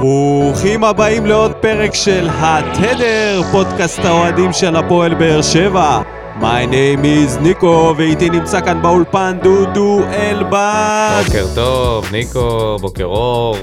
ברוכים 0.00 0.84
הבאים 0.84 1.26
לעוד 1.26 1.52
פרק 1.52 1.94
של 1.94 2.28
התדר, 2.32 3.42
פודקאסט 3.52 3.98
האוהדים 4.04 4.52
של 4.52 4.76
הפועל 4.76 5.14
באר 5.14 5.42
שבע. 5.42 6.00
My 6.40 6.66
name 6.70 7.02
is 7.04 7.40
ניקו, 7.40 7.94
ואיתי 7.96 8.30
נמצא 8.30 8.60
כאן 8.60 8.82
באולפן 8.82 9.38
דודו 9.42 10.00
אלבז. 10.12 11.26
בוקר 11.26 11.46
טוב, 11.54 12.12
ניקו, 12.12 12.76
בוקר 12.80 13.04
אור. 13.04 13.56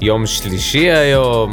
יום 0.00 0.26
שלישי 0.26 0.90
היום. 0.90 1.50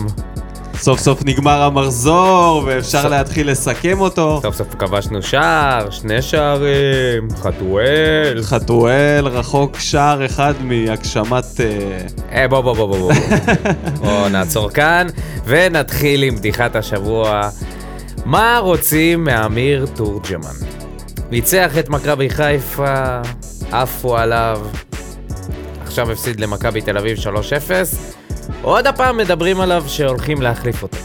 סוף 0.79 0.99
סוף 0.99 1.19
נגמר 1.25 1.61
המחזור, 1.61 2.63
ואפשר 2.65 3.01
סוף- 3.01 3.11
להתחיל 3.11 3.51
לסכם 3.51 3.99
אותו. 3.99 4.39
סוף 4.43 4.55
סוף 4.55 4.67
כבשנו 4.79 5.21
שער, 5.21 5.89
שני 5.89 6.21
שערים, 6.21 7.27
חתואל. 7.41 8.39
חתואל 8.43 9.27
רחוק 9.27 9.79
שער 9.79 10.25
אחד 10.25 10.53
מהגשמת... 10.61 11.45
אה, 11.61 11.97
אה, 12.41 12.47
בוא, 12.47 12.61
בוא, 12.61 12.73
בוא, 12.75 12.87
בוא, 12.87 12.97
בוא. 12.97 13.13
בוא 13.99 14.29
נעצור 14.29 14.69
כאן, 14.69 15.07
ונתחיל 15.45 16.23
עם 16.23 16.35
בדיחת 16.35 16.75
השבוע. 16.75 17.49
מה 18.25 18.57
רוצים 18.61 19.23
מאמיר 19.23 19.85
תורג'מן? 19.95 20.55
ניצח 21.31 21.77
את 21.79 21.89
מכבי 21.89 22.29
חיפה, 22.29 23.19
עפו 23.71 24.17
עליו, 24.17 24.61
עכשיו 25.85 26.11
הפסיד 26.11 26.39
למכבי 26.39 26.81
תל 26.81 26.97
אביב 26.97 27.17
3-0, 27.17 27.21
עוד 28.61 28.87
הפעם 28.87 29.17
מדברים 29.17 29.61
עליו 29.61 29.83
שהולכים 29.87 30.41
להחליף 30.41 30.83
אותו. 30.83 30.97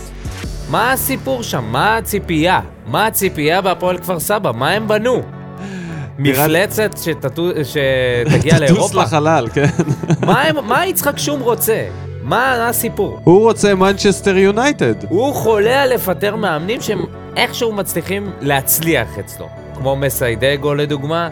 מה 0.70 0.92
הסיפור 0.92 1.42
שם? 1.42 1.64
מה 1.70 1.96
הציפייה? 1.96 2.60
מה 2.86 3.06
הציפייה 3.06 3.60
בהפועל 3.60 3.98
כפר 3.98 4.20
סבא? 4.20 4.52
מה 4.52 4.70
הם 4.70 4.88
בנו? 4.88 5.22
מפלצת 6.18 6.90
שתטו- 7.04 7.42
שתגיע 7.72 8.52
תטוס 8.54 8.60
לאירופה? 8.60 9.02
לחלל, 9.02 9.48
כן. 9.54 9.66
מה, 10.26 10.42
הם- 10.42 10.66
מה 10.68 10.86
יצחק 10.86 11.18
שום 11.18 11.40
רוצה? 11.40 11.84
מה 12.22 12.68
הסיפור? 12.68 13.20
הוא 13.24 13.40
רוצה 13.40 13.74
מנצ'סטר 13.74 14.36
יונייטד. 14.36 14.94
הוא 15.08 15.34
חולה 15.34 15.82
על 15.82 15.94
לפטר 15.94 16.36
מאמנים 16.36 16.80
שהם 16.80 17.04
איכשהו 17.36 17.72
מצליחים 17.72 18.30
להצליח 18.40 19.18
אצלו. 19.20 19.48
כמו 19.74 19.96
מסיידגו 19.96 20.74
לדוגמה. 20.74 21.28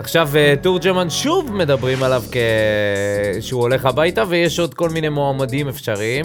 עכשיו 0.00 0.28
אה, 0.36 0.54
תורג'מן 0.62 1.10
שוב 1.10 1.52
מדברים 1.52 2.02
עליו 2.02 2.22
כ... 2.32 2.36
שהוא 3.40 3.60
הולך 3.60 3.86
הביתה 3.86 4.24
ויש 4.28 4.58
עוד 4.58 4.74
כל 4.74 4.88
מיני 4.90 5.08
מועמדים 5.08 5.68
אפשריים. 5.68 6.24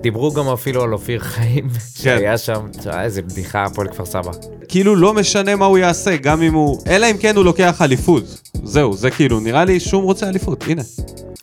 דיברו 0.00 0.32
גם 0.32 0.48
אפילו 0.48 0.82
על 0.82 0.92
אופיר 0.92 1.20
חיים 1.20 1.68
שהיה 2.02 2.38
שם, 2.38 2.66
איזה 3.00 3.22
בדיחה 3.22 3.64
הפועל 3.64 3.88
כפר 3.88 4.04
סבא. 4.04 4.30
כאילו 4.68 4.96
לא 4.96 5.14
משנה 5.14 5.56
מה 5.56 5.64
הוא 5.64 5.78
יעשה, 5.78 6.16
גם 6.16 6.42
אם 6.42 6.54
הוא... 6.54 6.80
אלא 6.86 7.10
אם 7.10 7.16
כן 7.16 7.36
הוא 7.36 7.44
לוקח 7.44 7.82
אליפות. 7.82 8.24
זהו, 8.64 8.96
זה 8.96 9.10
כאילו, 9.10 9.40
נראה 9.40 9.64
לי 9.64 9.80
שהוא 9.80 10.02
רוצה 10.02 10.28
אליפות, 10.28 10.64
הנה. 10.68 10.82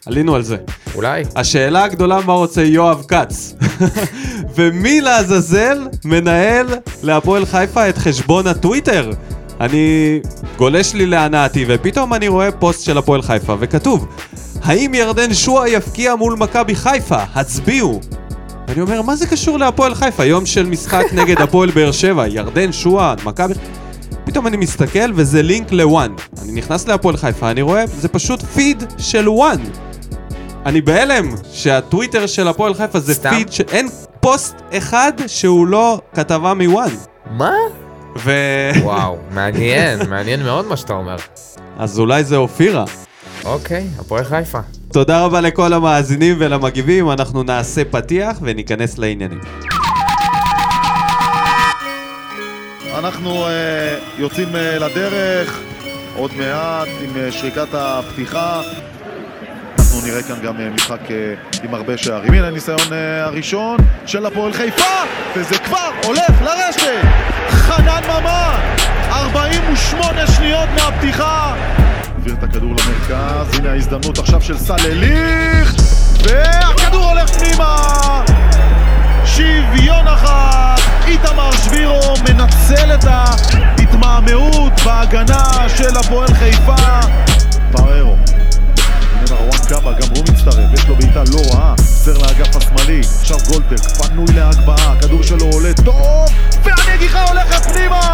עלינו 0.05 0.35
על 0.35 0.43
זה. 0.43 0.57
אולי? 0.95 1.23
השאלה 1.35 1.83
הגדולה 1.83 2.19
מה 2.25 2.33
רוצה 2.33 2.61
יואב 2.61 3.05
כץ. 3.07 3.55
ומי 4.55 5.01
לעזאזל 5.01 5.87
מנהל 6.05 6.67
להפועל 7.03 7.45
חיפה 7.45 7.89
את 7.89 7.97
חשבון 7.97 8.47
הטוויטר? 8.47 9.11
אני 9.61 10.19
גולש 10.57 10.93
לי 10.93 11.05
להנאתי, 11.05 11.65
ופתאום 11.67 12.13
אני 12.13 12.27
רואה 12.27 12.51
פוסט 12.51 12.85
של 12.85 12.97
הפועל 12.97 13.21
חיפה, 13.21 13.55
וכתוב, 13.59 14.07
האם 14.63 14.93
ירדן 14.93 15.33
שועה 15.33 15.69
יפקיע 15.69 16.15
מול 16.15 16.35
מכבי 16.35 16.75
חיפה? 16.75 17.17
הצביעו. 17.35 17.99
אני 18.67 18.81
אומר, 18.81 19.01
מה 19.01 19.15
זה 19.15 19.27
קשור 19.27 19.59
להפועל 19.59 19.95
חיפה? 19.95 20.25
יום 20.25 20.45
של 20.45 20.65
משחק 20.65 21.03
נגד 21.19 21.41
הפועל 21.41 21.71
באר 21.71 21.91
שבע, 21.91 22.27
ירדן 22.27 22.71
שועה, 22.71 23.15
מכבי... 23.25 23.53
פתאום 24.23 24.47
אני 24.47 24.57
מסתכל 24.57 25.11
וזה 25.15 25.41
לינק 25.41 25.71
ל 25.71 25.79
ONE. 25.79 26.11
אני 26.41 26.51
נכנס 26.51 26.87
להפועל 26.87 27.17
חיפה, 27.17 27.51
אני 27.51 27.61
רואה, 27.61 27.87
זה 27.87 28.07
פשוט 28.07 28.43
פיד 28.43 28.83
של 28.97 29.29
ONE. 29.29 29.59
אני 30.65 30.81
בהלם 30.81 31.35
שהטוויטר 31.51 32.27
של 32.27 32.47
הפועל 32.47 32.73
חיפה 32.73 32.99
זה 32.99 33.13
סתם? 33.13 33.29
פיד 33.29 33.51
שאין 33.51 33.87
פוסט 34.19 34.55
אחד 34.73 35.11
שהוא 35.27 35.67
לא 35.67 36.01
כתבה 36.13 36.53
מ 36.53 36.61
ONE. 36.61 36.89
מה? 37.31 37.53
ו... 38.17 38.31
וואו, 38.83 39.17
מעניין, 39.31 40.09
מעניין 40.09 40.43
מאוד 40.43 40.65
מה 40.65 40.77
שאתה 40.77 40.93
אומר. 40.93 41.15
אז 41.77 41.99
אולי 41.99 42.23
זה 42.23 42.35
אופירה. 42.37 42.85
אוקיי, 43.45 43.87
הפועל 43.99 44.23
חיפה. 44.23 44.59
תודה 44.93 45.25
רבה 45.25 45.41
לכל 45.41 45.73
המאזינים 45.73 46.35
ולמגיבים, 46.39 47.11
אנחנו 47.11 47.43
נעשה 47.43 47.85
פתיח 47.85 48.37
וניכנס 48.41 48.97
לעניינים. 48.97 49.39
אנחנו 52.97 53.45
uh, 53.45 53.49
יוצאים 54.17 54.47
uh, 54.47 54.57
לדרך, 54.57 55.59
עוד 56.15 56.31
מעט 56.37 56.87
עם 57.03 57.09
uh, 57.09 57.31
שריקת 57.31 57.67
הפתיחה. 57.73 58.61
אנחנו 59.91 60.07
נראה 60.07 60.23
כאן 60.23 60.41
גם 60.43 60.57
uh, 60.57 60.75
משחק 60.75 60.99
uh, 61.07 61.63
עם 61.63 61.73
הרבה 61.73 61.97
שערים. 61.97 62.33
הנה 62.33 62.47
הניסיון 62.47 62.79
uh, 62.79 62.93
הראשון 63.25 63.77
של 64.05 64.25
הפועל 64.25 64.53
חיפה, 64.53 65.03
וזה 65.35 65.57
כבר 65.57 65.89
הולך 66.05 66.41
לרשת! 66.41 67.01
חנן 67.49 68.01
ממן, 68.03 68.59
48 69.09 70.27
שניות 70.27 70.69
מהפתיחה. 70.75 71.55
העביר 72.15 72.33
את 72.33 72.43
הכדור 72.43 72.69
למרכז, 72.69 73.59
הנה 73.59 73.71
ההזדמנות 73.71 74.19
עכשיו 74.19 74.41
של 74.41 74.57
סלליך, 74.57 75.73
והכדור 76.23 77.09
הולך 77.09 77.29
פנימה! 77.29 77.75
שוויון 79.25 80.07
אחת, 80.07 80.79
איתמר 81.07 81.51
שבירו 81.51 82.13
מנצל 82.29 82.93
את 82.93 83.05
ההתמהמהות 83.07 84.73
בהגנה 84.85 85.69
של 85.77 85.97
הפועל 85.97 86.33
חיפה. 86.33 86.75
פררו. 87.71 88.40
הנה 89.21 89.39
מרואן 89.41 89.59
קאבה, 89.69 89.91
גם 89.93 90.07
הוא 90.15 90.25
מצטרף, 90.31 90.73
יש 90.73 90.87
לו 90.87 90.95
בעיטה 90.95 91.23
לא 91.33 91.41
רעה, 91.53 91.71
עוצר 91.71 92.17
לאגף 92.17 92.55
השמאלי, 92.55 93.01
עכשיו 93.19 93.37
גולדברג, 93.47 93.79
פנוי 93.79 94.25
להגבהה, 94.35 94.91
הכדור 94.91 95.23
שלו 95.23 95.45
עולה 95.45 95.73
טוב, 95.85 96.29
והנגיחה 96.63 97.23
הולכת 97.23 97.71
פנימה! 97.71 98.13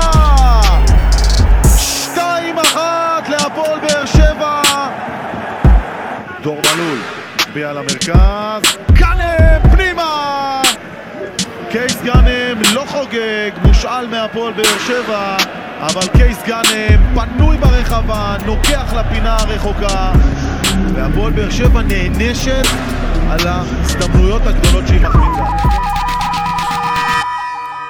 שתיים 1.78 2.60
אחת 2.60 3.30
להפועל 3.30 3.80
באר 3.80 4.06
שבע! 4.06 4.62
דור 6.44 6.62
מלול, 6.76 7.00
מצביע 7.36 7.74
למרכז, 7.74 8.78
גאנם 8.94 9.72
פנימה! 9.72 10.62
קייס 11.72 11.98
גאנם 12.04 12.62
לא 12.74 12.84
חוגג, 12.88 13.52
מושאל 13.64 14.08
מהפועל 14.08 14.54
באר 14.54 14.78
שבע, 14.88 15.38
אבל 15.80 16.08
קייס 16.18 16.38
גאנם 16.46 17.16
פנוי 17.16 17.58
ברחבה, 17.58 18.36
נוגח 18.46 18.94
לפינה 18.94 19.38
הרחוקה, 19.40 20.12
והפועל 20.96 21.34
באר 21.34 21.50
שבע 21.50 21.82
נענשת 21.82 22.66
על 23.30 23.48
ההזדמנויות 23.48 24.42
הגדולות 24.46 24.88
שהיא 24.88 25.02
מחמיצה. 25.02 25.44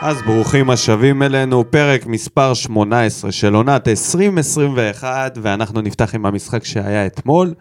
אז 0.01 0.21
ברוכים 0.21 0.69
השבים 0.69 1.23
אלינו, 1.23 1.71
פרק 1.71 2.05
מספר 2.05 2.53
18 2.53 3.31
של 3.31 3.53
עונת 3.53 3.87
2021, 3.87 5.37
ואנחנו 5.41 5.81
נפתח 5.81 6.15
עם 6.15 6.25
המשחק 6.25 6.65
שהיה 6.65 7.05
אתמול, 7.05 7.53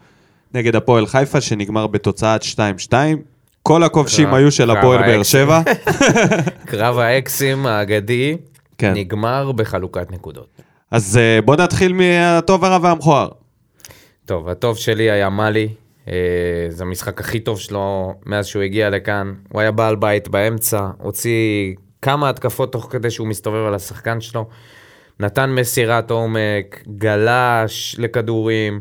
נגד 0.54 0.76
הפועל 0.76 1.06
חיפה, 1.06 1.40
שנגמר 1.40 1.86
בתוצאת 1.86 2.42
2-2. 2.90 2.92
כל 3.62 3.82
הכובשים 3.82 4.34
היו 4.34 4.50
של 4.50 4.70
הפועל 4.70 5.02
באר. 5.02 5.22
שבע. 5.22 5.60
קרב 6.70 6.98
האקסים 6.98 7.66
האגדי 7.66 8.36
כן. 8.78 8.92
נגמר 8.94 9.52
בחלוקת 9.52 10.10
נקודות. 10.10 10.46
אז 10.90 11.18
אה, 11.18 11.42
בוא 11.42 11.56
נתחיל 11.56 11.92
מהטוב 11.92 12.64
הרע 12.64 12.78
והמכוער. 12.82 13.28
טוב, 14.26 14.48
הטוב 14.48 14.76
שלי 14.76 15.10
היה 15.10 15.30
מאלי, 15.30 15.68
אה, 16.08 16.12
זה 16.68 16.84
המשחק 16.84 17.20
הכי 17.20 17.40
טוב 17.40 17.60
שלו 17.60 18.14
מאז 18.26 18.46
שהוא 18.46 18.62
הגיע 18.62 18.90
לכאן. 18.90 19.34
הוא 19.48 19.60
היה 19.60 19.70
בעל 19.70 19.96
בית 19.96 20.28
באמצע, 20.28 20.88
הוציא 20.98 21.74
כמה 22.02 22.30
התקפות 22.30 22.72
תוך 22.72 22.88
כדי 22.90 23.10
שהוא 23.10 23.28
מסתובב 23.28 23.66
על 23.66 23.74
השחקן 23.74 24.20
שלו. 24.20 24.48
נתן 25.20 25.50
מסירת 25.50 26.10
עומק, 26.10 26.84
גלש 26.88 27.96
לכדורים, 27.98 28.80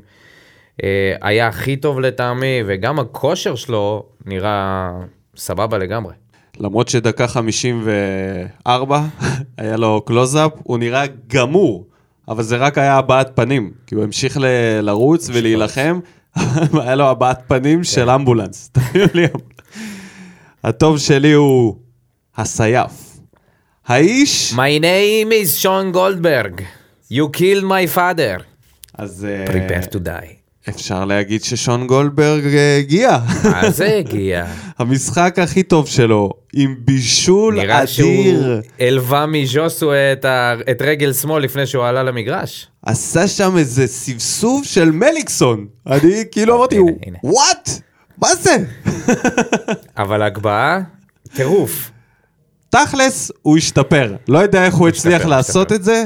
אה, 0.84 1.16
היה 1.22 1.48
הכי 1.48 1.78
טוב 1.78 2.00
לטעמי, 2.00 2.64
וגם 2.66 3.00
הכושר 3.00 3.56
שלו 3.56 4.06
נראה 4.26 4.92
סבבה 5.36 5.78
לגמרי. 5.78 6.14
למרות 6.60 6.88
שדקה 6.88 7.28
54, 7.28 9.02
היה 9.58 9.78
לו 9.78 10.02
קלוזאפ, 10.06 10.52
הוא 10.64 10.78
נראה 10.78 11.04
גמור, 11.28 11.86
אבל 12.28 12.44
זה 12.44 12.58
רק 12.58 12.78
היה 12.78 12.98
הבעת 12.98 13.32
פנים, 13.36 13.72
כי 13.88 13.96
הוא 13.96 14.04
המשיך 14.04 14.38
ל- 14.38 14.46
לרוץ 14.82 15.30
ולהילחם, 15.34 16.00
היה 16.74 16.96
לו 16.96 17.10
הבעת 17.10 17.40
פנים 17.48 17.84
של 17.84 18.10
אמבולנס. 18.10 18.72
הטוב 20.64 20.98
שלי 21.00 21.32
הוא 21.32 21.76
הסייף. 22.38 22.92
האיש, 23.88 24.54
My 24.54 24.82
name 24.82 25.32
is 25.32 25.48
שון 25.48 25.92
גולדברג. 25.92 26.62
You 27.14 27.26
killed 27.38 27.64
my 27.64 27.96
father. 27.98 28.42
אז 28.98 29.26
אה, 29.26 29.46
Prepare 29.46 29.86
to 29.88 29.98
die. 29.98 30.45
אפשר 30.70 31.06
להגיד 31.06 31.44
ששון 31.44 31.88
גולדברג 31.88 32.46
אה, 32.46 32.78
הגיע. 32.78 33.18
מה 33.44 33.70
זה 33.70 33.96
הגיע? 33.98 34.46
המשחק 34.80 35.40
הכי 35.40 35.64
טוב 35.64 35.88
שלו, 35.88 36.30
עם 36.54 36.76
בישול 36.80 37.56
נראה 37.56 37.88
שהוא 37.88 38.10
אדיר. 38.22 38.62
הלווה 38.80 39.26
מז'וסווה 39.26 40.14
את, 40.14 40.26
ה... 40.26 40.54
את 40.72 40.82
רגל 40.82 41.14
שמאל 41.14 41.44
לפני 41.44 41.68
שהוא 41.68 41.84
עלה 41.84 42.04
למגרש. 42.04 42.68
עשה 42.86 43.28
שם 43.28 43.58
איזה 43.58 43.88
סבסוב 43.88 44.64
של 44.66 44.92
מליקסון. 44.92 45.68
אני 45.88 46.24
כאילו 46.32 46.58
אמרתי, 46.58 46.76
הנה, 46.78 46.92
הנה. 47.06 47.18
וואט? 47.24 47.70
מה 48.18 48.36
זה? 48.36 48.56
אבל 49.98 50.22
הגבהה, 50.22 50.80
טירוף. 51.36 51.92
תכלס, 52.70 53.32
הוא 53.42 53.58
השתפר. 53.58 54.16
לא 54.28 54.40
יודע 54.40 54.66
איך 54.66 54.76
הוא 54.76 54.88
הצליח 54.88 55.26
לעשות. 55.26 55.72
את 55.72 55.84
זה. 55.84 56.04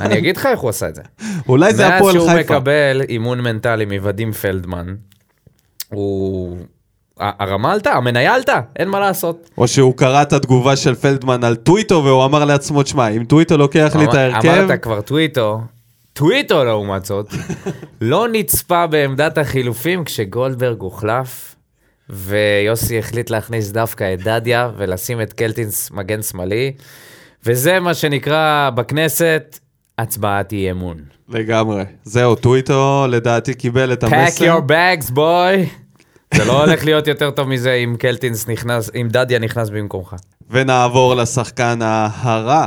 אני 0.00 0.18
אגיד 0.18 0.36
לך 0.36 0.46
איך 0.46 0.60
הוא 0.60 0.70
עשה 0.70 0.88
את 0.88 0.94
זה. 0.94 1.02
אולי 1.48 1.74
זה 1.74 1.88
מאז 1.88 1.92
הפועל 1.96 2.14
שהוא 2.14 2.28
חיפה. 2.28 2.54
מקבל 2.58 3.02
אימון 3.08 3.40
מנטלי 3.40 3.84
מוודים 3.84 4.32
פלדמן, 4.32 4.94
הוא... 5.88 6.56
הרמה 7.20 7.72
עלתה, 7.72 7.92
המניה 7.92 8.34
עלתה, 8.34 8.60
אין 8.76 8.88
מה 8.88 9.00
לעשות. 9.00 9.50
או 9.58 9.68
שהוא 9.68 9.94
קרא 9.96 10.22
את 10.22 10.32
התגובה 10.32 10.76
של 10.76 10.94
פלדמן 10.94 11.44
על 11.44 11.56
טוויטו 11.56 12.04
והוא 12.04 12.24
אמר 12.24 12.44
לעצמו, 12.44 12.82
תשמע, 12.82 13.08
אם 13.08 13.24
טוויטו 13.24 13.56
לוקח 13.56 13.96
לי 13.98 14.04
את 14.04 14.14
ההרכב, 14.14 14.48
אמרת 14.48 14.82
כבר 14.82 15.00
טוויטו, 15.00 15.60
טוויטו 16.12 16.64
לעומת 16.64 17.04
זאת, 17.04 17.26
לא 18.00 18.26
נצפה 18.32 18.86
בעמדת 18.86 19.38
החילופים 19.38 20.04
כשגולדברג 20.04 20.80
הוחלף, 20.80 21.47
ויוסי 22.10 22.98
החליט 22.98 23.30
להכניס 23.30 23.70
דווקא 23.70 24.14
את 24.14 24.22
דדיה 24.22 24.70
ולשים 24.76 25.20
את 25.22 25.32
קלטינס 25.32 25.90
מגן 25.90 26.22
שמאלי, 26.22 26.72
וזה 27.44 27.80
מה 27.80 27.94
שנקרא 27.94 28.70
בכנסת 28.74 29.58
הצבעת 29.98 30.52
אי 30.52 30.70
אמון. 30.70 30.96
לגמרי. 31.28 31.82
זהו, 32.04 32.34
טוויטו 32.34 33.06
לדעתי 33.10 33.54
קיבל 33.54 33.92
את 33.92 34.04
pack 34.04 34.14
המסר. 34.14 34.58
your 34.58 34.70
bags 34.70 35.10
boy. 35.10 35.68
זה 36.34 36.44
לא 36.44 36.64
הולך 36.64 36.84
להיות 36.84 37.06
יותר 37.06 37.30
טוב 37.30 37.48
מזה 37.48 37.72
אם 37.72 37.96
קלטינס 37.98 38.48
נכנס, 38.48 38.90
אם 38.94 39.08
דדיה 39.10 39.38
נכנס 39.38 39.68
במקומך. 39.70 40.14
ונעבור 40.50 41.14
לשחקן 41.14 41.78
הרע 41.82 42.66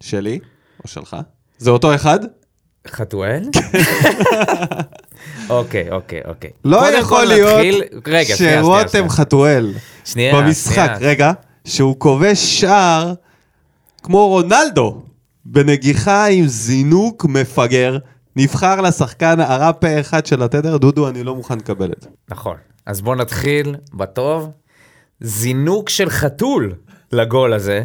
שלי, 0.00 0.38
או 0.84 0.88
שלך. 0.88 1.16
זה 1.58 1.70
אותו 1.70 1.94
אחד? 1.94 2.18
חתואל? 2.88 3.42
אוקיי, 5.58 5.90
אוקיי, 5.90 6.20
אוקיי. 6.24 6.50
לא 6.64 6.92
יכול 6.98 7.24
להיות 7.24 7.84
שרותם. 8.24 9.08
חתואל 9.08 9.72
במשחק. 10.16 10.90
רגע, 11.00 11.32
שהוא 11.64 11.96
כובש 11.98 12.60
שער 12.60 13.14
כמו 14.02 14.28
רונלדו, 14.28 15.02
בנגיחה 15.44 16.26
עם 16.26 16.46
זינוק 16.46 17.24
מפגר, 17.24 17.98
נבחר 18.36 18.80
לשחקן 18.80 19.40
הרע 19.40 19.70
פה 19.72 20.00
אחד 20.00 20.26
של 20.26 20.42
התדר, 20.42 20.76
דודו, 20.76 21.08
אני 21.08 21.24
לא 21.24 21.34
מוכן 21.34 21.58
לקבל 21.58 21.92
את 21.92 22.02
זה. 22.02 22.08
נכון. 22.30 22.56
אז 22.86 23.00
בואו 23.00 23.14
נתחיל 23.14 23.76
בטוב. 23.94 24.50
זינוק 25.20 25.88
של 25.88 26.10
חתול 26.10 26.74
לגול 27.12 27.52
הזה. 27.52 27.82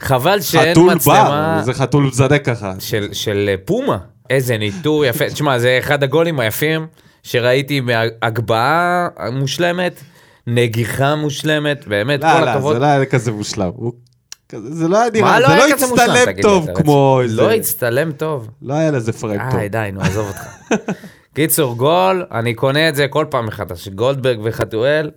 חבל 0.00 0.40
שאין 0.40 0.74
חתול 0.74 0.94
מצלמה 0.94 1.56
בר, 1.58 1.64
זה 1.64 1.72
חתול 1.72 2.04
מזדק 2.04 2.42
ככה. 2.44 2.74
של, 2.78 3.08
של 3.12 3.46
אה, 3.48 3.54
פומה. 3.64 3.98
איזה 4.30 4.58
ניטור 4.58 5.04
יפה. 5.04 5.30
תשמע, 5.34 5.58
זה 5.58 5.78
אחד 5.78 6.02
הגולים 6.02 6.40
היפים 6.40 6.86
שראיתי 7.22 7.80
מהגבהה 7.80 9.08
מושלמת, 9.32 10.00
נגיחה 10.46 11.14
מושלמת, 11.14 11.86
באמת, 11.86 12.22
לא, 12.22 12.32
כל 12.32 12.40
לא, 12.40 12.50
הכבוד. 12.50 12.74
זה 12.74 12.80
לא 12.80 12.86
היה 12.86 13.04
כזה 13.04 13.32
מושלם. 13.32 13.70
הוא 13.74 13.92
זה 14.58 14.88
לא 14.88 15.00
היה 15.00 15.10
נראה, 15.10 15.40
מה 15.40 15.40
זה 15.40 15.46
לא 15.46 15.56
לא 15.56 15.68
הצטלם 15.68 16.42
טוב 16.42 16.68
כמו? 16.74 17.20
איזה... 17.22 17.42
לא 17.42 17.50
הצטלם 17.50 18.12
טוב. 18.12 18.48
לא 18.62 18.74
היה 18.74 18.90
לזה 18.90 19.12
פריים 19.12 19.40
טוב. 19.50 19.60
די, 19.60 19.68
די, 19.68 19.90
נו, 19.92 20.00
עזוב 20.00 20.28
אותך. 20.28 20.46
קיצור, 21.34 21.76
גול, 21.76 22.26
אני 22.32 22.54
קונה 22.54 22.88
את 22.88 22.94
זה 22.94 23.08
כל 23.08 23.26
פעם 23.30 23.46
מחדש. 23.46 23.88
גולדברג 23.88 24.38
וחתואל. 24.42 25.10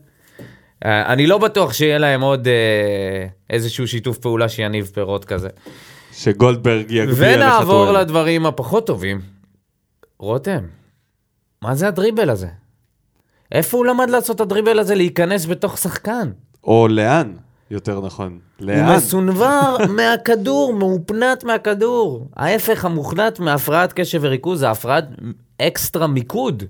אה, 0.85 1.13
אני 1.13 1.27
לא 1.27 1.37
בטוח 1.37 1.73
שיהיה 1.73 1.97
להם 1.97 2.21
עוד 2.21 2.47
אה, 2.47 3.27
איזשהו 3.49 3.87
שיתוף 3.87 4.17
פעולה 4.17 4.49
שיניב 4.49 4.91
פירות 4.93 5.25
כזה. 5.25 5.49
שגולדברג 6.17 6.91
יגביה 6.91 7.07
לחתואל. 7.07 7.35
ונעבור 7.35 7.91
לדברים 7.91 8.45
הפחות 8.45 8.87
טובים. 8.87 9.21
רותם, 10.19 10.63
מה 11.61 11.75
זה 11.75 11.87
הדריבל 11.87 12.29
הזה? 12.29 12.47
איפה 13.51 13.77
הוא 13.77 13.85
למד 13.85 14.09
לעשות 14.09 14.35
את 14.35 14.41
הדריבל 14.41 14.79
הזה 14.79 14.95
להיכנס 14.95 15.45
בתוך 15.45 15.77
שחקן? 15.77 16.31
או 16.63 16.87
לאן, 16.87 17.33
יותר 17.71 18.01
נכון. 18.01 18.39
הוא 18.59 18.67
לאן? 18.67 18.95
מסונבר 18.95 19.77
מהכדור, 19.97 20.73
מאופנת 20.73 21.43
מהכדור. 21.43 22.27
ההפך 22.35 22.85
המוחלט 22.85 23.39
מהפרעת 23.39 23.93
קשב 23.93 24.19
וריכוז 24.21 24.59
זה 24.59 24.69
הפרעת 24.71 25.05
אקסטרה 25.61 26.07
מיקוד. 26.07 26.63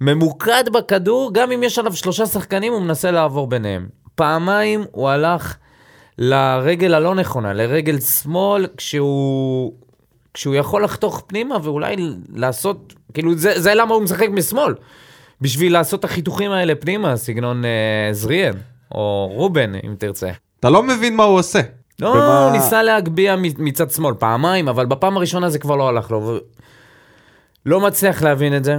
ממוקד 0.00 0.64
בכדור, 0.72 1.30
גם 1.34 1.52
אם 1.52 1.62
יש 1.62 1.78
עליו 1.78 1.92
שלושה 1.96 2.26
שחקנים, 2.26 2.72
הוא 2.72 2.82
מנסה 2.82 3.10
לעבור 3.10 3.46
ביניהם. 3.46 3.88
פעמיים 4.14 4.84
הוא 4.92 5.08
הלך 5.08 5.56
לרגל 6.18 6.94
הלא 6.94 7.14
נכונה, 7.14 7.52
לרגל 7.52 8.00
שמאל, 8.00 8.66
כשהוא, 8.76 9.72
כשהוא 10.34 10.54
יכול 10.54 10.84
לחתוך 10.84 11.22
פנימה 11.26 11.56
ואולי 11.62 11.96
לעשות, 12.34 12.94
כאילו 13.14 13.34
זה, 13.38 13.60
זה 13.60 13.74
למה 13.74 13.94
הוא 13.94 14.02
משחק 14.02 14.28
משמאל. 14.32 14.74
בשביל 15.40 15.72
לעשות 15.72 16.00
את 16.00 16.04
החיתוכים 16.04 16.50
האלה 16.50 16.74
פנימה, 16.74 17.16
סגנון 17.16 17.64
אה, 17.64 17.70
זריאן, 18.12 18.52
או 18.92 19.30
רובן, 19.32 19.72
אם 19.74 19.94
תרצה. 19.98 20.30
אתה 20.60 20.70
לא 20.70 20.82
מבין 20.82 21.16
מה 21.16 21.24
הוא 21.24 21.38
עושה. 21.38 21.60
לא, 22.00 22.08
ומה- 22.08 22.44
הוא 22.44 22.52
ניסה 22.52 22.82
להגביה 22.82 23.36
מ- 23.36 23.42
מצד 23.64 23.90
שמאל 23.90 24.14
פעמיים, 24.14 24.68
אבל 24.68 24.86
בפעם 24.86 25.16
הראשונה 25.16 25.48
זה 25.50 25.58
כבר 25.58 25.76
לא 25.76 25.88
הלך 25.88 26.10
לו. 26.10 26.22
ו... 26.22 26.38
לא 27.66 27.80
מצליח 27.80 28.22
להבין 28.22 28.56
את 28.56 28.64
זה. 28.64 28.78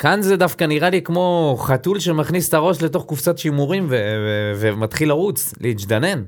וכאן 0.00 0.22
זה 0.22 0.36
דווקא 0.36 0.64
נראה 0.64 0.90
לי 0.90 1.02
כמו 1.02 1.56
חתול 1.60 2.00
שמכניס 2.00 2.48
את 2.48 2.54
הראש 2.54 2.82
לתוך 2.82 3.04
קופסת 3.04 3.38
שימורים 3.38 3.86
ו... 3.88 3.94
ו... 3.94 4.52
ומתחיל 4.60 5.08
לרוץ, 5.08 5.54
להג'דנן. 5.60 6.22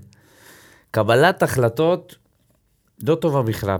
קבלת 0.91 1.43
החלטות 1.43 2.17
לא 3.03 3.15
טובה 3.15 3.43
בכלל. 3.43 3.77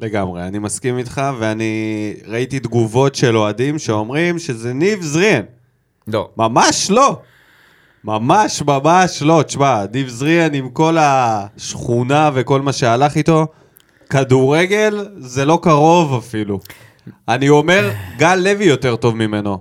לגמרי, 0.00 0.42
אני 0.42 0.58
מסכים 0.58 0.98
איתך, 0.98 1.22
ואני 1.38 2.14
ראיתי 2.26 2.60
תגובות 2.60 3.14
של 3.14 3.36
אוהדים 3.36 3.78
שאומרים 3.78 4.38
שזה 4.38 4.72
ניב 4.72 5.02
זריאן. 5.02 5.42
לא. 6.06 6.30
ממש 6.36 6.90
לא. 6.90 7.20
ממש 8.04 8.62
ממש 8.62 9.22
לא. 9.22 9.42
תשמע, 9.46 9.84
ניב 9.92 10.08
זריאן 10.08 10.54
עם 10.54 10.70
כל 10.70 10.96
השכונה 11.00 12.30
וכל 12.34 12.62
מה 12.62 12.72
שהלך 12.72 13.16
איתו, 13.16 13.46
כדורגל 14.10 15.08
זה 15.16 15.44
לא 15.44 15.58
קרוב 15.62 16.14
אפילו. 16.14 16.58
אני 17.28 17.48
אומר, 17.48 17.90
גל 18.16 18.34
לוי 18.34 18.64
יותר 18.64 18.96
טוב 18.96 19.16
ממנו. 19.16 19.58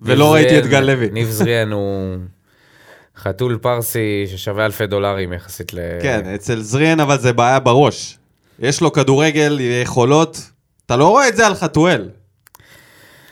ולא 0.00 0.34
ראיתי 0.34 0.58
את 0.58 0.66
גל 0.66 0.80
לוי. 0.80 1.10
ניב 1.10 1.28
זריאן 1.28 1.72
הוא 1.72 2.16
חתול 3.16 3.58
פרסי 3.62 4.24
ששווה 4.26 4.66
אלפי 4.66 4.86
דולרים 4.86 5.32
יחסית 5.32 5.74
ל... 5.74 5.78
כן, 6.02 6.34
אצל 6.34 6.60
זריאן 6.60 7.00
אבל 7.00 7.18
זה 7.18 7.32
בעיה 7.32 7.60
בראש. 7.60 8.18
יש 8.58 8.80
לו 8.80 8.92
כדורגל, 8.92 9.58
יכולות, 9.82 10.50
אתה 10.86 10.96
לא 10.96 11.08
רואה 11.08 11.28
את 11.28 11.36
זה 11.36 11.46
על 11.46 11.54
חתואל. 11.54 12.08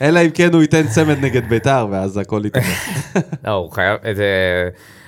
אלא 0.02 0.20
אם 0.24 0.30
כן 0.30 0.52
הוא 0.52 0.62
ייתן 0.62 0.88
צמד 0.88 1.18
נגד 1.18 1.48
ביתר, 1.48 1.86
ואז 1.90 2.16
הכל 2.16 2.42
יתהפך. 2.44 3.16
לא, 3.46 3.50
הוא 3.50 3.72
חייב... 3.72 3.94
את, 3.94 4.16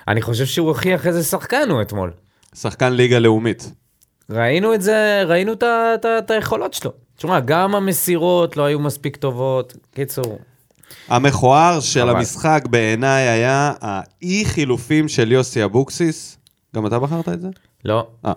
אני 0.08 0.22
חושב 0.22 0.44
שהוא 0.44 0.68
הוכיח 0.68 1.06
איזה 1.06 1.24
שחקן 1.24 1.70
הוא 1.70 1.82
אתמול. 1.82 2.12
שחקן 2.54 2.92
ליגה 2.92 3.18
לאומית. 3.18 3.72
ראינו 4.30 4.74
את 4.74 4.82
זה, 4.82 5.22
ראינו 5.26 5.52
את 6.18 6.30
היכולות 6.30 6.74
שלו. 6.74 7.07
תשמע, 7.18 7.40
גם 7.40 7.74
המסירות 7.74 8.56
לא 8.56 8.64
היו 8.64 8.80
מספיק 8.80 9.16
טובות. 9.16 9.76
קיצור, 9.94 10.38
המכוער 11.08 11.80
של. 11.80 12.08
המשחק 12.08 12.64
בעיניי 12.70 13.28
היה 13.28 13.72
האי 13.80 14.44
חילופים 14.44 15.08
של 15.08 15.32
יוסי 15.32 15.64
אבוקסיס. 15.64 16.38
גם 16.76 16.86
אתה 16.86 16.98
בחרת 16.98 17.28
את 17.28 17.40
זה? 17.40 17.48
לא. 17.84 18.06
אה. 18.26 18.32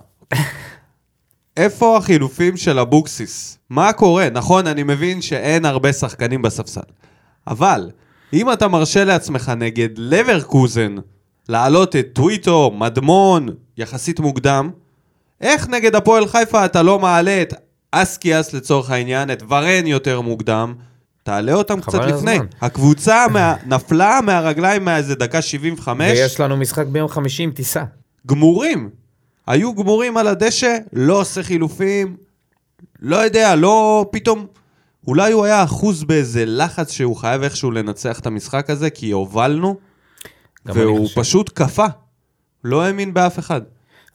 איפה 1.58 1.98
החילופים 1.98 2.58
של 2.58 2.80
אבוקסיס? 2.80 3.58
מה 3.70 3.94
קורה? 3.94 4.30
נכון, 4.30 4.68
אני 4.68 4.84
מבין 4.84 5.22
שאין 5.22 5.66
הרבה 5.66 5.94
שחקנים 5.94 6.42
בספסל. 6.42 6.82
אבל, 7.48 7.90
אם 8.34 8.52
אתה 8.52 8.68
מרשה 8.68 9.04
לעצמך 9.04 9.52
נגד 9.58 9.90
לברקוזן 9.98 10.96
להעלות 11.50 11.96
את 11.96 12.08
טוויטו, 12.14 12.72
מדמון, 12.72 13.50
יחסית 13.78 14.20
מוקדם, 14.20 14.70
איך 15.42 15.68
נגד 15.68 15.96
הפועל 15.96 16.28
חיפה 16.28 16.66
אתה 16.66 16.82
לא 16.82 17.00
מעלה 17.00 17.42
את 17.42 17.54
אסקיאס 17.92 18.54
לצורך 18.54 18.90
העניין, 18.90 19.32
את 19.32 19.44
ורן 19.50 19.88
יותר 19.88 20.22
מוקדם, 20.22 20.74
תעלה 21.24 21.54
אותם 21.54 21.82
קצת 21.82 22.00
לפני. 22.00 22.32
הזמן. 22.32 22.46
הקבוצה 22.62 23.26
מה, 23.32 23.56
נפלה 23.66 24.20
מהרגליים 24.26 24.86
מאיזה 24.86 25.16
דקה 25.16 25.42
75. 25.42 26.12
ויש 26.12 26.40
לנו 26.40 26.58
משחק 26.58 26.86
ביום 26.86 27.08
חמישי 27.08 27.44
עם 27.44 27.52
טיסה. 27.52 27.84
גמורים. 28.28 28.90
היו 29.48 29.76
גמורים 29.76 30.18
על 30.18 30.28
הדשא, 30.28 30.78
לא 30.94 31.20
עושה 31.20 31.44
חילופים, 31.44 32.18
לא 33.00 33.16
יודע, 33.16 33.56
לא 33.56 34.06
פתאום... 34.12 34.46
אולי 35.08 35.32
הוא 35.32 35.46
היה 35.46 35.64
אחוז 35.64 36.04
באיזה 36.04 36.44
לחץ 36.46 36.92
שהוא 36.92 37.16
חייב 37.16 37.44
איכשהו 37.44 37.72
לנצח 37.72 38.20
את 38.20 38.26
המשחק 38.26 38.70
הזה, 38.70 38.90
כי 38.90 39.12
הובלנו, 39.12 39.76
והוא. 40.66 41.10
פשוט 41.16 41.50
קפא. 41.50 41.88
לא 42.64 42.84
האמין 42.84 43.14
באף 43.14 43.40
אחד. 43.40 43.62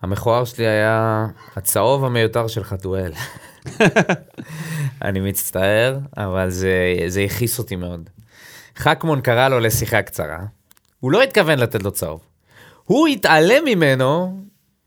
המכוער 0.02 0.44
שלי 0.44 0.66
היה 0.66 1.26
הצהוב 1.56 2.04
המיותר 2.04 2.46
של 2.46 2.64
חתואל. 2.64 3.12
אני 5.02 5.20
מצטער, 5.20 5.98
אבל 6.16 6.50
זה, 6.50 6.96
זה 7.06 7.20
הכעיס 7.20 7.58
אותי 7.58 7.76
מאוד. 7.76 8.10
חכמון 8.76 9.20
קרא 9.20 9.48
לו 9.48 9.60
לשיחה 9.60 10.02
קצרה, 10.02 10.38
הוא 11.00 11.12
לא 11.12 11.22
התכוון 11.22 11.58
לתת 11.58 11.82
לו 11.82 11.90
צהוב. 11.90 12.20
הוא 12.84 13.08
התעלם 13.08 13.64
ממנו 13.64 14.40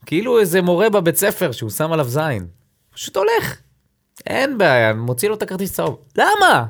כאילו 0.06 0.40
איזה 0.40 0.62
מורה 0.62 0.90
בבית 0.90 1.16
ספר 1.16 1.52
שהוא 1.52 1.70
שם 1.70 1.92
עליו 1.92 2.06
זין. 2.10 2.48
פשוט 2.94 3.18
הולך. 3.18 3.58
אין 4.28 4.58
בעיה, 4.58 4.94
מוציא 4.94 5.30
לו 5.30 5.36
את 5.36 5.42
הכרטיס 5.42 5.74
צהוב. 5.74 5.98
למה? 6.18 6.66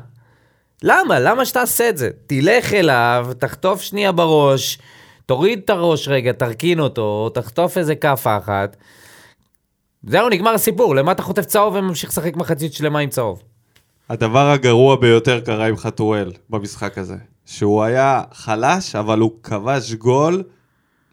למה? 0.84 1.20
למה 1.20 1.46
שתעשה 1.46 1.90
את 1.90 1.98
זה? 1.98 2.10
תלך 2.28 2.74
אליו, 2.74 3.28
תחטוף 3.40 3.82
שנייה 3.82 4.12
בראש, 4.12 4.80
תוריד 5.26 5.62
את 5.66 5.70
הראש 5.70 6.08
רגע, 6.08 6.32
תרכין 6.32 6.80
אותו, 6.80 7.30
תחטוף 7.34 7.78
איזה 7.78 7.96
כאפה 7.96 8.38
אחת. 8.38 8.78
זהו, 10.04 10.30
נגמר 10.30 10.52
הסיפור. 10.54 10.96
למה 10.96 11.12
אתה 11.12 11.24
חוטף 11.24 11.46
צהוב 11.46 11.76
וממשיך 11.76 12.10
לשחק 12.10 12.36
מחצית 12.36 12.74
שלמה 12.74 13.00
עם 13.00 13.10
צהוב? 13.10 13.44
הדבר 14.10 14.50
הגרוע 14.50 14.96
ביותר 14.96 15.40
קרה 15.40 15.68
עם 15.68 15.78
חתואל 15.78 16.32
במשחק 16.50 16.98
הזה. 16.98 17.16
שהוא 17.46 17.84
היה 17.84 18.22
חלש, 18.34 18.96
אבל 18.96 19.20
הוא 19.20 19.32
כבש 19.44 19.94
גול 19.94 20.44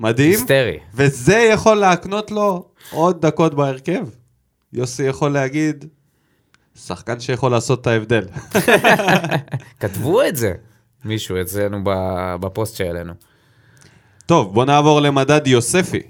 מדהים, 0.00 0.30
היסטרי. 0.30 0.78
וזה 0.94 1.36
יכול 1.36 1.74
להקנות 1.76 2.30
לו 2.30 2.68
עוד 2.90 3.26
דקות 3.26 3.54
בהרכב. 3.54 4.08
יוסי 4.72 5.02
יכול 5.02 5.30
להגיד, 5.30 5.84
שחקן 6.74 7.20
שיכול 7.20 7.50
לעשות 7.50 7.80
את 7.80 7.86
ההבדל. 7.86 8.24
כתבו 9.80 10.22
את 10.22 10.36
זה, 10.36 10.52
מישהו 11.04 11.40
אצלנו 11.40 11.80
בפוסט 12.40 12.76
שהעלינו. 12.76 13.12
טוב, 14.26 14.54
בוא 14.54 14.64
נעבור 14.64 15.00
למדד 15.00 15.46
יוספי. 15.46 16.02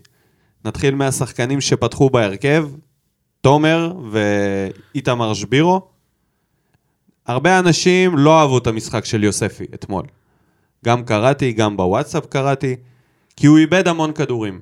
נתחיל 0.66 0.94
מהשחקנים 0.94 1.60
שפתחו 1.60 2.10
בהרכב, 2.10 2.68
תומר 3.40 3.92
ואיתמר 4.10 5.34
שבירו. 5.34 5.88
הרבה 7.26 7.58
אנשים 7.58 8.18
לא 8.18 8.40
אהבו 8.40 8.58
את 8.58 8.66
המשחק 8.66 9.04
של 9.04 9.24
יוספי 9.24 9.64
אתמול. 9.74 10.04
גם 10.84 11.04
קראתי, 11.04 11.52
גם 11.52 11.76
בוואטסאפ 11.76 12.26
קראתי, 12.26 12.76
כי 13.36 13.46
הוא 13.46 13.58
איבד 13.58 13.88
המון 13.88 14.12
כדורים. 14.12 14.60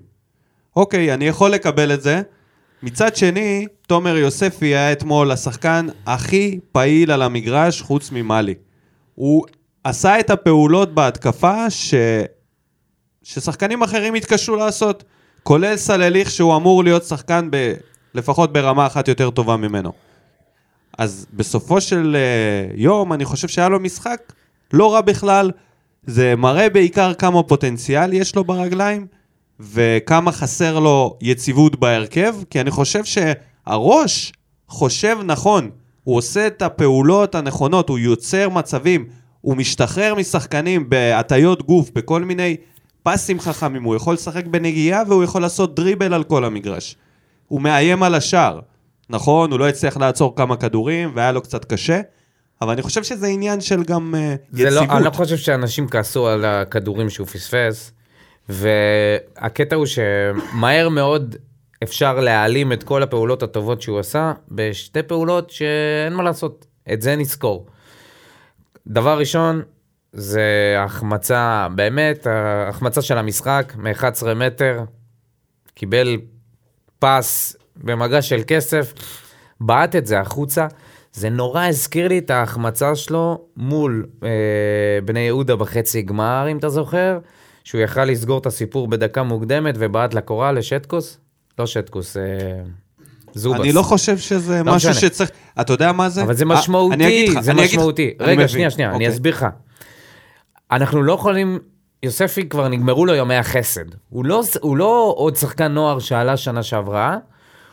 אוקיי, 0.76 1.14
אני 1.14 1.24
יכול 1.24 1.50
לקבל 1.50 1.94
את 1.94 2.02
זה. 2.02 2.22
מצד 2.82 3.16
שני, 3.16 3.66
תומר 3.86 4.16
יוספי 4.16 4.66
היה 4.66 4.92
אתמול 4.92 5.30
השחקן 5.30 5.86
הכי 6.06 6.60
פעיל 6.72 7.10
על 7.10 7.22
המגרש 7.22 7.82
חוץ 7.82 8.10
ממאלי. 8.10 8.54
הוא 9.14 9.46
עשה 9.84 10.20
את 10.20 10.30
הפעולות 10.30 10.94
בהתקפה 10.94 11.70
ש... 11.70 11.94
ששחקנים 13.22 13.82
אחרים 13.82 14.16
יתקשו 14.16 14.56
לעשות, 14.56 15.04
כולל 15.44 15.76
סלליך 15.76 16.30
שהוא 16.30 16.56
אמור 16.56 16.84
להיות 16.84 17.04
שחקן 17.04 17.48
ב... 17.50 17.74
לפחות 18.14 18.52
ברמה 18.52 18.86
אחת 18.86 19.08
יותר 19.08 19.30
טובה 19.30 19.56
ממנו. 19.56 19.92
אז 20.98 21.26
בסופו 21.32 21.80
של 21.80 22.16
uh, 22.16 22.72
יום, 22.76 23.12
אני 23.12 23.24
חושב 23.24 23.48
שהיה 23.48 23.68
לו 23.68 23.80
משחק 23.80 24.32
לא 24.72 24.94
רע 24.94 25.00
בכלל. 25.00 25.50
זה 26.06 26.34
מראה 26.36 26.68
בעיקר 26.68 27.14
כמה 27.14 27.42
פוטנציאל 27.42 28.12
יש 28.12 28.36
לו 28.36 28.44
ברגליים, 28.44 29.06
וכמה 29.60 30.32
חסר 30.32 30.78
לו 30.78 31.18
יציבות 31.20 31.80
בהרכב, 31.80 32.34
כי 32.50 32.60
אני 32.60 32.70
חושב 32.70 33.04
שהראש 33.04 34.32
חושב 34.68 35.18
נכון, 35.24 35.70
הוא 36.04 36.16
עושה 36.16 36.46
את 36.46 36.62
הפעולות 36.62 37.34
הנכונות, 37.34 37.88
הוא 37.88 37.98
יוצר 37.98 38.48
מצבים, 38.48 39.06
הוא 39.40 39.56
משתחרר 39.56 40.14
משחקנים 40.14 40.90
בהטיות 40.90 41.66
גוף, 41.66 41.90
בכל 41.94 42.22
מיני 42.22 42.56
פסים 43.04 43.40
חכמים, 43.40 43.82
הוא 43.82 43.96
יכול 43.96 44.14
לשחק 44.14 44.46
בנגיעה 44.46 45.02
והוא 45.08 45.24
יכול 45.24 45.42
לעשות 45.42 45.74
דריבל 45.74 46.14
על 46.14 46.24
כל 46.24 46.44
המגרש. 46.44 46.96
הוא 47.48 47.60
מאיים 47.60 48.02
על 48.02 48.14
השער. 48.14 48.60
נכון, 49.10 49.50
הוא 49.50 49.60
לא 49.60 49.68
הצליח 49.68 49.96
לעצור 49.96 50.36
כמה 50.36 50.56
כדורים 50.56 51.12
והיה 51.14 51.32
לו 51.32 51.42
קצת 51.42 51.64
קשה, 51.64 52.00
אבל 52.62 52.72
אני 52.72 52.82
חושב 52.82 53.02
שזה 53.02 53.26
עניין 53.26 53.60
של 53.60 53.82
גם 53.82 54.14
uh, 54.14 54.58
יציבות. 54.58 54.88
לא, 54.88 54.96
אני 54.96 55.04
לא 55.04 55.10
חושב 55.10 55.36
שאנשים 55.36 55.88
כעסו 55.88 56.28
על 56.28 56.44
הכדורים 56.44 57.10
שהוא 57.10 57.26
פספס, 57.26 57.92
והקטע 58.48 59.76
הוא 59.76 59.86
שמהר 59.86 60.88
מאוד 60.88 61.36
אפשר 61.82 62.20
להעלים 62.20 62.72
את 62.72 62.82
כל 62.82 63.02
הפעולות 63.02 63.42
הטובות 63.42 63.82
שהוא 63.82 63.98
עשה 63.98 64.32
בשתי 64.48 65.02
פעולות 65.02 65.50
שאין 65.50 66.12
מה 66.12 66.22
לעשות, 66.22 66.66
את 66.92 67.02
זה 67.02 67.16
נזכור. 67.16 67.66
דבר 68.86 69.18
ראשון, 69.18 69.62
זה 70.14 70.76
החמצה, 70.78 71.66
באמת, 71.74 72.26
ההחמצה 72.26 73.02
של 73.02 73.18
המשחק 73.18 73.72
מ-11 73.76 74.34
מטר, 74.34 74.84
קיבל 75.74 76.16
פס 76.98 77.56
במגע 77.76 78.22
של 78.22 78.40
כסף, 78.46 78.94
בעט 79.60 79.96
את 79.96 80.06
זה 80.06 80.20
החוצה. 80.20 80.66
זה 81.12 81.30
נורא 81.30 81.66
הזכיר 81.66 82.08
לי 82.08 82.18
את 82.18 82.30
ההחמצה 82.30 82.96
שלו 82.96 83.40
מול 83.56 84.06
אה, 84.24 84.28
בני 85.04 85.20
יהודה 85.20 85.56
בחצי 85.56 86.02
גמר, 86.02 86.46
אם 86.50 86.58
אתה 86.58 86.68
זוכר, 86.68 87.18
שהוא 87.64 87.80
יכל 87.80 88.04
לסגור 88.04 88.38
את 88.38 88.46
הסיפור 88.46 88.88
בדקה 88.88 89.22
מוקדמת 89.22 89.74
ובעט 89.78 90.14
לקורה 90.14 90.52
לשטקוס. 90.52 91.18
לא 91.58 91.66
שטקוס, 91.66 92.16
אה, 92.16 92.22
זובס. 93.34 93.60
אני 93.60 93.72
לא 93.72 93.82
חושב 93.82 94.18
שזה 94.18 94.62
לא 94.62 94.74
משהו. 94.74 94.94
שצריך... 94.94 95.30
אתה 95.60 95.72
יודע 95.72 95.92
מה 95.92 96.08
זה? 96.08 96.22
אבל 96.22 96.34
זה 96.34 96.44
אה, 96.44 96.50
אני 96.50 96.58
משמעותי, 96.60 97.06
אגיד 97.06 97.28
לך, 97.28 97.40
זה 97.40 97.50
אני 97.50 97.60
לך, 97.62 97.70
משמעותי. 97.70 98.14
אני 98.20 98.28
רגע, 98.28 98.34
מבין. 98.34 98.48
שנייה, 98.48 98.70
שנייה, 98.70 98.88
אני 98.88 98.94
אוקיי. 98.94 99.08
אסביר 99.08 99.34
לך. 99.34 99.46
אנחנו 100.74 101.02
לא 101.02 101.12
יכולים, 101.12 101.58
יוספי 102.02 102.48
כבר 102.48 102.68
נגמרו 102.68 103.06
לו 103.06 103.14
ימי 103.14 103.34
החסד. 103.34 103.84
הוא 104.10 104.24
לא, 104.24 104.42
הוא 104.60 104.76
לא 104.76 105.14
עוד 105.16 105.36
שחקן 105.36 105.72
נוער 105.72 105.98
שעלה 105.98 106.36
שנה 106.36 106.62
שעברה, 106.62 107.18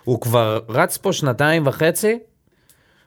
הוא 0.04 0.22
כבר 0.22 0.60
רץ 0.70 0.98
פה 0.98 1.14
שנתיים 1.14 1.68
וחצי, 1.68 2.20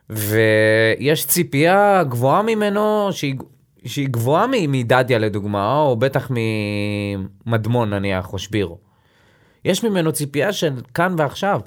ויש 0.09 1.25
ציפייה 1.25 2.03
גבוהה 2.03 2.41
ממנו, 2.41 3.07
שהיא, 3.11 3.35
שהיא 3.85 4.09
גבוהה 4.09 4.45
מדדיה 4.49 5.17
לדוגמה, 5.17 5.77
או 5.77 5.95
בטח 5.95 6.31
ממדמון 7.45 7.93
נניח, 7.93 8.33
או 8.33 8.39
שבירו. 8.39 8.77
יש 9.65 9.83
ממנו 9.83 10.11
ציפייה 10.11 10.53
של 10.53 10.73
כאן 10.93 11.15
ועכשיו. 11.17 11.59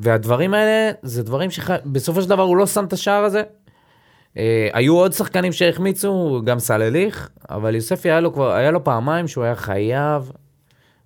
והדברים 0.00 0.54
האלה, 0.54 0.90
זה 1.02 1.22
דברים 1.22 1.50
שבסופו 1.50 2.22
של 2.22 2.28
דבר 2.28 2.42
הוא 2.42 2.56
לא 2.56 2.66
שם 2.66 2.84
את 2.84 2.92
השער 2.92 3.24
הזה. 3.24 3.42
אה, 4.38 4.68
היו 4.72 4.96
עוד 4.96 5.12
שחקנים 5.12 5.52
שהחמיצו, 5.52 6.40
גם 6.44 6.58
סלליך, 6.58 7.28
אבל 7.50 7.74
יוספי 7.74 8.10
היה 8.10 8.20
לו 8.20 8.32
כבר, 8.32 8.52
היה 8.52 8.70
לו 8.70 8.84
פעמיים 8.84 9.28
שהוא 9.28 9.44
היה 9.44 9.54
חייב 9.54 10.30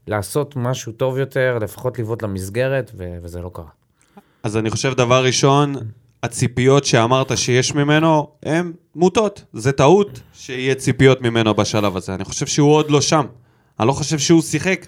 לעשות 0.06 0.56
משהו 0.56 0.92
טוב 0.92 1.18
יותר, 1.18 1.58
לפחות 1.60 1.98
לבעוט 1.98 2.22
למסגרת, 2.22 2.90
ו- 2.94 3.16
וזה 3.22 3.40
לא 3.40 3.50
קרה. 3.54 3.68
אז 4.42 4.56
אני 4.56 4.70
חושב, 4.70 4.94
דבר 4.94 5.24
ראשון, 5.24 5.74
הציפיות 6.22 6.84
שאמרת 6.84 7.38
שיש 7.38 7.74
ממנו, 7.74 8.28
הן 8.42 8.72
מוטות. 8.94 9.44
זה 9.52 9.72
טעות 9.72 10.20
שיהיה 10.34 10.74
ציפיות 10.74 11.22
ממנו 11.22 11.54
בשלב 11.54 11.96
הזה. 11.96 12.14
אני 12.14 12.24
חושב 12.24 12.46
שהוא 12.46 12.74
עוד 12.74 12.90
לא 12.90 13.00
שם. 13.00 13.26
אני 13.80 13.88
לא 13.88 13.92
חושב 13.92 14.18
שהוא 14.18 14.42
שיחק. 14.42 14.86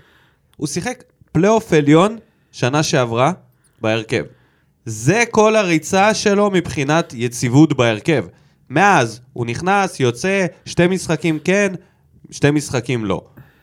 הוא 0.56 0.66
שיחק 0.66 1.04
פלייאוף 1.32 1.72
עליון 1.72 2.18
שנה 2.52 2.82
שעברה 2.82 3.32
בהרכב. 3.80 4.24
זה 4.86 5.22
כל 5.30 5.56
הריצה 5.56 6.14
שלו 6.14 6.50
מבחינת 6.50 7.14
יציבות 7.16 7.76
בהרכב. 7.76 8.24
מאז 8.70 9.20
הוא 9.32 9.46
נכנס, 9.46 10.00
יוצא, 10.00 10.46
שתי 10.64 10.86
משחקים 10.86 11.38
כן, 11.44 11.72
שתי 12.30 12.50
משחקים 12.50 13.04
לא. 13.04 13.22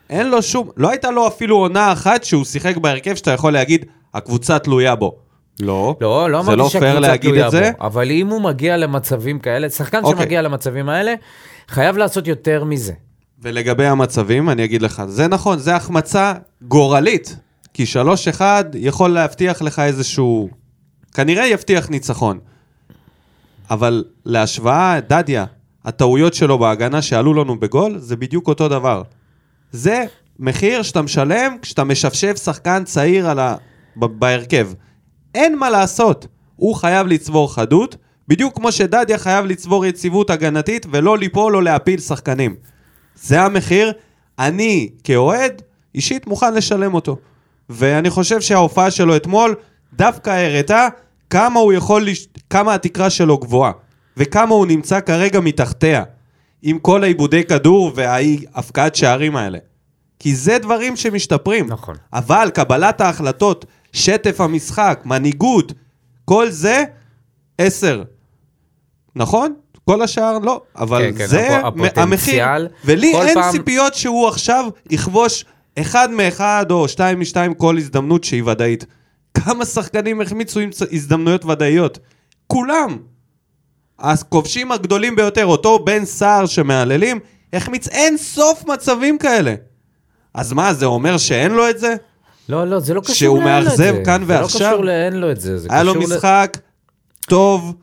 אין 0.10 0.30
לו 0.30 0.42
שום, 0.42 0.70
לא 0.78 0.90
הייתה 0.90 1.12
לו 1.12 1.28
אפילו 1.28 1.58
עונה 1.58 1.92
אחת 1.92 2.24
שהוא 2.24 2.46
שיחק 2.46 2.78
בהרכב 2.78 3.16
שאתה 3.16 3.32
יכול 3.32 3.54
להגיד, 3.54 3.86
הקבוצה 4.14 4.60
תלויה 4.60 4.96
בו. 4.96 5.16
לא, 5.60 5.96
לא, 6.02 6.30
לא 6.30 6.44
זה 6.44 6.56
לא 6.56 6.70
פייר 6.80 7.00
להגיד 7.00 7.36
את 7.36 7.52
זה. 7.52 7.72
בו, 7.80 7.86
אבל 7.86 8.12
אם 8.12 8.28
הוא 8.28 8.42
מגיע 8.42 8.78
למצבים 8.78 9.40
כאלה, 9.40 9.70
שחקן 9.70 10.04
אוקיי. 10.04 10.22
שמגיע 10.24 10.42
למצבים 10.42 10.90
האלה, 10.90 11.14
חייב 11.68 11.98
לעשות 11.98 12.28
יותר 12.28 12.64
מזה. 12.64 12.94
ולגבי 13.42 13.86
המצבים, 13.86 14.50
אני 14.50 14.64
אגיד 14.64 14.82
לך, 14.82 15.04
זה 15.08 15.28
נכון, 15.28 15.60
זה 15.60 15.76
החמצה 15.76 16.34
גורלית. 16.62 17.36
כי 17.74 17.86
3-1 18.40 18.42
יכול 18.76 19.10
להבטיח 19.10 19.62
לך 19.62 19.80
איזשהו... 19.80 20.50
כנראה 21.14 21.48
יבטיח 21.48 21.90
ניצחון. 21.90 22.40
אבל 23.70 24.04
להשוואה, 24.26 25.00
דדיה, 25.00 25.46
הטעויות 25.86 26.34
שלו 26.34 26.58
בהגנה 26.60 27.02
שעלו 27.02 27.34
לנו 27.34 27.60
בגול, 27.60 27.98
זה 27.98 28.16
בדיוק 28.16 28.48
אותו 28.48 28.68
דבר. 28.68 29.04
זה 29.72 30.06
מחיר 30.40 30.82
שאתה 30.82 31.02
משלם 31.02 31.58
כשאתה 31.62 31.84
משפשף 31.84 32.38
שחקן 32.44 32.84
צעיר 32.84 33.40
ה... 33.40 33.56
בהרכב. 33.96 34.70
אין 35.36 35.58
מה 35.58 35.70
לעשות, 35.70 36.28
הוא 36.56 36.76
חייב 36.76 37.08
לצבור 37.08 37.54
חדות, 37.54 37.96
בדיוק 38.28 38.56
כמו 38.56 38.72
שדדיה 38.72 39.18
חייב 39.18 39.46
לצבור 39.46 39.86
יציבות 39.86 40.30
הגנתית 40.30 40.86
ולא 40.92 41.18
ליפול 41.18 41.56
או 41.56 41.62
להפיל 41.62 42.00
שחקנים. 42.00 42.56
זה 43.16 43.42
המחיר, 43.42 43.92
אני 44.40 44.90
כאוהד 45.04 45.62
אישית 45.96 46.28
מוכן 46.28 46.54
לשלם 46.54 46.94
אותו. 46.94 47.18
ואני 47.70 48.10
חושב 48.10 48.42
שההופעה 48.42 48.92
שלו 48.92 49.16
אתמול 49.16 49.56
דווקא 49.94 50.30
הראתה 50.30 50.88
כמה 51.30 51.60
הוא 51.60 51.74
יכול, 51.74 52.06
לש... 52.06 52.28
כמה 52.50 52.74
התקרה 52.74 53.10
שלו 53.10 53.38
גבוהה, 53.38 53.72
וכמה 54.18 54.56
הוא 54.56 54.66
נמצא 54.66 55.00
כרגע 55.00 55.40
מתחתיה, 55.40 56.04
עם 56.62 56.80
כל 56.80 57.04
העיבודי 57.04 57.44
כדור 57.44 57.92
וההפקעת 57.96 58.96
שערים 58.96 59.36
האלה. 59.36 59.58
כי 60.20 60.36
זה 60.36 60.58
דברים 60.58 60.96
שמשתפרים. 60.96 61.68
נכון. 61.68 61.96
אבל 62.14 62.50
קבלת 62.54 63.02
ההחלטות, 63.02 63.66
שטף 63.94 64.42
המשחק, 64.42 65.02
מנהיגות, 65.06 65.74
כל 66.26 66.50
זה, 66.50 66.84
עשר. 67.58 68.04
נכון? 69.16 69.54
כל 69.86 70.02
השאר 70.02 70.40
לא, 70.40 70.62
אבל 70.76 71.02
כן, 71.12 71.18
כן, 71.18 71.28
זה 71.28 71.58
הפ- 71.68 71.98
המחיר. 71.98 72.44
ולי 72.86 73.14
אין 73.16 73.34
פעם- 73.34 73.52
ציפיות 73.52 73.94
שהוא 73.96 74.28
עכשיו 74.28 74.66
יכבוש 74.90 75.46
אחד 75.80 76.12
מאחד 76.12 76.66
או 76.72 76.88
שתיים 76.88 77.20
משתיים 77.20 77.54
כל 77.54 77.78
הזדמנות 77.78 78.24
שהיא 78.24 78.44
ודאית. 78.44 78.86
כמה 79.34 79.66
שחקנים 79.66 80.22
החמיצו 80.22 80.60
עם 80.60 80.70
הזדמנויות 80.92 81.46
ודאיות? 81.46 82.00
כולם. 82.48 82.98
הכובשים 84.00 84.72
הגדולים 84.72 85.16
ביותר, 85.16 85.46
אותו 85.46 85.80
בן 85.80 86.06
סער 86.06 86.46
שמהללים, 86.46 87.20
החמיץ 87.54 87.88
אין 87.88 88.18
סוף 88.18 88.66
מצבים 88.68 89.18
כאלה. 89.18 89.56
אז 90.34 90.54
מה, 90.54 90.74
זה 90.74 90.86
אומר 90.86 91.18
שאין 91.18 91.52
לו 91.52 91.70
את 91.70 91.80
זה? 91.80 91.96
לא, 92.50 92.68
לא, 92.68 92.80
זה 92.80 92.94
לא 92.94 93.02
קשור 93.02 93.14
שהוא 93.16 93.44
לאין 93.44 93.54
לו 93.54 93.60
את 93.62 93.66
מאכזב 93.66 93.94
זה. 93.96 94.02
כאן 94.06 94.26
זה 94.26 94.34
לא 94.34 94.40
ועכשיו? 94.40 94.72
קשור 94.72 94.86
לאין 94.86 95.14
לו 95.14 95.32
את 95.32 95.42
זה. 95.42 95.58
זה 95.58 95.68
היה 95.72 95.84
לו 95.84 95.92
קשור 95.94 96.04
ל- 96.04 96.06
משחק 96.16 96.58
טוב, 97.28 97.76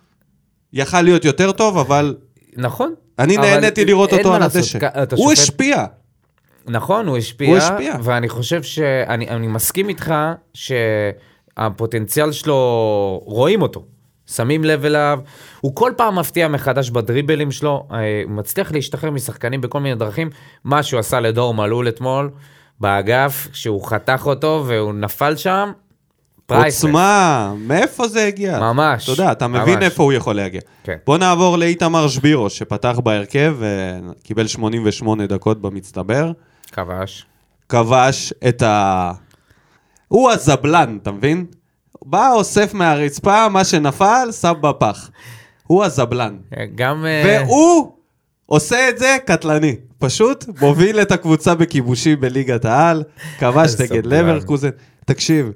יכל 0.73 1.03
להיות 1.03 1.25
יותר 1.25 1.53
טוב, 1.53 1.79
אבל 1.79 2.17
נכון. 2.57 2.95
אני 3.19 3.39
אבל 3.39 3.47
נהניתי 3.47 3.85
לראות 3.85 4.13
אותו 4.13 4.35
על 4.35 4.43
הדשא. 4.43 4.79
הוא 5.17 5.35
שופט- 5.35 5.39
השפיע. 5.43 5.85
נכון, 6.67 7.07
הוא 7.07 7.17
השפיע. 7.17 7.49
הוא 7.49 7.57
השפיע. 7.57 7.95
ואני 8.03 8.29
חושב 8.29 8.63
שאני 8.63 9.29
אני 9.29 9.47
מסכים 9.47 9.89
איתך 9.89 10.15
שהפוטנציאל 11.59 12.33
שלו, 12.33 13.21
רואים 13.25 13.63
אותו. 13.63 13.85
שמים 14.27 14.65
לב 14.65 14.85
אליו, 14.85 15.19
הוא 15.61 15.75
כל 15.75 15.93
פעם 15.97 16.19
מפתיע 16.19 16.49
מחדש 16.49 16.91
בדריבלים 16.91 17.51
שלו, 17.51 17.89
אה, 17.93 18.23
הוא 18.25 18.33
מצליח 18.33 18.73
להשתחרר 18.73 19.11
משחקנים 19.11 19.61
בכל 19.61 19.81
מיני 19.81 19.95
דרכים. 19.95 20.31
מה 20.65 20.83
שהוא 20.83 21.01
עשה 21.01 21.21
לדור 21.21 21.55
מלול 21.55 21.89
אתמול, 21.89 22.31
באגף, 22.81 23.49
כשהוא 23.53 23.87
חתך 23.89 24.23
אותו 24.27 24.65
והוא 24.67 24.95
נפל 24.95 25.37
שם, 25.37 25.73
פרייסלס. 26.47 26.85
עוצמה, 26.85 27.53
מאיפה 27.59 28.09
זה 28.09 28.25
הגיע? 28.25 28.59
ממש, 28.61 29.05
אתה 29.05 29.13
יודע, 29.13 29.33
אתה 29.33 29.49
מבין 29.49 29.75
ממש. 29.75 29.85
איפה 29.85 30.03
הוא 30.03 30.13
יכול 30.13 30.37
להגיע. 30.37 30.61
כן. 30.85 30.97
בוא 31.07 31.19
נעבור 31.19 31.59
לאיתמר 31.59 32.09
שבירו, 32.09 32.51
שפתח 32.51 32.99
בהרכב 33.05 33.57
וקיבל 33.59 34.47
88 34.47 35.27
דקות 35.27 35.61
במצטבר. 35.63 36.33
כבש. 36.73 37.27
כבש 37.69 38.33
את 38.49 38.63
ה... 38.63 39.13
הוא 40.09 40.31
הזבלן, 40.31 40.99
אתה 41.03 41.13
מבין? 41.13 41.47
בא, 42.05 42.33
אוסף 42.33 42.75
מהרצפה, 42.75 43.49
מה 43.49 43.65
שנפל, 43.65 44.29
שם 44.41 44.53
בפח. 44.61 45.11
הוא 45.67 45.85
הזבלן. 45.85 46.37
גם... 46.75 47.07
אה, 47.07 47.43
והוא 47.45 47.93
עושה 48.47 48.89
את 48.89 48.99
זה 48.99 49.17
קטלני. 49.27 49.77
פשוט 49.99 50.45
מוביל 50.61 51.01
את 51.01 51.13
הקבוצה 51.13 51.55
בכיבושים 51.55 52.21
בליגת 52.21 52.65
העל, 52.65 53.03
כבש 53.39 53.81
נגד. 53.81 54.07
לברקוזן. 54.07 54.71
תקשיב, 55.05 55.51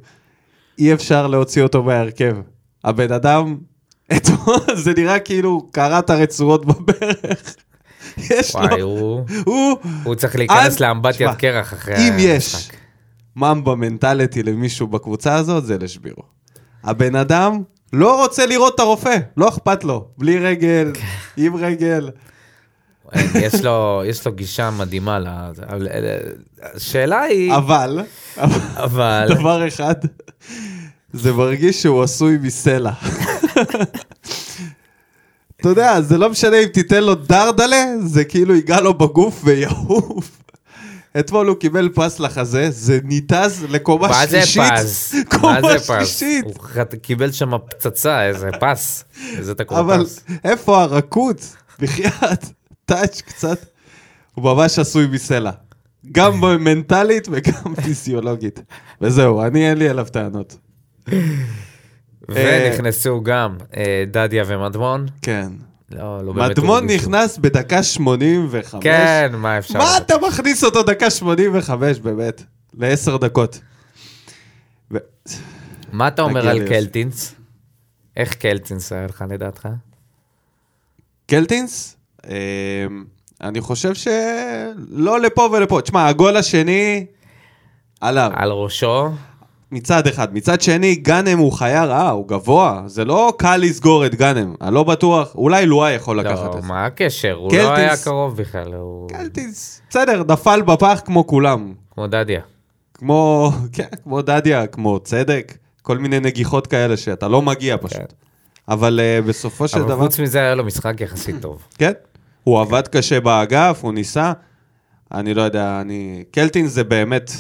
אי 0.79 0.93
אפשר 0.93 1.27
להוציא 1.27 1.63
אותו 1.63 1.83
מההרכב. 1.83 2.37
הבן 2.85 3.13
אדם, 3.13 3.57
אתמול 4.17 4.77
זה 4.77 4.93
נראה 4.97 5.19
כאילו 5.19 5.69
קרע 5.71 5.99
את 5.99 6.11
הרצועות 6.11 6.67
בברך. 6.67 7.57
יש 8.31 8.55
וואי, 8.55 8.81
לו, 8.81 8.87
הוא... 8.87 9.25
הוא, 9.47 9.77
הוא 10.05 10.15
צריך 10.15 10.37
להיכנס 10.37 10.81
לאמבטיית 10.81 11.31
קרח 11.39 11.73
אחרי 11.73 11.95
אם 11.97 12.15
יש 12.19 12.55
המשחק. 12.55 12.82
ממבה 13.37 13.75
מנטליטי 13.75 14.43
למישהו 14.43 14.87
בקבוצה 14.87 15.35
הזאת, 15.35 15.65
זה 15.67 15.79
לשבירו. 15.79 16.23
הבן 16.85 17.17
אדם 17.17 17.63
לא 17.93 18.23
רוצה 18.23 18.47
לראות 18.47 18.75
את 18.75 18.81
הרופא, 18.81 19.17
לא 19.37 19.49
אכפת 19.49 19.85
לו. 19.85 20.09
בלי 20.19 20.39
רגל, 20.39 20.93
עם 21.37 21.57
רגל. 21.57 22.11
יש 23.35 23.55
לו, 23.65 24.03
יש 24.07 24.27
לו 24.27 24.33
גישה 24.33 24.71
מדהימה 24.71 25.19
אה, 25.27 25.51
השאלה 26.63 27.21
היא, 27.21 27.55
אבל, 27.55 28.01
אבל, 28.77 29.27
דבר 29.29 29.69
אחד, 29.69 29.95
זה 31.13 31.33
מרגיש 31.33 31.83
שהוא 31.83 32.03
עשוי 32.03 32.39
מסלע. 32.43 32.93
אתה 35.57 35.69
יודע, 35.69 36.01
זה 36.01 36.19
לא 36.19 36.31
משנה 36.31 36.59
אם 36.59 36.69
תיתן 36.69 37.05
לו 37.05 37.15
דרדלה, 37.15 37.85
זה 38.05 38.25
כאילו 38.25 38.55
ייגע 38.55 38.81
לו 38.81 38.95
בגוף 38.95 39.41
ויעוף. 39.45 40.43
אתמול 41.19 41.47
הוא 41.49 41.57
קיבל 41.57 41.89
פס 41.95 42.21
לחזה, 42.21 42.71
זה 42.71 42.99
ניתז 43.05 43.65
לקומה 43.69 44.09
מה 44.09 44.27
זה 44.27 44.47
שלישית. 44.47 44.73
פס? 44.73 45.15
קומה 45.31 45.61
מה 45.61 45.73
זה 45.73 45.79
פס? 45.79 45.87
שלישית. 45.87 46.45
הוא 46.45 46.55
קיבל 47.03 47.33
שם 47.33 47.51
פצצה, 47.71 48.27
איזה 48.27 48.51
פס. 48.61 49.05
איזה 49.39 49.55
תקוע 49.55 49.81
אבל 49.81 50.05
פס. 50.05 50.25
איפה 50.45 50.83
הרכות? 50.83 51.57
בחייאת, 51.81 52.45
טאץ' 52.85 53.21
קצת. 53.21 53.67
הוא 54.35 54.45
ממש 54.45 54.79
עשוי 54.79 55.07
מסלע. 55.07 55.51
גם 56.13 56.41
מנטלית 56.41 57.29
וגם 57.31 57.75
פיזיולוגית. 57.85 58.63
וזהו, 59.01 59.43
אני 59.43 59.71
אין 59.71 59.79
לי 59.79 59.89
עליו 59.89 60.07
טענות. 60.13 60.57
ונכנסו 62.29 63.23
גם 63.23 63.57
אה, 63.77 64.05
דדיה 64.11 64.45
ומדמון. 64.47 65.07
כן. 65.23 65.49
לא, 65.93 66.25
לא 66.25 66.33
באמת 66.33 66.59
מדמון. 66.59 66.87
נכנס 66.87 67.39
בדקה 67.39 67.83
85. 67.83 68.85
כן, 68.85 69.33
מה 69.39 69.59
אפשר? 69.59 69.79
מה? 69.79 69.97
אתה 69.97 70.15
מכניס 70.29 70.65
אותו 70.65 70.83
דקה 70.83 71.11
85 71.11 71.99
באמת? 71.99 72.43
לעשר 72.75 73.17
דקות. 73.17 73.61
ו- 74.91 74.97
מה 75.93 76.09
אתה 76.09 76.23
אומר 76.23 76.49
על. 76.49 76.69
קלטינס? 76.69 77.35
איך 78.17 78.35
קלטינס 78.35 78.93
היה 78.93 79.07
לך 79.07 79.25
לדעתך? 79.31 79.69
קלטינס? 81.27 81.97
אמ, 82.27 82.33
אני 83.41 83.61
חושב 83.61 83.95
שלא 83.95 85.21
לפה 85.21 85.49
ולפה. 85.53 85.81
תשמע, 85.81 86.07
הגול 86.09 86.37
השני 86.37 87.07
עליו. 88.01 88.31
על 88.35 88.51
ראשו? 88.51 89.11
מצד 89.73 90.07
אחד. 90.07 90.35
מצד 90.35 90.61
שני, 90.61 90.95
גאנם 90.95 91.39
הוא 91.39 91.53
חיה 91.53 91.85
רעה, 91.85 92.11
הוא 92.11 92.29
גבוה. 92.29 92.83
זה 92.87 93.05
לא 93.05 93.33
קל 93.39 93.57
לסגור 93.57 94.07
את 94.07 94.15
גאנם. 94.15 94.55
אני 94.61 94.75
לא 94.75 94.85
בטוח, 94.85 95.35
אולי 95.35 95.67
לואי 95.67 95.93
יכול 95.93 96.21
לקחת 96.21 96.45
לא, 96.45 96.47
את 96.47 96.63
זה. 96.63 96.69
מה 96.69 96.87
הקשר? 96.87 97.33
הוא 97.33 97.51
קלטינס. 97.51 97.69
לא 97.69 97.75
היה 97.75 97.97
קרוב 97.97 98.37
בכלל, 98.37 98.75
הוא 98.75 99.09
קלטינס, 99.09 99.83
בסדר, 99.91 100.23
נפל 100.29 100.63
בפח 100.63 101.01
כמו 101.05 101.27
כולם. 101.27 101.73
כמו 101.95 102.07
דדיה. 102.07 102.41
כמו, 102.95 103.51
כן, 103.73 103.89
כמו 104.03 104.23
דדיה, 104.23 104.67
כמו 104.67 104.99
צדק, 104.99 105.55
כל 105.83 105.99
מיני 105.99 106.21
נגיחות 106.21 106.67
כאלה 106.67 106.97
שאתה 106.97 107.29
לא 107.29 107.43
מגיע 107.43 107.77
פשוט. 107.77 107.99
כן. 107.99 108.05
אבל 108.69 109.01
uh, 109.01 109.29
בסופו 109.29 109.69
של 109.69 109.79
אבל 109.79 109.89
דבר, 109.89 109.99
חוץ 109.99 110.19
מזה 110.19 110.39
היה 110.39 110.55
לו 110.55 110.65
משחק 110.65 111.01
יחסית 111.01 111.37
טוב. 111.41 111.63
כן, 111.79 111.93
הוא 112.45 112.61
עבד 112.61 112.89
קשה 112.89 113.21
באגף, 113.21 113.79
הוא 113.83 113.93
ניסה. 113.93 114.33
אני 115.15 115.35
לא 115.35 115.43
יודע, 115.43 115.81
אני... 115.81 116.25
קלטין 116.31 116.67
זה 116.67 116.85
באמת, 116.85 117.33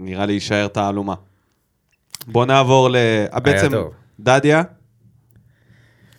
נראה 0.00 0.26
לי 0.26 0.32
יישאר 0.32 0.68
תעלומה. 0.68 1.14
בוא 2.26 2.46
נעבור 2.46 2.90
ל... 2.90 2.96
בעצם, 3.42 3.70
טוב. 3.70 3.92
דדיה, 4.20 4.62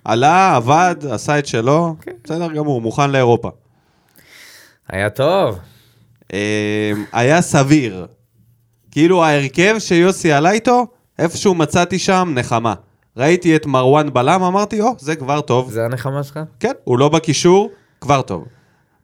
עלה, 0.06 0.56
עבד, 0.56 0.96
עשה 1.12 1.40
את 1.40 1.46
שלו, 1.46 1.96
כן. 2.02 2.12
בסדר 2.24 2.54
גמור, 2.54 2.82
מוכן 2.82 3.12
לאירופה. 3.12 3.50
היה 4.90 5.10
טוב. 5.10 5.60
אה, 6.34 6.92
היה 7.12 7.42
סביר. 7.42 8.08
כאילו 8.92 9.24
ההרכב 9.24 9.76
שיוסי 9.80 10.32
עלה 10.32 10.52
איתו, 10.52 10.88
איפשהו 11.20 11.56
מצאתי 11.56 12.00
שם 12.00 12.32
נחמה. 12.36 12.74
ראיתי 13.18 13.56
את 13.56 13.66
מרואן 13.66 14.14
בלם, 14.14 14.44
אמרתי, 14.44 14.82
או, 14.82 14.96
זה 15.00 15.16
כבר 15.16 15.42
טוב. 15.42 15.72
זה 15.72 15.86
הנחמה 15.86 16.24
שלך? 16.24 16.40
כן, 16.60 16.72
הוא 16.84 17.00
לא 17.00 17.10
בקישור, 17.10 17.72
כבר 18.02 18.22
טוב. 18.22 18.46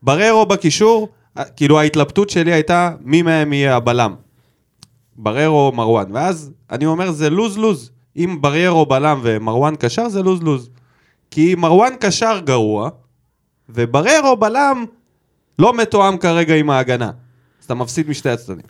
בררו 0.03 0.45
בקישור, 0.45 1.09
כאילו 1.55 1.79
ההתלבטות 1.79 2.29
שלי 2.29 2.53
הייתה 2.53 2.91
מי 3.01 3.21
מהם 3.21 3.53
יהיה 3.53 3.75
הבלם. 3.75 4.15
בררו 5.17 5.71
מרואן. 5.71 6.05
ואז 6.13 6.51
אני 6.71 6.85
אומר, 6.85 7.11
זה 7.11 7.29
לוז-לוז. 7.29 7.91
אם 8.17 8.37
בררו 8.41 8.85
בלם 8.85 9.19
ומרואן 9.23 9.75
קשר, 9.75 10.09
זה 10.09 10.23
לוז-לוז. 10.23 10.69
כי 11.31 11.55
מרואן 11.55 11.93
קשר 11.99 12.39
גרוע, 12.43 12.89
ובררו 13.69 14.35
בלם 14.35 14.85
לא 15.59 15.73
מתואם 15.73 16.17
כרגע 16.17 16.55
עם 16.55 16.69
ההגנה. 16.69 17.11
אז 17.59 17.65
אתה 17.65 17.73
מפסיד 17.73 18.09
משתי 18.09 18.29
הצדדים. 18.29 18.65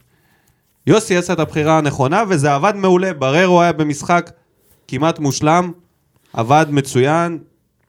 יוסי 0.88 1.18
עשה 1.18 1.34
את 1.34 1.40
הבחירה 1.40 1.78
הנכונה, 1.78 2.24
וזה 2.30 2.54
עבד 2.54 2.74
מעולה. 2.76 3.14
בררו 3.14 3.62
היה 3.62 3.72
במשחק 3.72 4.32
כמעט 4.88 5.20
מושלם, 5.20 5.72
עבד 6.34 6.66
מצוין, 6.70 7.40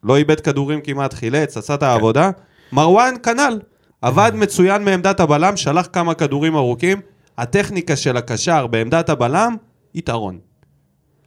לא 0.03 0.17
איבד 0.17 0.39
כדורים 0.39 0.81
כמעט, 0.81 1.13
חילץ, 1.13 1.57
עשה 1.57 1.73
את 1.73 1.83
העבודה. 1.83 2.31
מרואן 2.71 3.13
כנ"ל, 3.23 3.59
עבד 4.01 4.31
מצוין 4.35 4.85
מעמדת 4.85 5.19
הבלם, 5.19 5.57
שלח 5.57 5.87
כמה 5.93 6.13
כדורים 6.13 6.55
ארוכים. 6.55 7.01
הטכניקה 7.41 7.95
של 7.95 8.17
הקשר 8.17 8.67
בעמדת 8.67 9.09
הבלם, 9.09 9.55
יתרון. 9.95 10.39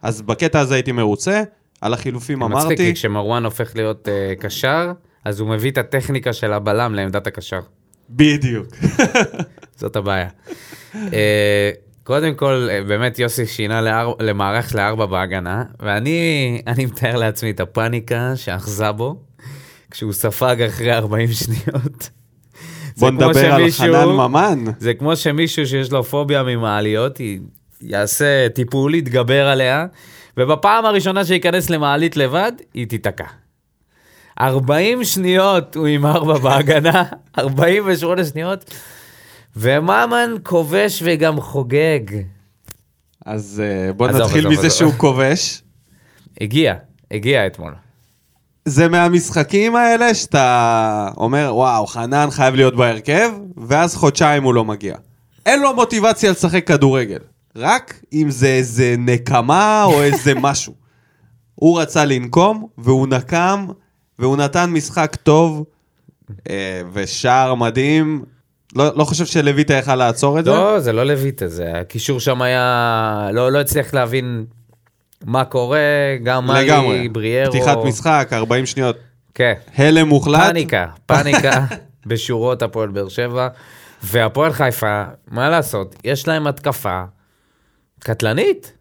אז 0.01 0.21
בקטע 0.21 0.59
הזה 0.59 0.75
הייתי 0.75 0.91
מרוצה, 0.91 1.43
על 1.81 1.93
החילופים 1.93 2.39
מצחיק, 2.39 2.57
אמרתי. 2.57 2.75
כי 2.75 2.93
כשמרואן 2.93 3.45
הופך 3.45 3.75
להיות 3.75 4.07
אה, 4.07 4.33
קשר, 4.39 4.91
אז 5.25 5.39
הוא 5.39 5.49
מביא 5.49 5.71
את 5.71 5.77
הטכניקה 5.77 6.33
של 6.33 6.53
הבלם 6.53 6.95
לעמדת 6.95 7.27
הקשר. 7.27 7.59
בדיוק. 8.09 8.67
זאת 9.79 9.95
הבעיה. 9.95 10.29
אה, 10.95 11.71
קודם 12.03 12.35
כל, 12.35 12.67
אה, 12.71 12.83
באמת 12.83 13.19
יוסי 13.19 13.45
שינה 13.45 13.81
לאר... 13.81 14.13
למערך 14.19 14.75
לארבע 14.75 15.05
בהגנה, 15.05 15.63
ואני 15.79 16.61
אני 16.67 16.85
מתאר 16.85 17.15
לעצמי 17.15 17.51
את 17.51 17.59
הפאניקה 17.59 18.35
שאחזה 18.35 18.91
בו, 18.91 19.15
כשהוא 19.91 20.13
ספג 20.13 20.61
אחרי 20.67 20.93
40 20.93 21.27
שניות. 21.31 22.09
בוא 22.97 23.11
נדבר 23.11 23.53
על 23.53 23.71
חנן 23.71 24.05
ממן. 24.07 24.63
זה 24.79 24.93
כמו 24.93 25.15
שמישהו 25.15 25.67
שיש 25.67 25.91
לו 25.91 26.03
פוביה 26.03 26.43
ממעליות, 26.43 27.19
יעשה 27.81 28.49
טיפול, 28.49 28.95
יתגבר 28.95 29.47
עליה, 29.47 29.85
ובפעם 30.37 30.85
הראשונה 30.85 31.25
שייכנס 31.25 31.69
למעלית 31.69 32.17
לבד, 32.17 32.51
היא 32.73 32.87
תיתקע. 32.87 33.25
40 34.39 35.03
שניות 35.03 35.75
הוא 35.75 35.87
עם 35.87 36.05
ארבע 36.05 36.37
בהגנה, 36.37 37.03
48 37.37 38.25
שניות, 38.25 38.73
וממן 39.55 40.35
כובש 40.43 41.01
וגם 41.05 41.41
חוגג. 41.41 41.99
אז 43.25 43.63
אה, 43.65 43.93
בוא 43.93 44.07
נתחיל 44.07 44.47
מזה. 44.47 44.69
שהוא 44.69 44.93
כובש. 44.97 45.61
הגיע, 46.41 46.75
הגיע 47.11 47.47
אתמול. 47.47 47.73
זה 48.65 48.87
מהמשחקים 48.87 49.75
האלה 49.75 50.13
שאתה 50.13 51.09
אומר, 51.17 51.51
וואו, 51.55 51.87
חנן 51.87 52.27
חייב 52.31 52.55
להיות 52.55 52.75
בהרכב, 52.75 53.29
ואז 53.57 53.95
חודשיים 53.95 54.43
הוא 54.43 54.53
לא 54.53 54.65
מגיע. 54.65 54.95
אין 55.45 55.61
לו 55.61 55.75
מוטיבציה 55.75 56.31
לשחק 56.31 56.67
כדורגל. 56.67 57.19
רק 57.55 57.99
אם 58.13 58.29
זה 58.29 58.47
איזה 58.47 58.95
נקמה 58.97 59.83
או 59.83 60.01
איזה 60.01 60.33
משהו. 60.41 60.73
הוא 61.55 61.81
רצה 61.81 62.05
לנקום, 62.05 62.67
והוא 62.77 63.07
נקם, 63.07 63.65
והוא 64.19 64.37
נתן 64.37 64.69
משחק 64.69 65.15
טוב, 65.23 65.63
אה, 66.49 66.81
ושער 66.93 67.55
מדהים. 67.55 68.23
לא, 68.75 68.91
לא 68.95 69.03
חושב 69.03 69.25
שלויטה 69.25 69.73
יכל 69.73 69.95
לעצור 69.95 70.39
את 70.39 70.45
זה? 70.45 70.51
לא, 70.51 70.79
זה 70.79 70.93
לא 70.93 71.03
לויטה, 71.03 71.47
זה 71.47 71.71
הקישור 71.79 72.19
שם 72.19 72.41
היה... 72.41 73.29
לא, 73.33 73.51
לא 73.51 73.59
הצליח 73.61 73.93
להבין 73.93 74.45
מה 75.23 75.45
קורה, 75.45 75.79
גם 76.23 76.47
מאלי, 76.47 76.67
לגמרי. 76.67 77.09
בריארו. 77.09 77.53
פתיחת 77.53 77.77
משחק, 77.85 78.29
40 78.33 78.65
שניות. 78.65 78.97
כן. 79.33 79.53
הלם 79.77 80.07
מוחלט. 80.07 80.39
פאניקה, 80.47 80.85
פאניקה 81.05 81.65
בשורות 82.07 82.61
הפועל 82.61 82.89
באר 82.89 83.09
שבע. 83.09 83.47
והפועל 84.03 84.53
חיפה, 84.53 85.03
מה 85.31 85.49
לעשות, 85.49 85.95
יש 86.03 86.27
להם 86.27 86.47
התקפה 86.47 87.03
קטלנית. 87.99 88.73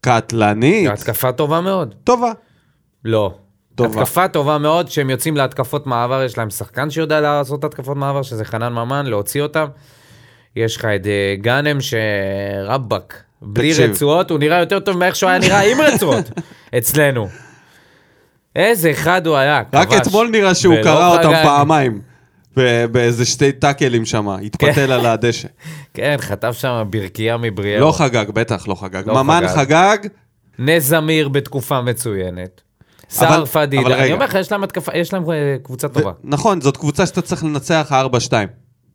קטלנית. 0.00 0.90
התקפה 0.90 1.32
טובה 1.32 1.60
מאוד. 1.60 1.94
טובה. 2.04 2.32
לא. 3.04 3.34
טובה. 3.74 4.02
התקפה 4.02 4.28
טובה 4.28 4.58
מאוד, 4.58 4.88
כשהם 4.88 5.10
יוצאים 5.10 5.36
להתקפות 5.36 5.86
מעבר, 5.86 6.22
יש 6.22 6.38
להם 6.38 6.50
שחקן 6.50 6.90
שיודע 6.90 7.20
לעשות 7.20 7.64
התקפות 7.64 7.96
מעבר, 7.96 8.22
שזה 8.22 8.44
חנן 8.44 8.72
ממן, 8.72 9.06
להוציא 9.06 9.42
אותם. 9.42 9.66
יש 10.56 10.76
לך 10.76 10.84
את 10.84 11.06
אה, 11.06 11.34
גאנם 11.40 11.78
שרבאק, 11.80 13.22
בלי 13.42 13.70
תקשיב. 13.70 13.90
רצועות, 13.90 14.30
הוא 14.30 14.38
נראה 14.38 14.58
יותר 14.58 14.80
טוב 14.80 14.96
מאיך 14.96 15.16
שהוא 15.16 15.30
היה 15.30 15.38
נראה 15.38 15.72
עם 15.72 15.80
רצועות, 15.80 16.30
אצלנו. 16.78 17.28
איזה 18.56 18.90
אחד 18.90 19.26
הוא 19.26 19.36
היה, 19.36 19.62
רק 19.72 19.88
כבש. 19.88 19.98
אתמול 20.00 20.28
נראה 20.28 20.54
שהוא 20.54 20.74
קרא 20.82 21.16
אותם 21.16 21.28
חגג. 21.28 21.42
פעמיים. 21.42 22.00
באיזה 22.92 23.24
שתי 23.24 23.52
טאקלים 23.52 24.04
שם, 24.04 24.28
התפתל 24.28 24.92
על 24.92 25.06
הדשא. 25.06 25.48
כן, 25.94 26.16
חטף 26.18 26.58
שם 26.58 26.82
ברכייה 26.90 27.36
מבריארו. 27.36 27.86
לא 27.86 27.92
חגג, 27.92 28.30
בטח 28.30 28.68
לא 28.68 28.74
חגג. 28.74 29.02
לא 29.06 29.24
ממן 29.24 29.48
חגג. 29.48 29.56
חגג, 29.56 29.98
נס 30.58 30.82
זמיר 30.82 31.28
בתקופה 31.28 31.80
מצוינת. 31.80 32.60
סער 33.10 33.44
פדידה, 33.44 33.82
אבל 33.82 33.92
אני. 33.92 34.12
אומר 34.12 34.24
לך, 34.24 34.34
יש 34.34 34.52
להם 34.52 34.64
התקפה, 34.64 34.92
יש 34.94 35.12
להם 35.12 35.30
אה, 35.30 35.56
קבוצה 35.62 35.88
טובה. 35.88 36.12
נכון, 36.24 36.60
זאת 36.60 36.76
קבוצה 36.76 37.06
שאתה 37.06 37.22
צריך 37.22 37.44
לנצח 37.44 37.92
4-2. 37.92 38.32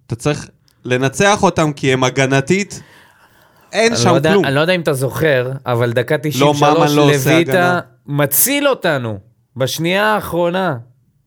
אתה 0.08 0.16
צריך 0.16 0.50
לנצח 0.86 1.44
אותם 1.44 1.72
כי 1.74 1.94
הם 1.94 2.04
הגנתית, 2.04 2.82
אין 3.76 3.96
שם 3.96 4.10
לא 4.10 4.16
יודע- 4.16 4.32
כלום. 4.32 4.46
אני 4.46 4.56
לא 4.56 4.62
יודע 4.62 4.74
אם 4.74 4.82
אתה 4.82 4.94
זוכר, 4.94 5.52
אבל 5.66 5.92
דקה 5.92 6.16
93, 6.18 6.62
ממן 6.62 6.96
לא 6.96 7.12
עושה 7.16 7.34
לויטה. 7.34 7.80
מציל 8.08 8.68
אותנו. 8.68 9.18
בשנייה 9.58 10.06
האחרונה. 10.06 10.76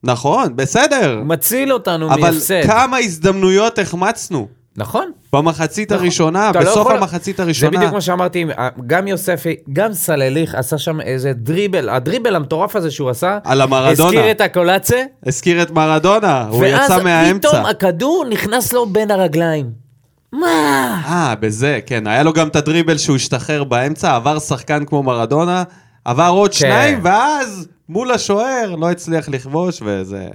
נכון, 0.03 0.55
בסדר. 0.55 1.21
מציל 1.25 1.73
אותנו 1.73 2.13
אבל 2.13 2.21
מהפסד. 2.21 2.61
כמה 2.63 2.97
הזדמנויות 2.97 3.79
החמצנו. 3.79 4.47
נכון. 4.77 5.11
במחצית 5.33 5.91
נכון. 5.91 6.03
הראשונה, 6.03 6.51
לא 6.55 6.61
בסוף 6.61 6.77
יכול- 6.77 6.95
המחצית 6.97 7.37
זה 7.37 7.43
הראשונה. 7.43 7.77
בדיוק 7.77 7.93
מה 7.93 8.01
שאמרתי, 8.01 8.45
גם 8.87 9.07
יוספי, 9.07 9.55
גם 9.73 9.93
סלליך 9.93 10.55
עשה 10.55 10.77
שם 10.77 11.01
איזה 11.01 11.33
דריבל, 11.33 11.89
הדריבל 11.89 12.35
המטורף 12.35 12.75
הזה 12.75 12.91
שהוא 12.91 13.09
עשה, 13.09 13.37
על 13.43 13.61
המרדונה. 13.61 13.91
הזכיר 14.09 14.31
את 14.31 14.41
הקולצה, 14.41 15.03
הזכיר 15.25 15.61
את 15.61 15.71
מרדונה, 15.71 16.45
הוא 16.49 16.65
יצא 16.65 17.03
מהאמצע. 17.03 17.47
ואז 17.47 17.55
פתאום 17.55 17.65
הכדור 17.65 18.25
נכנס 18.29 18.73
לו 18.73 18.85
בין 18.85 19.11
הרגליים. 19.11 19.88
מה? 20.33 21.01
אה, 21.05 21.35
בזה, 21.35 21.79
כן. 21.85 22.07
היה 22.07 22.23
לו 22.23 22.33
גם 22.33 22.47
את 22.47 22.55
הדריבל 22.55 22.97
שהוא 22.97 23.15
השתחרר 23.15 23.63
באמצע, 23.63 24.15
עבר 24.15 24.39
שחקן 24.39 24.85
כמו 24.85 25.03
מרדונה, 25.03 25.63
עבר 26.05 26.29
עוד 26.29 26.51
כן. 26.51 26.57
שניים, 26.57 26.99
ואז 27.03 27.67
מול 27.89 28.11
השוער 28.11 28.75
לא 28.75 28.91
הצליח 28.91 29.29
לכבוש, 29.29 29.81
וזה... 29.85 30.27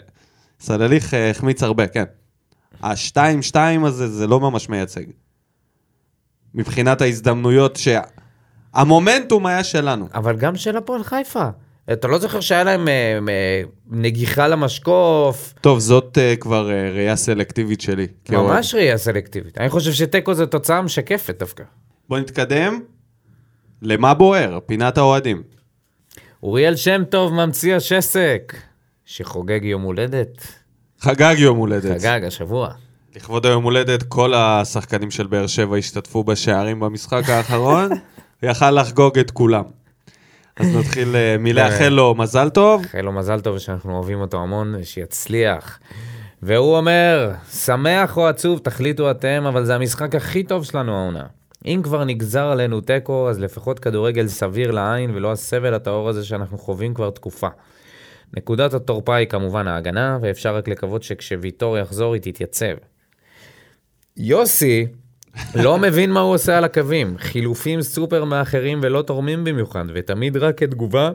סלליך 0.61 1.15
אה, 1.15 1.31
החמיץ 1.31 1.63
הרבה, 1.63 1.87
כן. 1.87 2.05
השתיים-שתיים 2.83 3.85
הזה, 3.85 4.09
זה 4.09 4.27
לא 4.27 4.41
ממש 4.41 4.69
מייצג. 4.69 5.05
מבחינת 6.55 7.01
ההזדמנויות 7.01 7.77
שה... 7.77 8.01
המומנטום 8.75 9.47
היה 9.47 9.65
שלנו. 9.65 10.09
אבל 10.15 10.37
גם 10.37 10.57
של 10.57 10.77
הפועל 10.77 11.05
חיפה. 11.05 11.49
אתה 11.93 12.09
לא 12.09 12.19
זוכר 12.19 12.41
שהיה 12.41 12.65
להם 12.65 12.89
אה, 12.89 13.19
אה, 13.29 13.63
נגיחה 13.91 14.49
למשקוף, 14.49 15.55
טוב, 15.61 15.79
זאת 15.79 16.19
uh, 16.19 16.37
כבר 16.37 16.69
uh, 16.69 16.95
ראייה 16.95 17.17
סלקטיבית 17.17 17.81
שלי. 17.81 18.07
ממש 18.31 18.75
ראייה 18.75 18.99
סלקטיבית. 18.99 19.59
אני 19.59 19.69
חושב 19.69 19.93
שתיקו 19.93 20.35
זה 20.35 20.47
תוצאה 20.47 20.83
משקפת 20.83 21.39
דווקא. 21.39 21.65
בוא 22.09 22.19
נתקדם. 22.19 22.81
למה 23.83 24.15
בוער? 24.15 24.59
פינת 24.67 24.99
האוהדים. 24.99 25.43
אוריאל 26.43 26.77
שם 26.77 27.03
טוב 27.11 27.33
ממציא 27.33 27.77
השסק, 27.77 28.57
שחוגג 29.05 29.65
יום 29.65 29.83
הולדת. 29.83 30.47
חגג 31.01 31.35
יום 31.39 31.59
הולדת. 31.59 32.01
חגג 32.01 32.21
השבוע. 32.25 32.71
לכבוד 33.17 33.47
היום 33.47 33.65
הולדת, 33.65 34.03
כל 34.03 34.35
השחקנים 34.35 35.11
של 35.11 35.27
באר 35.27 35.47
שבע 35.47 35.77
השתתפו 35.77 36.25
בשערים 36.25 36.81
במשחק 36.81 37.29
האחרון, 37.29 37.91
ויכל 38.43 38.71
לחגוג 38.71 39.19
את 39.19 39.31
כולם. 39.31 39.65
אז 40.57 40.77
נתחיל 40.77 41.17
אה, 41.17 41.37
מלאחל 41.45 41.89
לו 41.89 42.15
מזל 42.15 42.49
טוב. 42.49 42.83
מאחל 42.83 43.01
לו 43.01 43.13
מזל 43.13 43.41
טוב 43.41 43.59
שאנחנו 43.59 43.97
אוהבים 43.97 44.21
אותו 44.21 44.41
המון, 44.41 44.75
ושיצליח. 44.79 45.79
והוא 46.43 46.77
אומר, 46.77 47.33
שמח 47.53 48.17
או 48.17 48.29
עצוב, 48.29 48.59
תחליטו 48.59 49.11
אתם, 49.11 49.45
אבל 49.49 49.65
זה 49.65 49.75
המשחק 49.75 50.15
הכי 50.15 50.43
טוב 50.43 50.65
שלנו 50.65 50.97
העונה. 50.97 51.27
אם 51.67 51.81
כבר 51.85 52.05
נגזר 52.05 52.47
עלינו 52.47 52.81
תיקו, 52.81 53.31
אז 53.31 53.41
לפחות 53.41 53.79
כדורגל 53.79 54.27
סביר 54.27 54.71
לעין, 54.71 55.11
ולא 55.15 55.33
הסבל 55.33 55.75
הטהור 55.75 56.09
הזה 56.09 56.25
שאנחנו 56.25 56.59
חווים 56.59 56.95
כבר 56.95 57.11
תקופה. 57.11 57.49
נקודת 58.37 58.75
התורפה 58.75 59.15
היא 59.15 59.29
כמובן 59.29 59.69
ההגנה, 59.69 60.19
ואפשר 60.21 60.57
רק 60.57 60.69
לקוות 60.69 61.03
שכשוויטור 61.03 61.79
יחזור 61.79 62.15
היא 62.15 62.23
תתייצב. 62.23 62.75
יוסי 64.17 64.87
לא 65.55 65.79
מבין 65.79 66.11
מה 66.11 66.21
הוא 66.21 66.35
עושה 66.35 66.59
על 66.59 66.65
הקווים. 66.65 67.19
חילופים 67.19 67.83
סופר 67.83 68.25
מאחרים 68.25 68.81
ולא 68.83 69.03
תורמים 69.03 69.45
במיוחד, 69.45 69.85
ותמיד 69.95 70.37
רק 70.37 70.59
כתגובה 70.59 71.11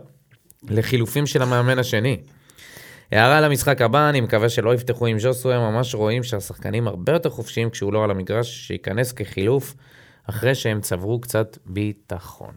לחילופים 0.69 1.25
של 1.25 1.41
המאמן 1.41 1.79
השני. 1.79 2.17
הערה 3.12 3.41
למשחק 3.41 3.82
הבא, 3.82 4.10
אני 4.10 4.21
מקווה 4.21 4.49
שלא 4.49 4.73
יפתחו 4.73 5.05
עם 5.05 5.19
ז'וסווה, 5.19 5.71
ממש 5.71 5.95
רואים 5.95 6.23
שהשחקנים 6.23 6.88
הרבה 6.88 7.13
יותר 7.13 7.29
חופשיים 7.29 7.69
כשהוא 7.69 7.93
לא 7.93 8.03
על 8.03 8.12
המגרש, 8.12 8.67
שייכנס 8.67 9.12
כחילוף 9.12 9.75
אחרי 10.29 10.55
שהם 10.55 10.82
צברו 10.82 11.21
קצת 11.21 11.58
ביטחון. 11.65 12.51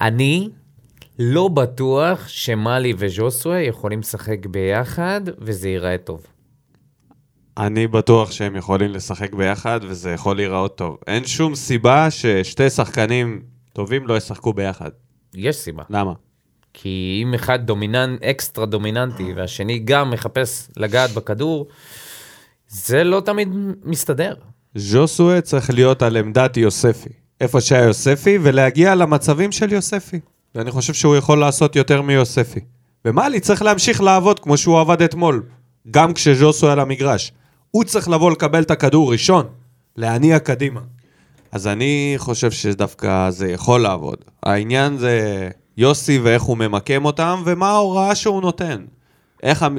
אני 0.00 0.48
לא 1.18 1.48
בטוח 1.48 2.28
שמאלי 2.28 2.92
וז'וסווה 2.98 3.60
יכולים 3.60 4.00
לשחק 4.00 4.46
ביחד 4.46 5.20
וזה 5.38 5.68
ייראה 5.68 5.98
טוב. 5.98 6.26
אני 7.58 7.86
בטוח 7.86 8.32
שהם 8.32 8.56
יכולים 8.56 8.90
לשחק 8.90 9.34
ביחד, 9.34 9.80
וזה 9.82 10.10
יכול 10.10 10.36
להיראות 10.36 10.76
טוב. 10.76 10.96
אין 11.06 11.26
שום 11.26 11.54
סיבה 11.54 12.10
ששתי 12.10 12.70
שחקנים 12.70 13.42
טובים 13.72 14.06
לא 14.06 14.16
ישחקו 14.16 14.52
ביחד. 14.52 14.90
יש 15.34 15.56
סיבה. 15.56 15.82
למה? 15.90 16.12
כי 16.74 17.20
אם 17.22 17.34
אחד 17.34 17.66
דומיננט, 17.66 18.22
אקסטרה 18.22 18.66
דומיננטי, 18.66 19.32
והשני 19.36 19.78
גם 19.78 20.10
מחפש 20.10 20.68
לגעת 20.76 21.10
בכדור, 21.10 21.66
זה 22.68 23.04
לא 23.04 23.20
תמיד 23.20 23.48
מסתדר. 23.84 24.34
ז'וסווה 24.74 25.40
צריך 25.40 25.70
להיות 25.70 26.02
על 26.02 26.16
עמדת 26.16 26.56
יוספי. 26.56 27.08
איפה 27.40 27.60
שהיה 27.60 27.84
יוספי, 27.84 28.38
ולהגיע 28.42 28.94
למצבים 28.94 29.52
של 29.52 29.72
יוספי. 29.72 30.20
ואני 30.54 30.70
חושב 30.70 30.94
שהוא 30.94 31.16
יכול 31.16 31.38
לעשות 31.40 31.76
יותר 31.76 32.02
מיוספי. 32.02 32.60
ומאלי 33.04 33.40
צריך 33.40 33.62
להמשיך 33.62 34.00
לעבוד 34.00 34.38
כמו 34.40 34.56
שהוא 34.56 34.80
עבד 34.80 35.02
אתמול. 35.02 35.42
גם 35.90 36.14
כשז'וסווה 36.14 36.72
על 36.72 36.80
המגרש. 36.80 37.32
הוא 37.72 37.84
צריך 37.84 38.08
לבוא 38.08 38.30
לקבל 38.30 38.62
את 38.62 38.70
הכדור 38.70 39.12
ראשון, 39.12 39.46
להניע 39.96 40.38
קדימה. 40.38 40.80
אז 41.52 41.66
אני 41.66 42.14
חושב 42.16 42.50
שדווקא 42.50 43.30
זה 43.30 43.50
יכול 43.50 43.80
לעבוד. 43.80 44.16
העניין 44.42 44.98
זה 44.98 45.48
יוסי 45.76 46.18
ואיך 46.18 46.42
הוא 46.42 46.56
ממקם 46.56 47.04
אותם, 47.04 47.42
ומה 47.44 47.70
ההוראה 47.70 48.14
שהוא 48.14 48.42
נותן. 48.42 48.84
איך, 49.42 49.62
המ... 49.62 49.78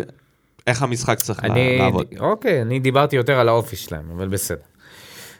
איך 0.67 0.81
המשחק 0.83 1.19
צריך 1.19 1.43
אני, 1.43 1.77
לעבוד. 1.79 2.05
אוקיי, 2.19 2.61
אני 2.61 2.79
דיברתי 2.79 3.15
יותר 3.15 3.39
על 3.39 3.49
האופי 3.49 3.75
שלהם, 3.75 4.05
אבל 4.15 4.27
בסדר. 4.27 4.57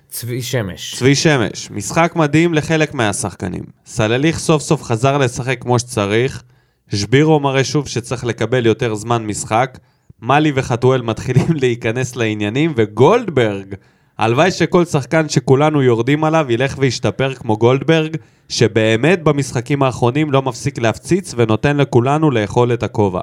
צבי 0.09 0.41
שמש. 0.41 0.95
צבי 0.95 1.15
שמש, 1.15 1.71
משחק 1.71 2.13
מדהים 2.15 2.53
לחלק 2.53 2.93
מהשחקנים. 2.93 3.63
סלליך 3.85 4.39
סוף 4.39 4.61
סוף 4.61 4.83
חזר 4.83 5.17
לשחק 5.17 5.61
כמו 5.61 5.79
שצריך, 5.79 6.43
שבירו 6.89 7.39
מראה 7.39 7.63
שוב 7.63 7.87
שצריך 7.87 8.25
לקבל 8.25 8.65
יותר 8.65 8.95
זמן 8.95 9.25
משחק, 9.25 9.77
מאלי 10.23 10.51
וחתואל 10.55 11.01
מתחילים 11.01 11.47
להיכנס 11.62 12.15
לעניינים, 12.15 12.73
וגולדברג, 12.75 13.75
הלוואי 14.17 14.51
שכל 14.51 14.86
שחקן 14.86 15.29
שכולנו 15.29 15.81
יורדים 15.81 16.23
עליו 16.23 16.45
ילך 16.49 16.75
וישתפר 16.77 17.33
כמו 17.33 17.57
גולדברג, 17.57 18.17
שבאמת 18.49 19.23
במשחקים 19.23 19.83
האחרונים 19.83 20.31
לא 20.31 20.41
מפסיק 20.41 20.79
להפציץ 20.79 21.33
ונותן 21.38 21.77
לכולנו 21.77 22.31
לאכול 22.31 22.73
את 22.73 22.83
הכובע. 22.83 23.21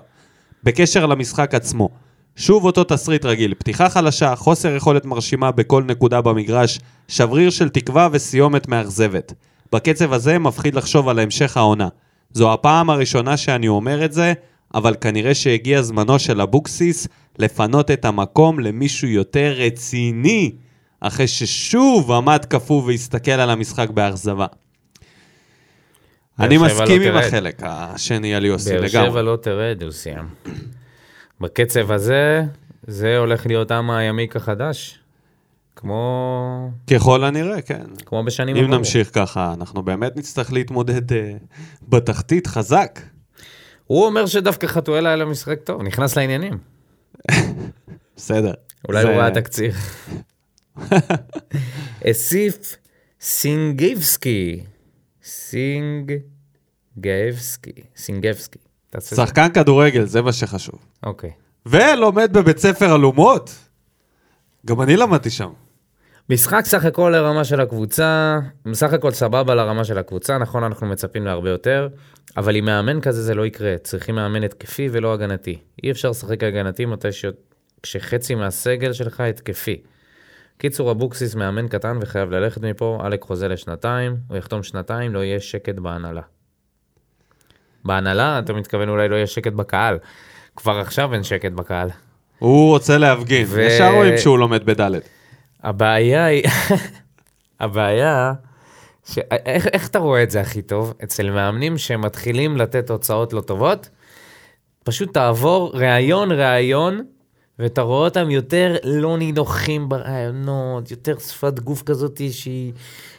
בקשר 0.65 1.07
למשחק 1.07 1.55
עצמו, 1.55 1.89
שוב 2.37 2.65
אותו 2.65 2.85
תסריט 2.85 3.25
רגיל, 3.25 3.55
פתיחה 3.55 3.89
חלשה, 3.89 4.37
חוסר 4.37 4.77
יכולת 4.77 5.05
מרשימה 5.05 5.51
בכל 5.51 5.85
נקודה 5.85 6.21
במגרש, 6.21 6.81
שבריר 7.09 7.51
של 7.51 7.69
תקווה 7.69 8.09
וסיומת 8.13 8.69
מאכזבת. 8.69 9.33
בקצב 9.73 10.13
הזה 10.13 10.39
מפחיד 10.39 10.75
לחשוב 10.75 11.09
על 11.09 11.19
המשך 11.19 11.57
העונה. 11.57 11.89
זו 12.33 12.53
הפעם 12.53 12.91
הראשונה 12.91 13.37
שאני 13.37 13.69
אומר 13.69 14.05
את 14.05 14.13
זה, 14.13 14.33
אבל 14.75 14.95
כנראה 15.01 15.35
שהגיע 15.35 15.83
זמנו 15.83 16.19
של 16.19 16.41
אבוקסיס 16.41 17.09
לפנות 17.39 17.91
את 17.91 18.05
המקום 18.05 18.61
למישהו 18.61 19.09
יותר 19.09 19.55
רציני, 19.57 20.53
אחרי 21.01 21.27
ששוב 21.27 22.13
עמד 22.13 22.45
קפוא 22.45 22.83
והסתכל 22.83 23.31
על 23.31 23.51
המשחק 23.51 23.91
באכזבה. 23.91 24.47
אני 26.39 26.57
שבע 26.57 26.67
מסכים 26.67 27.03
לא 27.03 27.07
עם 27.07 27.13
תרד. 27.13 27.25
החלק 27.25 27.63
השני 27.63 28.35
על 28.35 28.45
יוסי 28.45 28.71
באר 28.71 28.89
שבע 28.89 29.01
לגמרי. 29.03 29.23
לא 29.23 29.39
תרד, 29.43 29.83
הוא 29.83 29.91
סיים. 29.91 30.25
בקצב 31.41 31.93
הזה, 31.93 32.43
זה 32.87 33.19
הולך 33.19 33.47
להיות 33.47 33.71
עם 33.71 33.91
הימיק 33.91 34.37
החדש. 34.37 34.99
כמו, 35.77 36.71
ככל 36.91 37.25
הנראה, 37.25 37.63
כן. 37.63 37.85
כמו 38.07 38.25
בשנים 38.25 38.57
אם 38.57 38.65
עברו. 38.65 38.77
נמשיך 38.77 39.11
ככה, 39.13 39.55
אנחנו 39.55 39.83
באמת 39.83 40.17
נצטרך 40.17 40.53
להתמודד 40.53 41.13
אה, 41.13 41.33
בתחתית 41.89 42.47
חזק. 42.47 43.01
הוא 43.91 44.07
אומר 44.07 44.27
שדווקא 44.27 44.67
חתואל 44.67 45.07
היה 45.07 45.17
לו 45.17 45.31
משחק 45.31 45.61
טוב, 45.65 45.83
נכנס 45.83 46.17
לעניינים. 46.17 46.59
בסדר. 48.17 48.53
אולי 48.89 49.03
הוא 49.03 49.13
ראה 49.13 49.31
תקציר. 49.31 49.73
אסיף 52.11 52.77
סינגיבסקי. 53.21 54.61
סינגבסקי. 55.23 56.13
סינגבסקי. 57.97 58.59
תעשה 58.91 59.17
זה. 59.17 59.23
שחקן 59.23 59.49
כדורגל, 59.55 60.05
זה 60.05 60.23
מה 60.23 60.33
שחשוב. 60.33 60.79
אוקיי. 61.03 61.31
ולומד 61.67 62.33
בבית 62.33 62.59
ספר 62.59 62.95
אלומות. 62.95 63.55
גם 64.67 64.83
אני 64.83 64.97
למדתי 64.97 65.31
שם. 65.31 65.51
משחק 66.31 66.65
סך 66.65 66.85
הכל 66.85 67.13
לרמה 67.17 67.45
של 67.45 67.61
הקבוצה, 67.61 68.39
בסך 68.65 68.93
הכל 68.93 69.11
סבבה 69.11 69.55
לרמה 69.55 69.85
של 69.85 69.99
הקבוצה, 69.99 70.39
נכון, 70.39 70.65
אנחנו 70.65 70.87
מצפים 70.87 71.25
להרבה 71.25 71.51
יותר, 71.51 71.89
אבל 72.37 72.57
עם 72.57 72.65
מאמן 72.65 73.01
כזה 73.01 73.23
זה 73.23 73.35
לא 73.35 73.47
יקרה, 73.47 73.79
צריכים 73.79 74.15
מאמן 74.15 74.43
התקפי 74.43 74.89
ולא 74.93 75.13
הגנתי. 75.13 75.59
אי 75.85 75.91
אפשר 75.91 76.11
לשחק 76.11 76.45
הגנתי 76.45 76.85
מתי 76.85 77.13
ש... 77.13 77.25
כשחצי 77.83 78.35
מהסגל 78.35 78.93
שלך 78.93 79.21
התקפי. 79.21 79.81
קיצור, 80.59 80.91
אבוקסיס 80.91 81.35
מאמן 81.35 81.69
קטן 81.69 81.99
וחייב 82.03 82.31
ללכת 82.31 82.63
מפה, 82.63 82.99
עלק 83.03 83.23
חוזה 83.23 83.49
לשנתיים, 83.49 84.17
הוא 84.29 84.37
יחתום 84.37 84.63
שנתיים, 84.63 85.15
לא 85.15 85.25
יהיה 85.25 85.41
שקט 85.41 85.75
בהנהלה. 85.75 86.23
בהנהלה, 87.85 88.39
אתה 88.39 88.53
מתכוון 88.53 88.89
אולי 88.89 89.09
לא 89.09 89.15
יהיה 89.15 89.27
שקט 89.27 89.53
בקהל. 89.53 89.99
כבר 90.57 90.79
עכשיו 90.79 91.15
אין 91.15 91.23
שקט 91.23 91.53
בקהל. 91.53 91.89
הוא 92.39 92.71
רוצה 92.71 92.99
להפגין, 92.99 93.47
ו- 93.49 93.61
ישר 93.61 93.91
רואים 93.95 94.19
שהוא 94.19 94.39
לומד 94.39 94.65
בדלת. 94.65 95.09
הבעיה 95.63 96.25
היא, 96.25 96.45
הבעיה, 97.61 98.33
ש... 99.07 99.19
איך, 99.47 99.67
איך 99.67 99.89
אתה 99.89 99.99
רואה 99.99 100.23
את 100.23 100.31
זה 100.31 100.41
הכי 100.41 100.63
טוב? 100.63 100.95
אצל 101.05 101.31
מאמנים 101.31 101.79
שמתחילים 101.79 102.57
לתת 102.57 102.87
תוצאות 102.87 103.33
לא 103.33 103.41
טובות, 103.41 103.89
פשוט 104.85 105.15
תעבור 105.15 105.71
ראיון 105.75 106.33
ראיון, 106.33 107.01
ואתה 107.59 107.83
רואה 107.83 108.05
אותם 108.05 108.31
יותר 108.31 108.77
לא 108.85 109.19
נינוחים 109.19 109.89
ברעיונות, 109.89 110.91
יותר 110.91 111.19
שפת 111.19 111.59
גוף 111.59 111.83
כזאת 111.83 112.21
שהיא 112.31 112.73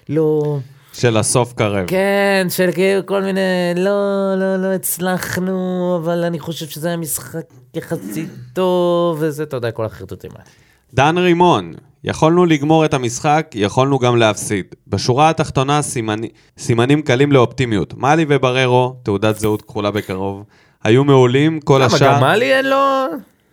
לא... 0.09 0.57
של 0.93 1.17
הסוף 1.17 1.53
קרב. 1.53 1.87
כן, 1.87 2.47
של 2.49 2.69
כאילו 2.73 3.05
כל 3.05 3.21
מיני, 3.21 3.41
לא, 3.75 4.35
לא, 4.37 4.55
לא 4.55 4.67
הצלחנו, 4.73 5.99
אבל 6.03 6.23
אני 6.23 6.39
חושב 6.39 6.65
שזה 6.65 6.87
היה 6.87 6.97
משחק 6.97 7.45
יחסית 7.75 8.29
טוב, 8.53 9.17
וזה, 9.21 9.43
אתה 9.43 9.57
יודע, 9.57 9.71
כל 9.71 9.85
החרטוטים 9.85 10.31
האלה. 10.35 10.60
דן 10.93 11.17
רימון, 11.17 11.73
יכולנו 12.03 12.45
לגמור 12.45 12.85
את 12.85 12.93
המשחק, 12.93 13.51
יכולנו 13.55 13.99
גם 13.99 14.17
להפסיד. 14.17 14.65
בשורה 14.87 15.29
התחתונה, 15.29 15.81
סימני, 15.81 16.27
סימנים 16.57 17.01
קלים 17.01 17.31
לאופטימיות. 17.31 17.93
מאלי 17.93 18.25
ובררו, 18.29 18.95
תעודת 19.03 19.39
זהות 19.39 19.61
כחולה 19.61 19.91
בקרוב, 19.91 20.43
היו 20.83 21.03
מעולים, 21.03 21.59
כל 21.59 21.75
למה, 21.75 21.85
השאר... 21.85 22.15
גם 22.15 22.21
מאלי 22.21 22.53
אין 22.53 22.65
לו? 22.65 23.05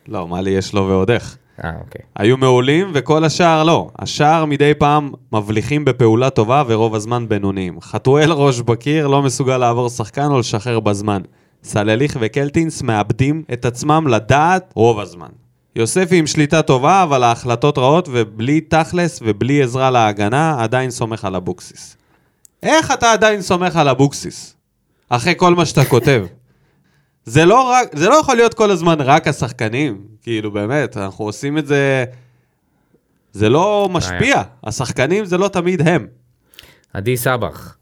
לא, 0.09 0.29
מאלי 0.29 0.51
יש 0.51 0.75
לו 0.75 0.89
ועוד 0.89 1.11
איך. 1.11 1.37
אה, 1.65 1.71
אוקיי. 1.81 2.01
היו 2.17 2.37
מעולים, 2.37 2.91
וכל 2.95 3.25
השאר 3.25 3.65
לא. 3.65 3.91
השאר 3.99 4.45
מדי 4.45 4.73
פעם 4.79 5.11
מבליחים 5.33 5.85
בפעולה 5.85 6.31
טובה, 6.31 6.63
ורוב 6.67 6.95
הזמן 6.95 7.29
בינוניים. 7.29 7.81
חתואל 7.81 8.33
ראש 8.33 8.61
בקיר, 8.61 9.07
לא 9.07 9.23
מסוגל 9.23 9.59
לעבור 9.59 9.89
שחקן 9.89 10.27
או 10.27 10.39
לשחרר 10.39 10.81
בזמן. 10.81 11.23
סלליך 11.63 12.17
וקלטינס 12.21 12.83
מאבדים 12.83 13.43
את 13.53 13.65
עצמם 13.65 14.07
לדעת 14.09 14.73
רוב 14.75 15.01
הזמן. 15.01 15.29
יוספי 15.79 16.17
עם 16.17 16.27
שליטה 16.27 16.63
טובה, 16.63 17.03
אבל 17.03 17.23
ההחלטות 17.23 17.79
רעות, 17.79 18.09
ובלי 18.13 18.61
תכלס 18.61 19.21
ובלי 19.23 19.63
עזרה 19.63 19.91
להגנה, 19.91 20.63
עדיין 20.63 20.91
סומך 20.91 21.25
על 21.25 21.37
אבוקסיס. 21.37 21.97
איך 22.63 22.91
אתה 22.91 23.13
עדיין 23.13 23.43
סומך 23.43 23.77
על 23.77 23.89
אבוקסיס? 23.89 24.57
אחרי 25.09 25.35
כל 25.37 25.55
מה 25.55 25.67
שאתה 25.67 25.85
כותב. 25.85 26.27
זה 27.25 27.45
לא 27.45 27.63
רק, 27.63 27.89
זה 27.93 28.09
לא 28.09 28.15
יכול 28.15 28.37
להיות 28.37 28.55
כל 28.55 28.71
הזמן 28.71 29.01
רק 29.01 29.29
השחקנים, 29.29 30.05
כאילו 30.23 30.51
באמת, 30.51 30.97
אנחנו 30.97 31.25
עושים 31.25 31.59
את 31.59 31.67
זה, 31.67 32.05
זה 33.33 33.49
לא 33.49 33.89
משפיע, 33.93 34.43
השחקנים 34.65 35.25
זה 35.25 35.39
לא 35.39 35.49
תמיד 35.49 35.89
הם. 35.89 36.07
עדי 36.93 37.17
סבח. 37.17 37.77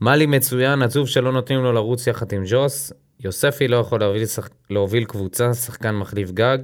מאלי 0.00 0.26
מצוין, 0.26 0.82
עצוב 0.82 1.08
שלא 1.08 1.32
נותנים 1.32 1.62
לו 1.62 1.72
לרוץ 1.72 2.06
יחד 2.06 2.32
עם 2.32 2.42
ג'וס. 2.46 2.92
יוספי 3.20 3.68
לא 3.68 3.76
יכול 3.76 4.00
להוביל, 4.00 4.26
שח... 4.26 4.48
להוביל 4.70 5.04
קבוצה, 5.04 5.54
שחקן 5.54 5.90
מחליף 5.90 6.30
גג. 6.30 6.58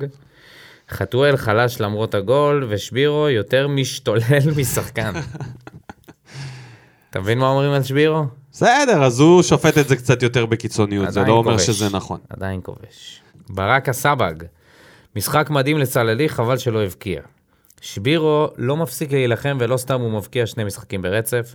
חתואל 0.90 1.36
חלש 1.36 1.80
למרות 1.80 2.14
הגול, 2.14 2.66
ושבירו 2.68 3.28
יותר 3.28 3.68
משתולל 3.68 4.50
משחקן. 4.60 5.12
אתה 7.10 7.20
מבין 7.20 7.38
מה 7.38 7.48
אומרים 7.48 7.72
על 7.72 7.82
שבירו? 7.82 8.24
בסדר, 8.52 9.04
אז 9.04 9.20
הוא 9.20 9.42
שופט 9.42 9.78
את 9.78 9.88
זה 9.88 9.96
קצת 9.96 10.22
יותר 10.22 10.46
בקיצוניות, 10.46 11.12
זה 11.12 11.22
לא 11.22 11.32
אומר 11.32 11.52
כובש. 11.52 11.66
שזה 11.66 11.88
נכון. 11.96 12.20
עדיין 12.28 12.60
כובש. 12.62 13.20
ברק 13.50 13.88
הסבג. 13.88 14.34
משחק 15.16 15.50
מדהים 15.50 15.78
לצללי, 15.78 16.28
חבל 16.28 16.58
שלא 16.58 16.82
הבקיע. 16.82 17.20
שבירו 17.80 18.48
לא 18.56 18.76
מפסיק 18.76 19.12
להילחם 19.12 19.56
ולא 19.60 19.76
סתם 19.76 20.00
הוא 20.00 20.10
מבקיע 20.10 20.46
שני 20.46 20.64
משחקים 20.64 21.02
ברצף. 21.02 21.54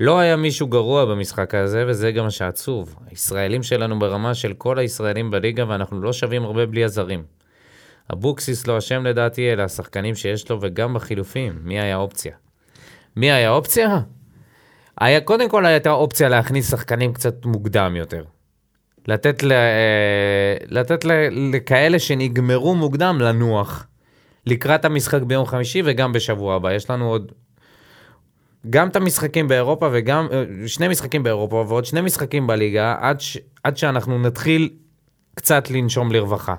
לא 0.00 0.18
היה 0.18 0.36
מישהו 0.36 0.66
גרוע 0.66 1.04
במשחק 1.04 1.54
הזה, 1.54 1.84
וזה 1.88 2.12
גם 2.12 2.30
שעצוב. 2.30 2.96
הישראלים 3.10 3.62
שלנו 3.62 3.98
ברמה 3.98 4.34
של 4.34 4.52
כל 4.52 4.78
הישראלים 4.78 5.30
בליגה, 5.30 5.64
ואנחנו 5.68 6.00
לא 6.02 6.12
שווים 6.12 6.44
הרבה 6.44 6.66
בלי 6.66 6.84
הזרים. 6.84 7.22
אבוקסיס 8.12 8.66
לא 8.66 8.78
אשם 8.78 9.04
לדעתי, 9.04 9.52
אלא 9.52 9.62
השחקנים 9.62 10.14
שיש 10.14 10.50
לו, 10.50 10.58
וגם 10.60 10.94
בחילופים. 10.94 11.58
מי 11.62 11.80
היה 11.80 11.96
אופציה? 11.96 12.36
מי 13.16 13.32
היה 13.32 13.50
אופציה? 13.50 14.00
היה, 15.00 15.20
קודם 15.20 15.48
כל 15.48 15.66
הייתה 15.66 15.90
אופציה 15.90 16.28
להכניס 16.28 16.70
שחקנים 16.70 17.12
קצת 17.12 17.44
מוקדם 17.44 17.96
יותר. 17.96 18.24
לתת, 19.08 19.42
ל, 19.42 19.52
אה, 19.52 20.56
לתת 20.68 21.04
ל, 21.04 21.10
לכאלה 21.56 21.98
שנגמרו 21.98 22.74
מוקדם 22.74 23.18
לנוח. 23.20 23.86
לקראת 24.46 24.84
המשחק 24.84 25.22
ביום 25.22 25.46
חמישי 25.46 25.82
וגם 25.84 26.12
בשבוע 26.12 26.54
הבא. 26.54 26.72
יש 26.72 26.90
לנו 26.90 27.08
עוד 27.08 27.32
גם 28.70 28.88
את 28.88 28.96
המשחקים 28.96 29.48
באירופה 29.48 29.88
וגם, 29.92 30.26
אה, 30.32 30.44
שני 30.68 30.88
משחקים 30.88 31.22
באירופה 31.22 31.64
ועוד 31.68 31.84
שני 31.84 32.00
משחקים 32.00 32.46
בליגה, 32.46 32.96
עד, 33.00 33.20
ש, 33.20 33.38
עד 33.64 33.76
שאנחנו 33.76 34.18
נתחיל 34.18 34.70
קצת 35.34 35.70
לנשום 35.70 36.12
לרווחה. 36.12 36.54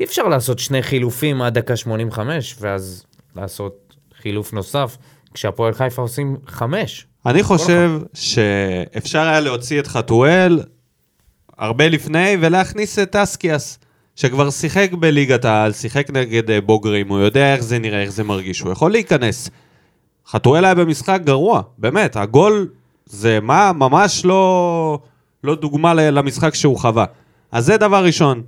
אי 0.00 0.04
אפשר 0.04 0.28
לעשות 0.28 0.58
שני 0.58 0.82
חילופים 0.82 1.42
עד 1.42 1.58
דקה 1.58 1.76
85, 1.76 2.56
ואז 2.60 3.06
לעשות 3.36 3.96
חילוף 4.22 4.52
נוסף, 4.52 4.96
כשהפועל 5.34 5.74
חיפה 5.74 6.02
עושים 6.02 6.36
חמש. 6.46 7.06
אני 7.26 7.42
חושב 7.42 7.90
שאפשר 8.14 9.20
היה 9.20 9.40
להוציא 9.40 9.80
את 9.80 9.86
חתואל 9.86 10.60
הרבה 11.58 11.88
לפני 11.88 12.36
ולהכניס 12.40 12.98
את 12.98 13.16
אסקיאס, 13.16 13.78
שכבר 14.16 14.50
שיחק 14.50 14.90
בליגת 14.92 15.44
העל, 15.44 15.72
שיחק 15.72 16.10
נגד 16.10 16.50
אה, 16.50 16.60
בוגרים, 16.60 17.08
הוא 17.08 17.18
יודע 17.18 17.54
איך 17.54 17.62
זה 17.62 17.78
נראה, 17.78 18.02
איך 18.02 18.10
זה 18.10 18.24
מרגיש, 18.24 18.60
הוא 18.60 18.72
יכול 18.72 18.90
להיכנס. 18.90 19.50
חתואל 20.26 20.64
היה 20.64 20.74
במשחק 20.74 21.20
גרוע, 21.24 21.62
באמת, 21.78 22.16
הגול 22.16 22.68
זה 23.06 23.38
מה, 23.42 23.72
ממש 23.72 24.24
לא, 24.24 24.98
לא 25.44 25.54
דוגמה 25.54 25.94
למשחק 25.94 26.54
שהוא 26.54 26.78
חווה. 26.78 27.04
אז 27.52 27.66
זה 27.66 27.76
דבר 27.76 28.04
ראשון. 28.04 28.42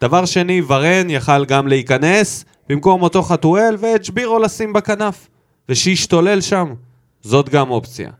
דבר 0.00 0.24
שני, 0.24 0.62
ורן 0.66 1.10
יכל 1.10 1.44
גם 1.44 1.68
להיכנס 1.68 2.44
במקום 2.68 3.02
אותו 3.02 3.22
חתואל 3.22 3.76
ואת 3.78 4.04
שבירו 4.04 4.38
לשים 4.38 4.72
בכנף, 4.72 5.28
ושישתולל 5.68 6.40
שם. 6.40 6.74
זאת 7.22 7.48
גם 7.48 7.70
אופציה. 7.70 8.10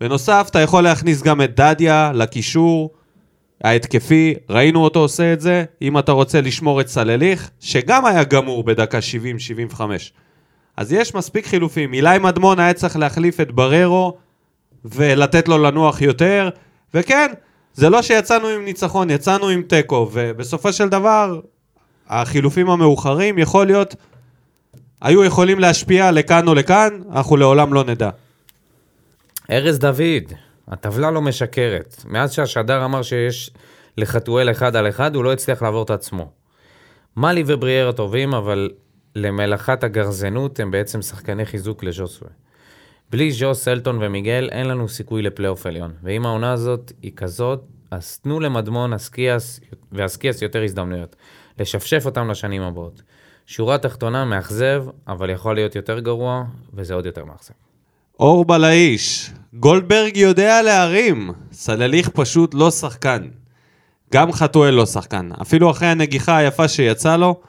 בנוסף, 0.00 0.46
אתה 0.50 0.60
יכול 0.60 0.84
להכניס 0.84 1.22
גם 1.22 1.42
את 1.42 1.54
דדיה 1.54 2.12
לקישור 2.14 2.90
ההתקפי, 3.64 4.34
ראינו 4.50 4.84
אותו 4.84 5.00
עושה 5.00 5.32
את 5.32 5.40
זה, 5.40 5.64
אם 5.82 5.98
אתה 5.98 6.12
רוצה 6.12 6.40
לשמור 6.40 6.80
את 6.80 6.88
סלליך, 6.88 7.50
שגם 7.60 8.06
היה 8.06 8.24
גמור 8.24 8.64
בדקה 8.64 8.98
70-75. 9.76 9.80
אז 10.76 10.92
יש 10.92 11.14
מספיק 11.14 11.46
חילופים. 11.46 11.92
אילי 11.92 12.18
מדמון 12.18 12.60
היה 12.60 12.74
צריך 12.74 12.96
להחליף 12.96 13.40
את 13.40 13.52
בררו 13.52 14.16
ולתת 14.84 15.48
לו 15.48 15.58
לנוח 15.58 16.00
יותר, 16.00 16.50
וכן, 16.94 17.32
זה 17.80 17.90
לא 17.90 18.02
שיצאנו 18.02 18.48
עם 18.48 18.64
ניצחון, 18.64 19.10
יצאנו 19.10 19.48
עם 19.48 19.62
תיקו, 19.62 20.10
ובסופו 20.12 20.72
של 20.72 20.88
דבר, 20.88 21.40
החילופים 22.08 22.70
המאוחרים 22.70 23.38
יכול 23.38 23.66
להיות, 23.66 23.94
היו 25.00 25.24
יכולים 25.24 25.58
להשפיע 25.58 26.10
לכאן 26.10 26.48
או 26.48 26.54
לכאן, 26.54 27.00
אנחנו 27.12 27.36
לעולם 27.36 27.74
לא 27.74 27.84
נדע. 27.84 28.10
ארז 29.50 29.78
דוד, 29.78 30.32
הטבלה 30.68 31.10
לא 31.10 31.20
משקרת. 31.20 32.04
מאז 32.08 32.32
שהשדר 32.32 32.84
אמר 32.84 33.02
שיש 33.02 33.50
לחתואל 33.98 34.50
אחד 34.50 34.76
על 34.76 34.88
אחד, 34.88 35.14
הוא 35.14 35.24
לא 35.24 35.32
הצליח 35.32 35.62
לעבור 35.62 35.82
את 35.82 35.90
עצמו. 35.90 36.30
מאלי 37.16 37.44
ובריארה 37.46 37.92
טובים, 37.92 38.34
אבל 38.34 38.70
למלאכת 39.16 39.84
הגרזנות 39.84 40.60
הם 40.60 40.70
בעצם 40.70 41.02
שחקני 41.02 41.46
חיזוק 41.46 41.84
לז'וסווה. 41.84 42.30
בלי 43.10 43.32
ז'וס, 43.32 43.64
סלטון 43.64 43.98
ומיגל 44.00 44.48
אין 44.52 44.68
לנו 44.68 44.88
סיכוי 44.88 45.22
לפלייאוף 45.22 45.66
עליון. 45.66 45.92
ואם 46.02 46.26
העונה 46.26 46.52
הזאת 46.52 46.92
היא 47.02 47.12
כזאת, 47.16 47.64
אז 47.90 48.18
תנו 48.18 48.40
למדמון 48.40 48.92
אסקיאס 48.92 49.60
ואסקיאס 49.92 50.42
יותר 50.42 50.62
הזדמנויות. 50.62 51.16
לשפשף 51.58 52.02
אותם 52.06 52.30
לשנים 52.30 52.62
הבאות. 52.62 53.02
שורה 53.46 53.78
תחתונה 53.78 54.24
מאכזב, 54.24 54.84
אבל 55.08 55.30
יכול 55.30 55.54
להיות 55.54 55.74
יותר 55.74 56.00
גרוע, 56.00 56.44
וזה 56.74 56.94
עוד 56.94 57.06
יותר 57.06 57.24
מאכזב. 57.24 57.54
אור 58.20 58.44
בלאיש, 58.44 59.30
גולדברג 59.54 60.16
יודע 60.16 60.62
להרים, 60.62 61.30
סלליך 61.52 62.08
פשוט 62.08 62.54
לא 62.54 62.70
שחקן. 62.70 63.28
גם 64.12 64.32
חתואל 64.32 64.74
לא 64.74 64.86
שחקן. 64.86 65.28
אפילו 65.42 65.70
אחרי 65.70 65.88
הנגיחה 65.88 66.36
היפה 66.36 66.68
שיצא 66.68 67.16
לו. 67.16 67.40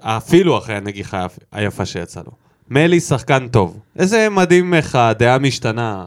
אפילו 0.00 0.58
אחרי 0.58 0.74
הנגיחה 0.74 1.26
היפה 1.52 1.86
שיצא 1.86 2.20
לו. 2.20 2.47
מלי 2.70 3.00
שחקן 3.00 3.48
טוב. 3.48 3.80
איזה 3.98 4.28
מדהים 4.30 4.74
איך 4.74 4.94
הדעה 4.94 5.38
משתנה 5.38 6.04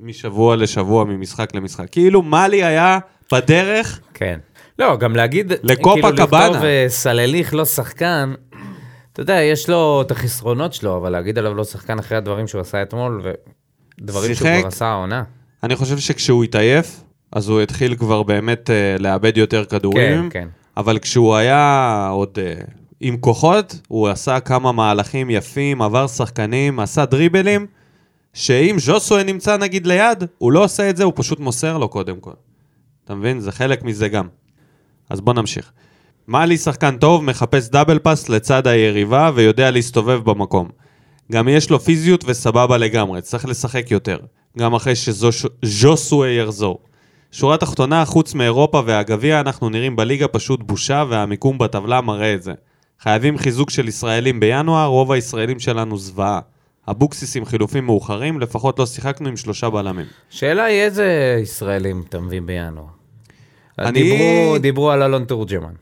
משבוע 0.00 0.56
לשבוע, 0.56 1.04
ממשחק 1.04 1.54
למשחק. 1.54 1.86
כאילו 1.90 2.22
מאלי 2.22 2.64
היה 2.64 2.98
בדרך, 3.32 4.00
כן. 4.14 4.38
לא, 4.78 4.96
גם 4.96 5.16
להגיד, 5.16 5.52
לקופה 5.62 6.02
כאילו 6.02 6.16
קבאנה. 6.16 6.48
לכתוב 6.48 6.64
אה, 6.64 6.84
סלליך 6.88 7.54
לא 7.54 7.64
שחקן, 7.64 8.34
אתה 9.12 9.22
יודע, 9.22 9.34
יש 9.34 9.68
לו 9.70 10.02
את 10.02 10.10
החסרונות 10.10 10.72
שלו, 10.72 10.96
אבל 10.96 11.12
להגיד 11.12 11.38
עליו 11.38 11.54
לא 11.54 11.64
שחקן 11.64 11.98
אחרי 11.98 12.18
הדברים 12.18 12.46
שהוא 12.46 12.60
עשה 12.60 12.82
אתמול, 12.82 13.22
ודברים 13.24 14.34
שהוא 14.34 14.48
שיחק. 14.48 14.58
כבר 14.58 14.68
עשה 14.68 14.86
העונה. 14.86 15.22
אני 15.62 15.76
חושב 15.76 15.98
שכשהוא 15.98 16.44
התעייף, 16.44 17.00
אז 17.32 17.48
הוא 17.48 17.60
התחיל 17.60 17.94
כבר 17.94 18.22
באמת 18.22 18.70
uh, 18.70 19.02
לאבד 19.02 19.36
יותר 19.36 19.64
כדורים. 19.64 20.30
כן, 20.30 20.40
כן. 20.40 20.48
אבל 20.76 20.98
כשהוא 20.98 21.34
היה 21.34 22.08
עוד 22.12 22.38
uh, 22.38 22.64
עם 23.06 23.16
כוחות, 23.16 23.80
הוא 23.88 24.08
עשה 24.08 24.40
כמה 24.40 24.72
מהלכים 24.72 25.30
יפים, 25.30 25.82
עבר 25.82 26.06
שחקנים, 26.06 26.80
עשה 26.80 27.04
דריבלים, 27.04 27.66
שאם 28.32 28.76
ז'וסווה 28.78 29.22
נמצא 29.22 29.56
נגיד 29.56 29.86
ליד, 29.86 30.24
הוא 30.38 30.52
לא 30.52 30.64
עושה 30.64 30.90
את 30.90 30.96
זה, 30.96 31.04
הוא 31.04 31.12
פשוט 31.16 31.40
מוסר 31.40 31.78
לו 31.78 31.88
קודם 31.88 32.20
כל. 32.20 32.32
אתה 33.04 33.14
מבין? 33.14 33.40
זה 33.40 33.52
חלק 33.52 33.82
מזה 33.82 34.08
גם. 34.08 34.28
אז 35.10 35.20
בוא 35.20 35.34
נמשיך. 35.34 35.72
מאלי 36.28 36.56
שחקן 36.56 36.96
טוב, 36.96 37.24
מחפש 37.24 37.68
דאבל 37.68 37.98
פאס 37.98 38.28
לצד 38.28 38.66
היריבה 38.66 39.30
ויודע 39.34 39.70
להסתובב 39.70 40.20
במקום. 40.24 40.68
גם 41.32 41.48
יש 41.48 41.70
לו 41.70 41.80
פיזיות 41.80 42.24
וסבבה 42.26 42.76
לגמרי, 42.76 43.22
צריך 43.22 43.46
לשחק 43.46 43.90
יותר. 43.90 44.18
גם 44.58 44.74
אחרי 44.74 44.94
שז'וסווה 44.94 46.28
יחזור. 46.28 46.78
שורה 47.32 47.56
תחתונה, 47.56 48.04
חוץ 48.04 48.34
מאירופה 48.34 48.82
והגביע, 48.86 49.40
אנחנו 49.40 49.68
נראים 49.68 49.96
בליגה 49.96 50.28
פשוט 50.28 50.60
בושה 50.62 51.04
והמיקום 51.08 51.58
בטבלה 51.58 52.00
מראה 52.00 52.34
את 52.34 52.42
זה. 52.42 52.52
חייבים 53.00 53.38
חיזוק 53.38 53.70
של 53.70 53.88
ישראלים 53.88 54.40
בינואר, 54.40 54.86
רוב 54.86 55.12
הישראלים 55.12 55.60
שלנו 55.60 55.98
זוועה. 55.98 56.40
אבוקסיס 56.90 57.36
עם 57.36 57.44
חילופים 57.44 57.86
מאוחרים, 57.86 58.40
לפחות 58.40 58.78
לא 58.78 58.86
שיחקנו 58.86 59.28
עם 59.28 59.36
שלושה 59.36 59.70
בלמים. 59.70 60.06
שאלה 60.30 60.64
היא 60.64 60.80
איזה 60.80 61.38
ישראלים 61.42 62.02
אתה 62.08 62.20
מביא 62.20 62.40
בינואר. 62.40 62.84
אני- 63.78 64.02
דיברו, 64.02 64.58
דיברו 64.58 64.90
על 64.90 65.02
אלון 65.02 65.24
תורג'מן. 65.24 65.72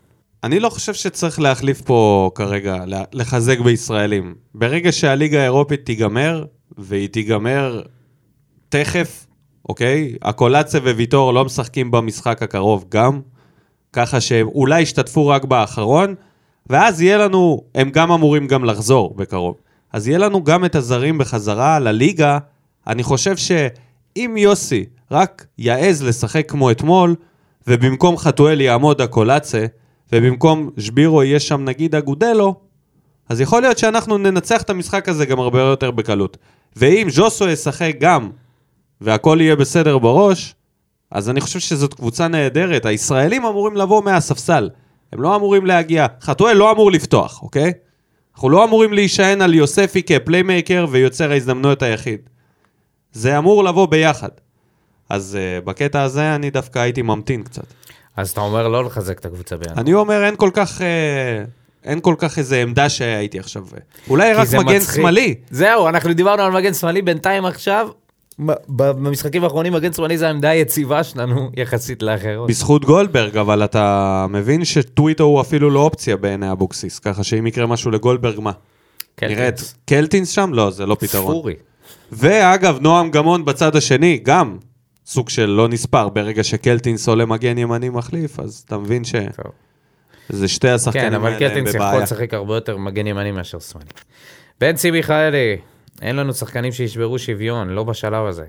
אני 0.44 0.60
לא 0.60 0.68
חושב 0.68 0.94
שצריך 0.94 1.40
להחליף 1.40 1.80
פה 1.80 2.30
כרגע, 2.34 2.76
לחזק 3.12 3.58
בישראלים. 3.60 4.34
ברגע 4.54 4.92
שהליגה 4.92 5.40
האירופית 5.40 5.86
תיגמר, 5.86 6.44
והיא 6.78 7.08
תיגמר 7.08 7.82
תכף, 8.68 9.26
אוקיי? 9.68 10.14
הקולציה 10.22 10.80
וויטור 10.80 11.34
לא 11.34 11.44
משחקים 11.44 11.90
במשחק 11.90 12.42
הקרוב 12.42 12.84
גם, 12.88 13.20
ככה 13.92 14.20
שהם 14.20 14.46
אולי 14.48 14.80
ישתתפו 14.80 15.26
רק 15.28 15.44
באחרון, 15.44 16.14
ואז 16.70 17.02
יהיה 17.02 17.18
לנו, 17.18 17.60
הם 17.74 17.90
גם 17.90 18.12
אמורים 18.12 18.46
גם 18.46 18.64
לחזור 18.64 19.14
בקרוב. 19.16 19.56
אז 19.92 20.08
יהיה 20.08 20.18
לנו 20.18 20.44
גם 20.44 20.64
את 20.64 20.74
הזרים 20.74 21.18
בחזרה 21.18 21.78
לליגה. 21.78 22.38
אני 22.86 23.02
חושב 23.02 23.36
שאם 23.36 24.34
יוסי 24.38 24.84
רק 25.10 25.46
יעז 25.58 26.02
לשחק 26.02 26.50
כמו 26.50 26.70
אתמול, 26.70 27.14
ובמקום 27.66 28.16
חתואל 28.16 28.60
יעמוד 28.60 29.00
הקולציה, 29.00 29.66
ובמקום 30.12 30.70
שבירו 30.78 31.22
יהיה 31.22 31.40
שם 31.40 31.64
נגיד 31.64 31.94
אגודלו, 31.94 32.54
אז 33.28 33.40
יכול 33.40 33.62
להיות 33.62 33.78
שאנחנו 33.78 34.18
ננצח 34.18 34.62
את 34.62 34.70
המשחק 34.70 35.08
הזה 35.08 35.26
גם 35.26 35.40
הרבה 35.40 35.60
יותר 35.60 35.90
בקלות. 35.90 36.36
ואם 36.76 37.10
ז'וסו 37.10 37.48
ישחק 37.48 37.92
גם, 38.00 38.30
והכל 39.00 39.38
יהיה 39.40 39.56
בסדר 39.56 39.98
בראש, 39.98 40.54
אז 41.10 41.30
אני 41.30 41.40
חושב 41.40 41.58
שזאת 41.58 41.94
קבוצה 41.94 42.28
נהדרת. 42.28 42.86
הישראלים 42.86 43.44
אמורים 43.44 43.76
לבוא 43.76 44.02
מהספסל. 44.02 44.68
הם 45.12 45.22
לא 45.22 45.36
אמורים 45.36 45.66
להגיע... 45.66 46.06
חתואל 46.22 46.56
לא 46.56 46.70
אמור 46.72 46.92
לפתוח, 46.92 47.42
אוקיי? 47.42 47.72
אנחנו 48.34 48.50
לא 48.50 48.64
אמורים 48.64 48.92
להישען 48.92 49.42
על 49.42 49.54
יוספי 49.54 50.02
כ 50.02 50.18
playmaker 50.18 50.86
ויוצר 50.90 51.30
ההזדמנויות 51.30 51.82
היחיד. 51.82 52.20
זה 53.12 53.38
אמור 53.38 53.64
לבוא 53.64 53.86
ביחד. 53.86 54.28
אז 55.08 55.38
uh, 55.38 55.64
בקטע 55.64 56.02
הזה 56.02 56.34
אני 56.34 56.50
דווקא 56.50 56.78
הייתי 56.78 57.02
ממתין 57.02 57.42
קצת. 57.42 57.64
אז 58.16 58.30
אתה 58.30 58.40
אומר 58.40 58.68
לא 58.68 58.84
לחזק 58.84 59.18
את 59.18 59.24
הקבוצה 59.24 59.56
בינואר. 59.56 59.80
אני 59.80 59.94
אומר, 59.94 60.24
אין 60.24 60.36
כל 60.36 60.50
כך... 60.54 60.82
אה, 60.82 61.44
אין 61.84 62.00
כל 62.00 62.14
כך 62.18 62.38
איזה 62.38 62.62
עמדה 62.62 62.88
שהייתי 62.88 63.38
עכשיו... 63.38 63.64
אולי 64.08 64.32
רק 64.32 64.48
מגן 64.58 64.76
מצחיק. 64.76 65.00
שמאלי. 65.00 65.34
זהו, 65.50 65.88
אנחנו 65.88 66.12
דיברנו 66.12 66.42
על 66.42 66.52
מגן 66.52 66.74
שמאלי, 66.74 67.02
בינתיים 67.02 67.44
עכשיו, 67.44 67.88
במשחקים 68.68 69.44
האחרונים 69.44 69.72
מגן 69.72 69.92
שמאלי 69.92 70.18
זה 70.18 70.26
העמדה 70.26 70.48
היציבה 70.48 71.04
שלנו 71.04 71.50
יחסית 71.56 72.02
לאחרות. 72.02 72.48
בזכות 72.50 72.84
גולדברג, 72.84 73.36
אבל 73.36 73.64
אתה 73.64 74.26
מבין 74.30 74.64
שטוויטו 74.64 75.24
הוא 75.24 75.40
אפילו 75.40 75.70
לא 75.70 75.80
אופציה 75.80 76.16
בעיני 76.16 76.52
אבוקסיס, 76.52 76.98
ככה 76.98 77.24
שאם 77.24 77.46
יקרה 77.46 77.66
משהו 77.66 77.90
לגולדברג, 77.90 78.40
מה? 78.40 78.52
קלטינס. 79.16 79.38
נראה 79.38 79.48
את 79.48 79.60
קלטינס 79.86 80.30
שם? 80.30 80.50
לא, 80.54 80.70
זה 80.70 80.86
לא 80.86 80.96
פתרון. 81.00 81.32
ספורי. 81.34 81.54
ואגב, 82.12 82.78
נועם 82.80 83.10
גמון 83.10 83.44
בצד 83.44 83.76
השני, 83.76 84.20
גם 84.22 84.56
סוג 85.06 85.28
של 85.28 85.46
לא 85.46 85.68
נספר. 85.68 86.08
ברגע 86.08 86.44
שקלטינס 86.44 87.08
עולה 87.08 87.26
מגן 87.26 87.58
ימני 87.58 87.88
מחליף, 87.88 88.40
אז 88.40 88.64
אתה 88.66 88.78
מבין 88.78 89.04
שזה 89.04 89.26
טוב. 90.32 90.46
שתי 90.46 90.68
השחקנים 90.68 91.08
כן, 91.08 91.14
אבל 91.14 91.32
האלה 91.32 91.46
הם 91.46 91.48
קלטינס 91.48 91.68
יכול 91.68 91.80
בבעיה. 91.80 92.02
לשחק 92.02 92.34
הרבה 92.34 92.54
יותר 92.54 92.76
מגן 92.76 93.06
ימני 93.06 93.32
מאשר 93.32 93.58
שמאלי. 93.58 93.88
בנצי 94.60 94.90
מיכאלי, 94.90 95.56
אין 96.02 96.16
לנו 96.16 96.34
שחקנים 96.34 96.72
שישברו 96.72 97.18
שוויון, 97.18 97.68
לא 97.68 97.84
בשלב 97.84 98.26
הזה. 98.26 98.44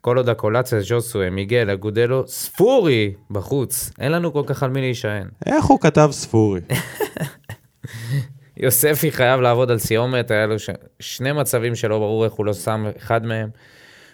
כל 0.00 0.16
עוד 0.16 0.28
הקולציה, 0.28 0.80
ז'וסווה, 0.80 1.30
מיגל, 1.30 1.70
אגודלו, 1.70 2.26
ספורי 2.26 3.14
בחוץ, 3.30 3.90
אין 4.00 4.12
לנו 4.12 4.32
כל 4.32 4.42
כך 4.46 4.62
על 4.62 4.70
מי 4.70 4.80
להישען. 4.80 5.28
איך 5.46 5.64
הוא 5.64 5.80
כתב 5.80 6.08
ספורי? 6.12 6.60
יוספי 8.56 9.12
חייב 9.12 9.40
לעבוד 9.40 9.70
על 9.70 9.78
סיומת, 9.78 10.30
היה 10.30 10.46
לו 10.46 10.58
ש... 10.58 10.70
שני 11.00 11.32
מצבים 11.32 11.74
שלא 11.74 11.98
ברור 11.98 12.24
איך 12.24 12.32
הוא 12.32 12.46
לא 12.46 12.52
שם 12.52 12.86
אחד 12.96 13.26
מהם. 13.26 13.48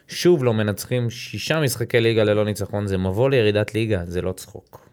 שוב 0.08 0.44
לא 0.44 0.54
מנצחים 0.54 1.10
שישה 1.10 1.60
משחקי 1.60 2.00
ליגה 2.00 2.24
ללא 2.24 2.44
ניצחון, 2.44 2.86
זה 2.86 2.98
מבוא 2.98 3.30
לירידת 3.30 3.74
ליגה, 3.74 4.02
זה 4.04 4.22
לא 4.22 4.32
צחוק. 4.32 4.88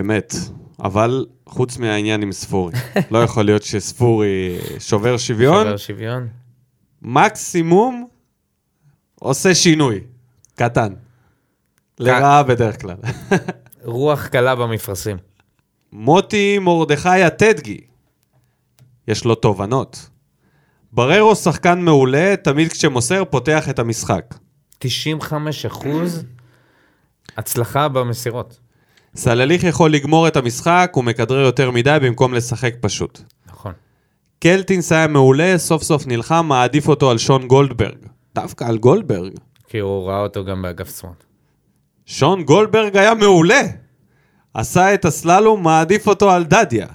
אמת. 0.00 0.34
אבל 0.80 1.26
חוץ 1.46 1.78
מהעניין 1.78 2.22
עם 2.22 2.32
ספורי, 2.32 2.72
לא 3.10 3.22
יכול 3.22 3.44
להיות 3.44 3.62
שספורי 3.62 4.58
שובר 4.78 5.16
שוויון, 5.16 5.64
שובר 5.64 5.76
שוויון. 5.76 6.28
מקסימום 7.04 8.06
עושה 9.14 9.54
שינוי, 9.54 10.00
קטן. 10.54 10.92
לרעה 11.98 12.42
בדרך 12.42 12.80
כלל. 12.80 12.96
רוח 13.84 14.26
קלה 14.26 14.54
במפרשים. 14.54 15.16
מוטי 15.92 16.58
מרדכי 16.58 17.22
הטדגי, 17.22 17.80
יש 19.08 19.24
לו 19.24 19.34
תובנות. 19.34 20.08
בררו 20.92 21.36
שחקן 21.36 21.80
מעולה, 21.80 22.34
תמיד 22.42 22.72
כשמוסר 22.72 23.24
פותח 23.24 23.68
את 23.68 23.78
המשחק. 23.78 24.34
95 24.78 25.66
אחוז 25.66 26.24
הצלחה 27.36 27.88
במסירות. 27.88 28.60
סלליך 29.16 29.64
יכול 29.64 29.92
לגמור 29.92 30.28
את 30.28 30.36
המשחק, 30.36 30.90
הוא 30.94 31.04
מכדרר 31.04 31.40
יותר 31.44 31.70
מדי 31.70 31.98
במקום 32.02 32.34
לשחק 32.34 32.74
פשוט. 32.80 33.20
קלטינס 34.44 34.92
היה 34.92 35.06
מעולה, 35.06 35.58
סוף 35.58 35.82
סוף 35.82 36.06
נלחם, 36.06 36.46
מעדיף 36.48 36.88
אותו 36.88 37.10
על 37.10 37.18
שון 37.18 37.48
גולדברג. 37.48 37.98
דווקא 38.34 38.64
על 38.64 38.78
גולדברג. 38.78 39.32
כי 39.68 39.78
הוא 39.78 40.08
ראה 40.08 40.20
אותו 40.20 40.44
גם 40.44 40.62
באגף 40.62 41.00
שמאל. 41.00 41.12
שון 42.06 42.42
גולדברג 42.42 42.96
היה 42.96 43.14
מעולה. 43.14 43.62
עשה 44.54 44.94
את 44.94 45.04
הסללום, 45.04 45.62
מעדיף 45.62 46.06
אותו 46.06 46.30
על 46.30 46.44
דדיה. 46.44 46.86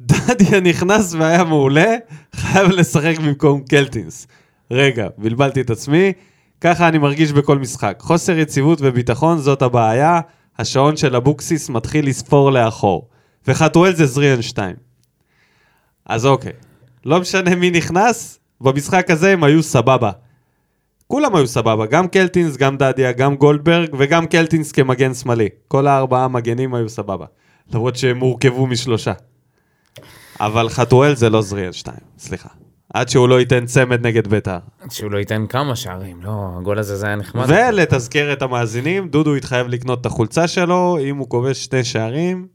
דדיה 0.00 0.60
נכנס 0.60 1.14
והיה 1.14 1.44
מעולה, 1.44 1.96
חייב 2.34 2.70
לשחק 2.70 3.18
במקום 3.18 3.62
קלטינס. 3.68 4.26
רגע, 4.70 5.08
בלבלתי 5.18 5.60
את 5.60 5.70
עצמי, 5.70 6.12
ככה 6.60 6.88
אני 6.88 6.98
מרגיש 6.98 7.32
בכל 7.32 7.58
משחק. 7.58 7.96
חוסר 8.00 8.38
יציבות 8.38 8.78
וביטחון 8.82 9.38
זאת 9.38 9.62
הבעיה, 9.62 10.20
השעון 10.58 10.96
של 10.96 11.16
אבוקסיס 11.16 11.68
מתחיל 11.68 12.08
לספור 12.08 12.52
לאחור. 12.52 13.08
וחתואל 13.48 13.94
זה 13.94 14.42
2. 14.42 14.93
אז 16.06 16.26
אוקיי, 16.26 16.52
לא 17.04 17.20
משנה 17.20 17.54
מי 17.54 17.70
נכנס, 17.70 18.38
במשחק 18.60 19.10
הזה 19.10 19.32
הם 19.32 19.44
היו 19.44 19.62
סבבה. 19.62 20.10
כולם 21.06 21.36
היו 21.36 21.46
סבבה, 21.46 21.86
גם 21.86 22.08
קלטינס, 22.08 22.56
גם 22.56 22.76
דדיה, 22.76 23.12
גם 23.12 23.36
גולדברג 23.36 23.88
וגם 23.98 24.26
קלטינס 24.26 24.72
כמגן 24.72 25.14
שמאלי. 25.14 25.48
כל 25.68 25.86
הארבעה 25.86 26.28
מגנים 26.28 26.74
היו 26.74 26.88
סבבה. 26.88 27.26
למרות 27.72 27.96
שהם 27.96 28.20
הורכבו 28.20 28.66
משלושה. 28.66 29.12
אבל 30.40 30.68
חתואל 30.68 31.14
זה 31.14 31.30
לא 31.30 31.42
זריאל 31.42 31.72
2, 31.72 31.96
סליחה. 32.18 32.48
עד 32.94 33.08
שהוא 33.08 33.28
לא 33.28 33.40
ייתן 33.40 33.66
צמד 33.66 34.06
נגד 34.06 34.28
בית"ר. 34.28 34.58
שהוא 34.90 35.10
לא 35.10 35.18
ייתן 35.18 35.46
כמה 35.46 35.76
שערים, 35.76 36.22
לא, 36.22 36.50
הגול 36.58 36.78
הזה 36.78 36.96
זה 36.96 37.06
היה 37.06 37.16
נחמד. 37.16 37.44
ולתזכר 37.48 38.32
את 38.32 38.42
המאזינים, 38.42 39.08
דודו 39.08 39.34
התחייב 39.34 39.66
לקנות 39.66 40.00
את 40.00 40.06
החולצה 40.06 40.48
שלו, 40.48 40.98
אם 41.00 41.16
הוא 41.16 41.28
כובש 41.28 41.64
שני 41.64 41.84
שערים. 41.84 42.46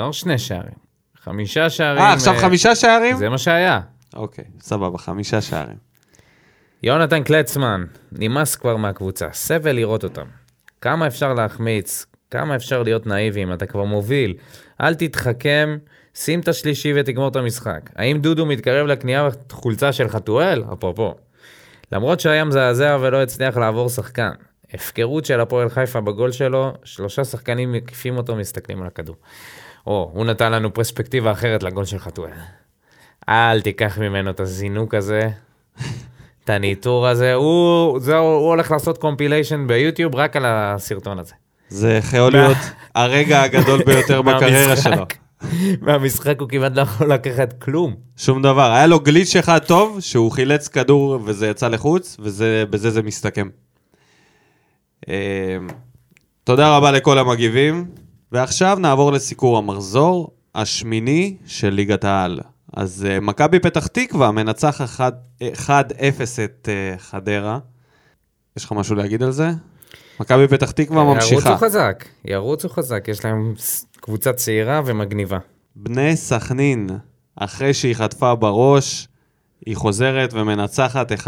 לא 0.00 0.12
שני 0.12 0.38
שערים, 0.38 0.81
חמישה 1.24 1.70
שערים. 1.70 2.02
אה, 2.02 2.12
עכשיו 2.12 2.34
חמישה 2.38 2.74
שערים? 2.74 3.16
זה 3.16 3.28
מה 3.28 3.38
שהיה. 3.38 3.80
אוקיי, 4.14 4.44
סבבה, 4.60 4.98
חמישה 4.98 5.40
שערים. 5.40 5.76
יונתן 6.82 7.22
קלצמן, 7.22 7.84
נמאס 8.12 8.56
כבר 8.56 8.76
מהקבוצה, 8.76 9.28
סבל 9.32 9.72
לראות 9.72 10.04
אותם. 10.04 10.26
כמה 10.80 11.06
אפשר 11.06 11.34
להחמיץ, 11.34 12.06
כמה 12.30 12.56
אפשר 12.56 12.82
להיות 12.82 13.06
נאיביים, 13.06 13.52
אתה 13.52 13.66
כבר 13.66 13.84
מוביל. 13.84 14.34
אל 14.80 14.94
תתחכם, 14.94 15.78
שים 16.14 16.40
את 16.40 16.48
השלישי 16.48 16.92
ותגמור 16.96 17.28
את 17.28 17.36
המשחק. 17.36 17.90
האם 17.96 18.18
דודו 18.20 18.46
מתקרב 18.46 18.86
לקנייה 18.86 19.28
בחולצה 19.48 19.92
של 19.92 20.08
חתואל? 20.08 20.64
אפרופו. 20.72 21.14
למרות 21.92 22.20
שהיה 22.20 22.44
מזעזע 22.44 22.98
ולא 23.00 23.22
הצליח 23.22 23.56
לעבור 23.56 23.88
שחקן. 23.88 24.30
הפקרות 24.74 25.24
של 25.24 25.40
הפועל 25.40 25.68
חיפה 25.68 26.00
בגול 26.00 26.32
שלו, 26.32 26.72
שלושה 26.84 27.24
שחקנים 27.24 27.72
מקיפים 27.72 28.16
אותו 28.16 28.36
מסתכלים 28.36 28.82
על 28.82 28.86
הכדור. 28.86 29.16
או, 29.86 30.10
הוא 30.14 30.24
נתן 30.24 30.52
לנו 30.52 30.74
פרספקטיבה 30.74 31.32
אחרת 31.32 31.62
לגול 31.62 31.84
של 31.84 31.98
חתואל. 31.98 32.30
אל 33.28 33.60
תיקח 33.60 33.98
ממנו 33.98 34.30
את 34.30 34.40
הזינוק 34.40 34.94
הזה, 34.94 35.28
את 36.44 36.50
הניטור 36.50 37.08
הזה, 37.08 37.34
הוא, 37.34 38.00
זהו, 38.00 38.24
הוא 38.24 38.48
הולך 38.48 38.70
לעשות 38.70 38.98
קומפיליישן 38.98 39.66
ביוטיוב 39.66 40.14
רק 40.14 40.36
על 40.36 40.42
הסרטון 40.46 41.18
הזה. 41.18 41.34
זה 41.68 41.92
יכול 41.92 42.32
להיות 42.32 42.56
הרגע 42.94 43.42
הגדול 43.42 43.82
ביותר 43.84 44.22
בקריירה 44.26 44.76
שלו. 44.76 45.04
מהמשחק 45.80 46.40
הוא 46.40 46.48
כמעט 46.48 46.72
לא 46.76 46.82
יכול 46.82 47.12
לקחת 47.12 47.62
כלום. 47.62 47.94
שום 48.16 48.42
דבר. 48.42 48.72
היה 48.72 48.86
לו 48.86 49.00
גליץ' 49.00 49.36
אחד 49.36 49.58
טוב, 49.58 50.00
שהוא 50.00 50.30
חילץ 50.30 50.68
כדור 50.68 51.18
וזה 51.24 51.48
יצא 51.48 51.68
לחוץ, 51.68 52.16
ובזה 52.20 52.90
זה 52.90 53.02
מסתכם. 53.02 53.48
אה, 55.08 55.56
תודה 56.44 56.76
רבה 56.76 56.90
לכל 56.90 57.18
המגיבים, 57.18 57.86
ועכשיו 58.32 58.78
נעבור 58.80 59.12
לסיקור 59.12 59.58
המחזור 59.58 60.30
השמיני 60.54 61.36
של 61.46 61.70
ליגת 61.70 62.04
העל. 62.04 62.40
אז 62.72 63.06
uh, 63.08 63.20
מכבי 63.20 63.60
פתח 63.60 63.86
תקווה 63.86 64.30
מנצח 64.30 64.80
1-0 65.40 65.70
את 66.44 66.68
uh, 66.68 66.98
חדרה. 66.98 67.58
יש 68.56 68.64
לך 68.64 68.72
משהו 68.72 68.96
להגיד 68.96 69.22
על 69.22 69.30
זה? 69.30 69.50
מכבי 70.20 70.48
פתח 70.48 70.70
תקווה 70.70 71.04
ממשיכה. 71.04 71.48
ירוצו 71.48 71.66
חזק, 71.66 72.04
ירוצו 72.24 72.68
חזק, 72.68 73.04
יש 73.08 73.24
להם 73.24 73.54
קבוצה 74.00 74.32
צעירה 74.32 74.80
ומגניבה. 74.86 75.38
בני 75.76 76.16
סכנין, 76.16 76.90
אחרי 77.36 77.74
שהיא 77.74 77.94
חטפה 77.94 78.34
בראש, 78.34 79.08
היא 79.66 79.76
חוזרת 79.76 80.30
ומנצחת 80.32 81.12
1-0. 81.12 81.26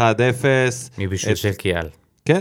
מבישול 0.97 1.31
את... 1.31 1.37
של 1.37 1.53
קיאל. 1.53 1.89
כן. 2.25 2.39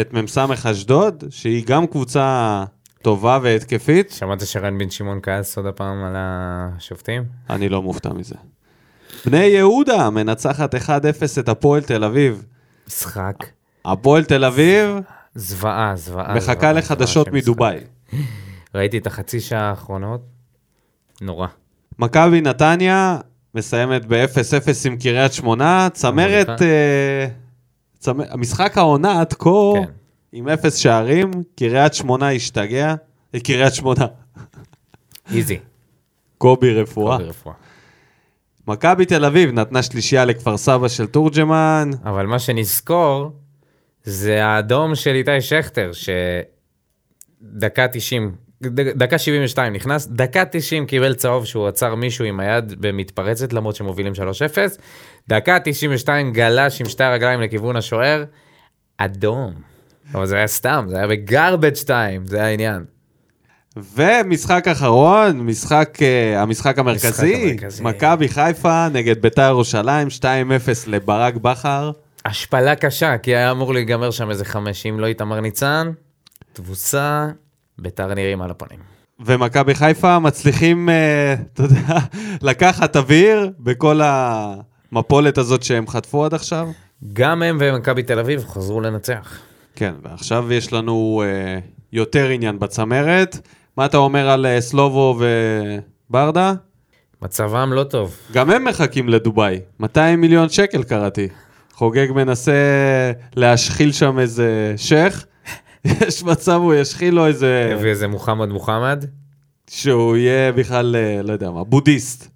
את 0.00 0.12
מ"ס 0.12 0.38
אשדוד, 0.66 1.24
שהיא 1.30 1.64
גם 1.66 1.86
קבוצה 1.86 2.64
טובה 3.02 3.38
והתקפית. 3.42 4.10
שמעת 4.10 4.46
שרן 4.46 4.78
בן 4.78 4.90
שמעון 4.90 5.18
כעס 5.22 5.56
עוד 5.56 5.66
הפעם 5.66 6.04
על 6.04 6.12
השופטים? 6.16 7.24
אני 7.50 7.68
לא 7.68 7.82
מופתע 7.82 8.12
מזה. 8.12 8.34
בני 9.26 9.44
יהודה 9.44 10.10
מנצחת 10.10 10.74
1-0 10.74 10.78
את 11.40 11.48
הפועל 11.48 11.82
תל 11.82 12.04
אביב. 12.04 12.46
משחק. 12.86 13.36
הפועל 13.84 14.24
תל 14.24 14.44
אביב 14.44 14.98
זוועה, 15.34 15.96
זוועה. 15.96 16.34
מחכה 16.34 16.72
לחדשות 16.72 17.28
מדובאי. 17.28 17.78
ראיתי 18.74 18.98
את 18.98 19.06
החצי 19.06 19.40
שעה 19.40 19.70
האחרונות, 19.70 20.20
נורא. 21.20 21.46
מכבי 21.98 22.40
נתניה 22.40 23.18
מסיימת 23.54 24.06
ב-0-0 24.06 24.86
עם 24.86 24.96
קריית 24.96 25.32
שמונה, 25.32 25.88
צמרת... 25.92 26.62
אה, 26.62 27.26
משחק 28.34 28.78
העונה 28.78 29.20
עד 29.20 29.32
כה 29.32 29.50
כן. 29.74 29.92
עם 30.32 30.48
אפס 30.48 30.76
שערים, 30.76 31.30
קריית 31.58 31.94
שמונה 31.94 32.30
השתגע, 32.32 32.94
אה, 33.34 33.40
קריית 33.40 33.74
שמונה, 33.74 34.06
איזי. 35.34 35.58
קובי 36.38 36.74
רפואה. 36.74 37.18
ברפואה. 37.18 37.54
מכבי 38.68 39.06
תל 39.06 39.24
אביב 39.24 39.50
נתנה 39.52 39.82
שלישייה 39.82 40.24
לכפר 40.24 40.56
סבא 40.56 40.88
של 40.88 41.06
תורג'מן, 41.06 41.90
אבל 42.04 42.26
מה 42.26 42.38
שנזכור, 42.38 43.32
זה 44.04 44.44
האדום 44.44 44.94
של 44.94 45.14
איתי 45.14 45.40
שכטר, 45.40 45.90
שדקה 47.42 47.88
90, 47.92 48.34
ד- 48.62 48.80
דקה 48.98 49.18
72 49.18 49.72
נכנס, 49.72 50.06
דקה 50.06 50.44
90 50.44 50.86
קיבל 50.86 51.14
צהוב 51.14 51.44
שהוא 51.44 51.68
עצר 51.68 51.94
מישהו 51.94 52.24
עם 52.24 52.40
היד 52.40 52.74
במתפרצת, 52.80 53.52
למרות 53.52 53.76
שמובילים 53.76 54.12
3-0, 54.14 54.18
דקה 55.28 55.58
92 55.64 56.32
גלש 56.32 56.80
עם 56.80 56.88
שתי 56.88 57.04
הרגליים 57.04 57.40
לכיוון 57.40 57.76
השוער, 57.76 58.24
אדום. 58.96 59.71
אבל 60.14 60.26
זה 60.26 60.36
היה 60.36 60.46
סתם, 60.46 60.86
זה 60.88 60.96
היה 60.96 61.06
בגרבג' 61.06 61.74
2, 61.74 62.26
זה 62.26 62.44
העניין. 62.44 62.84
ומשחק 63.94 64.68
אחרון, 64.68 65.40
משחק, 65.40 65.98
אה, 66.02 66.42
המשחק 66.42 66.78
המרכזי, 66.78 67.34
המרכזי. 67.34 67.82
מכבי 67.82 68.28
חיפה 68.28 68.88
נגד 68.92 69.22
ביתר 69.22 69.48
ירושלים, 69.48 70.08
2-0 70.10 70.24
לברק 70.86 71.34
בכר. 71.34 71.90
השפלה 72.24 72.74
קשה, 72.74 73.18
כי 73.18 73.36
היה 73.36 73.50
אמור 73.50 73.74
להיגמר 73.74 74.10
שם 74.10 74.30
איזה 74.30 74.44
חמש, 74.44 74.86
אם 74.86 75.00
לא 75.00 75.06
איתמר 75.06 75.40
ניצן, 75.40 75.90
תבוסה, 76.52 77.28
ביתר 77.78 78.14
נראים 78.14 78.42
על 78.42 78.50
הפנים. 78.50 78.78
ומכבי 79.20 79.74
חיפה 79.74 80.18
מצליחים, 80.18 80.88
אה, 80.88 81.34
אתה 81.52 81.62
יודע, 81.62 81.98
לקחת 82.50 82.96
אוויר 82.96 83.50
בכל 83.58 84.00
המפולת 84.02 85.38
הזאת 85.38 85.62
שהם 85.62 85.86
חטפו 85.86 86.24
עד 86.24 86.34
עכשיו. 86.34 86.68
גם 87.12 87.42
הם 87.42 87.58
ומכבי 87.60 88.02
תל 88.02 88.18
אביב 88.18 88.44
חזרו 88.44 88.80
לנצח. 88.80 89.38
כן, 89.76 89.94
ועכשיו 90.02 90.52
יש 90.52 90.72
לנו 90.72 91.22
אה, 91.24 91.58
יותר 91.92 92.28
עניין 92.28 92.58
בצמרת. 92.58 93.38
מה 93.76 93.86
אתה 93.86 93.96
אומר 93.96 94.28
על 94.30 94.46
אה, 94.46 94.60
סלובו 94.60 95.20
וברדה? 96.10 96.54
מצבם 97.22 97.72
לא 97.72 97.84
טוב. 97.84 98.16
גם 98.32 98.50
הם 98.50 98.64
מחכים 98.64 99.08
לדובאי. 99.08 99.60
200 99.80 100.20
מיליון 100.20 100.48
שקל 100.48 100.82
קראתי. 100.82 101.28
חוגג 101.72 102.06
מנסה 102.14 102.52
להשחיל 103.36 103.92
שם 103.92 104.18
איזה 104.18 104.74
שייח. 104.76 105.26
יש 105.84 106.22
מצב 106.22 106.60
הוא 106.62 106.74
ישחיל 106.74 107.14
לו 107.14 107.26
איזה... 107.26 107.70
הביא 107.78 107.90
איזה 107.90 108.08
מוחמד 108.08 108.48
מוחמד. 108.48 109.04
שהוא 109.70 110.16
יהיה 110.16 110.52
בכלל, 110.52 110.96
אה, 110.96 111.22
לא 111.22 111.32
יודע 111.32 111.50
מה, 111.50 111.64
בודהיסט. 111.64 112.28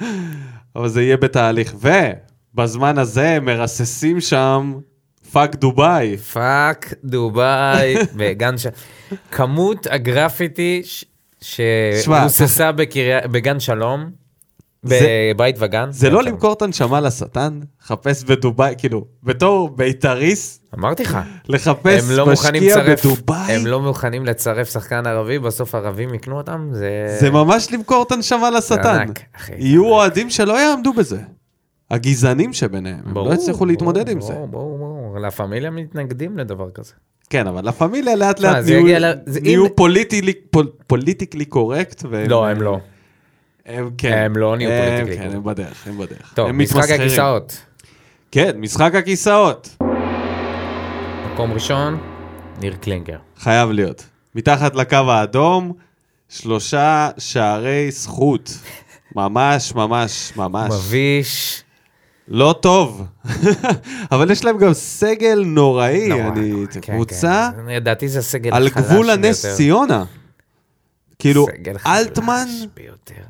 אבל 0.76 0.88
זה 0.88 1.02
יהיה 1.02 1.16
בתהליך. 1.16 1.74
ובזמן 2.54 2.98
הזה 2.98 3.38
מרססים 3.42 4.20
שם 4.20 4.74
fuck 5.34 5.54
דובאי. 5.56 6.16
fuck 6.16 6.94
דובאי 7.04 7.94
בגן 8.16 8.58
ש... 8.58 8.66
כמות 9.30 9.86
הגרפיטי 9.90 10.82
שרוססה 11.40 12.72
בגן 13.30 13.60
שלום, 13.60 14.10
בבית 14.84 15.56
וגן. 15.58 15.92
זה 15.92 16.10
לא. 16.10 16.22
למכור 16.22 16.52
את 16.52 16.62
הנשמה 16.62 17.00
לשטן? 17.00 17.60
חפש 17.82 18.24
בדובאי, 18.24 18.74
כאילו, 18.78 19.04
בתור 19.22 19.70
בית"ריסט, 19.76 20.74
אמרתי 20.78 21.02
לך. 21.02 21.18
לחפש 21.48 22.10
לא 22.10 22.26
משקיע 22.26 22.76
בדובאי? 22.84 23.52
הם 23.52 23.66
לא 23.66 23.80
מוכנים 23.80 24.26
לצרף 24.26 24.72
שחקן 24.72 25.06
ערבי, 25.06 25.38
בסוף 25.38 25.74
ערבים 25.74 26.14
יקנו 26.14 26.36
אותם, 26.36 26.68
זה... 26.72 27.16
זה 27.20 27.30
ממש 27.30 27.72
למכור 27.72 28.02
את 28.06 28.12
הנשמה 28.12 28.50
לשטן. 28.50 29.06
יהיו 29.58 29.84
אוהדים 29.84 30.30
שלא 30.30 30.60
יעמדו 30.60 30.92
בזה. 30.92 31.18
הגזענים 31.94 32.52
שביניהם, 32.52 33.00
הם 33.06 33.14
ברור, 33.14 33.28
לא 33.28 33.34
יצליחו 33.34 33.66
להתמודד 33.66 34.00
ברור, 34.06 34.12
עם 34.12 34.20
זה. 34.20 34.32
ברור, 34.32 34.46
ברור, 34.46 34.78
ברור. 34.78 35.18
לה 35.18 35.30
פמיליה 35.30 35.70
מתנגדים 35.70 36.38
לדבר 36.38 36.70
כזה. 36.70 36.92
כן, 37.30 37.46
אבל 37.46 37.64
לה 37.64 37.72
פמיליה 37.72 38.16
לאט 38.16 38.40
לאט 38.40 38.64
נהיו- 38.64 39.64
אם- 39.64 39.70
politically- 39.76 40.32
pol- 40.50 40.70
politically 40.86 41.44
correct. 41.44 42.04
לא, 42.28 42.46
הם 42.48 42.62
לא. 42.62 42.78
הם 43.66 43.90
כן. 43.98 44.12
הם 44.12 44.36
לא 44.36 44.56
נהיו 44.56 44.70
הם- 44.70 44.84
politically 44.84 45.16
כן, 45.16 45.22
correct. 45.22 45.36
הם 45.36 45.44
בדרך, 45.44 45.86
הם 45.86 45.98
בדרך. 45.98 46.32
טוב, 46.34 46.48
הם 46.48 46.58
משחק 46.58 46.76
מתמסחרים. 46.76 47.00
הכיסאות. 47.00 47.58
כן, 48.30 48.50
משחק 48.58 48.94
הכיסאות. 48.94 49.76
מקום 51.32 51.52
ראשון, 51.52 51.98
ניר 52.60 52.74
קלינגר. 52.80 53.18
חייב 53.38 53.70
להיות. 53.70 54.06
מתחת 54.34 54.74
לקו 54.74 54.96
האדום, 54.96 55.72
שלושה 56.28 57.08
שערי 57.18 57.90
זכות. 57.90 58.58
ממש, 59.16 59.74
ממש, 59.74 60.32
ממש. 60.36 60.72
מביש. 60.72 61.63
לא 62.28 62.54
טוב. 62.60 63.06
אבל 64.12 64.30
יש 64.30 64.44
להם 64.44 64.58
גם 64.58 64.72
סגל 64.72 65.42
נוראי. 65.46 66.08
נורא, 66.08 66.28
אני... 66.28 66.50
נורא. 66.52 66.66
כן, 66.66 66.80
קבוצה 66.80 67.50
כן. 67.56 67.66
לדעתי 67.66 68.08
זה 68.08 68.18
הסגל 68.18 68.54
על 68.54 68.66
החלש 68.66 68.84
גבול 68.84 69.10
הנס 69.10 69.44
ביותר. 69.44 69.56
ציונה. 69.56 70.04
כאילו, 71.18 71.46
סגל 71.46 71.76
אלטמן, 71.86 72.44
חלש 72.48 72.66
ביותר. 72.76 73.24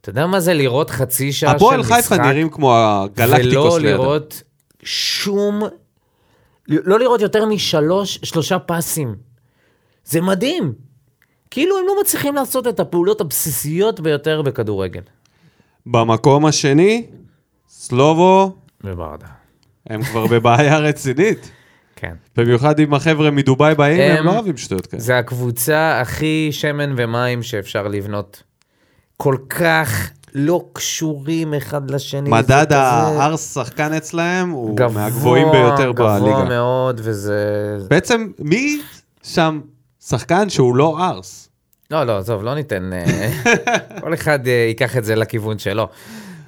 אתה 0.00 0.10
יודע 0.10 0.26
מה 0.26 0.40
זה 0.40 0.54
לראות 0.54 0.90
חצי 0.90 1.32
שעה 1.32 1.50
של 1.50 1.56
הפועל 1.56 1.80
משחק? 1.80 1.94
חיפה 1.94 2.16
נראים 2.16 2.50
כמו 2.50 2.76
הגלקטיקוס 2.76 3.54
ולא 3.54 3.80
לידם. 3.80 4.00
לראות 4.00 4.42
שום 4.82 5.62
לא 6.68 6.98
לראות 6.98 7.20
יותר 7.20 7.46
משלוש, 7.46 8.18
שלושה 8.22 8.58
פסים. 8.58 9.14
זה 10.04 10.20
מדהים. 10.20 10.72
כאילו 11.50 11.78
הם 11.78 11.84
לא 11.86 12.00
מצליחים 12.00 12.34
לעשות 12.34 12.66
את 12.66 12.80
הפעולות 12.80 13.20
הבסיסיות 13.20 14.00
ביותר 14.00 14.42
בכדורגל. 14.42 15.00
במקום 15.86 16.46
השני, 16.46 17.06
סלובו, 17.80 18.52
וברדה. 18.84 19.26
הם 19.90 20.02
כבר 20.02 20.26
בבעיה 20.26 20.78
רצינית. 20.88 21.50
כן. 21.96 22.12
במיוחד 22.36 22.80
אם 22.80 22.94
החבר'ה 22.94 23.30
מדובאי 23.30 23.74
באים, 23.74 24.00
הם 24.00 24.16
הם- 24.18 24.26
לא 24.26 24.30
אוהבים 24.30 24.56
שטויות 24.56 24.86
כאלה. 24.86 25.02
זה 25.02 25.18
הקבוצה 25.18 26.00
הכי 26.00 26.48
שמן 26.52 26.94
ומים 26.96 27.42
שאפשר 27.42 27.88
לבנות. 27.88 28.42
כל 29.16 29.36
כך 29.48 30.10
לא 30.34 30.64
קשורים 30.72 31.54
אחד 31.54 31.90
לשני. 31.90 32.30
מדד 32.30 32.66
הארס 32.72 33.54
שחקן 33.54 33.92
אצלם 33.92 34.50
הוא 34.52 34.76
גבוה, 34.76 34.92
מהגבוהים 35.02 35.48
ביותר 35.52 35.92
גבוה 35.92 36.20
בליגה. 36.20 36.44
מאוד, 36.44 37.00
וזה... 37.04 37.44
בעצם, 37.90 38.30
מי 38.38 38.80
שם 39.22 39.60
שחקן 40.06 40.48
שהוא 40.50 40.76
לא 40.76 41.06
ארס? 41.08 41.48
לא, 41.90 42.04
לא, 42.04 42.18
עזוב, 42.18 42.42
לא 42.42 42.54
ניתן... 42.54 42.90
אה, 42.92 43.30
כל 44.00 44.14
אחד 44.14 44.46
אה, 44.46 44.52
ייקח 44.68 44.96
את 44.96 45.04
זה 45.04 45.14
לכיוון 45.14 45.58
שלו. 45.58 45.88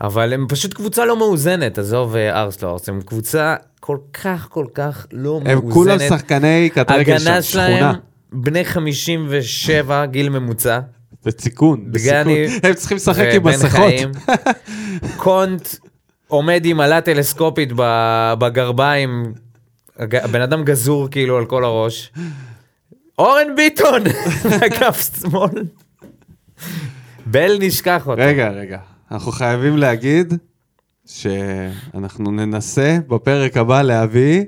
אבל 0.00 0.32
הם 0.32 0.46
פשוט 0.48 0.74
קבוצה 0.74 1.04
לא 1.04 1.16
מאוזנת, 1.16 1.78
עזוב 1.78 2.16
אה, 2.16 2.40
ארס 2.40 2.62
לא 2.62 2.70
ארס, 2.70 2.88
הם 2.88 3.00
קבוצה 3.02 3.54
כל 3.80 3.98
כך, 4.12 4.48
כל 4.50 4.66
כך 4.74 5.06
לא 5.12 5.40
מאוזנת. 5.40 5.64
הם 5.64 5.72
כולם 5.72 5.98
שחקני 6.08 6.70
קט 6.74 6.90
רגל 6.90 7.18
שם, 7.18 7.26
הגנה 7.26 7.42
שכונה. 7.42 7.92
בני 8.32 8.64
57, 8.64 10.06
גיל 10.06 10.28
ממוצע. 10.28 10.80
בסיכון, 11.24 11.92
בסיכון. 11.92 12.32
הם 12.62 12.74
צריכים 12.74 12.96
לשחק 12.96 13.26
עם 13.34 13.46
מסכות. 13.46 13.92
קונט 15.16 15.68
עומד 16.28 16.62
עם 16.64 16.80
עלה 16.80 17.00
טלסקופית 17.00 17.72
בגרביים, 18.38 19.32
הבן 19.98 20.40
אדם 20.40 20.64
גזור 20.64 21.08
כאילו 21.10 21.36
על 21.36 21.44
כל 21.44 21.64
הראש. 21.64 22.12
אורן 23.18 23.56
ביטון, 23.56 24.02
אגף 24.66 25.10
שמאל. 25.20 25.64
בל 27.26 27.56
נשכח 27.60 28.06
אותו. 28.06 28.22
רגע, 28.22 28.48
רגע. 28.48 28.78
אנחנו 29.12 29.32
חייבים 29.32 29.76
להגיד 29.76 30.34
שאנחנו 31.06 32.30
ננסה 32.30 32.98
בפרק 33.08 33.56
הבא 33.56 33.82
להביא 33.82 34.44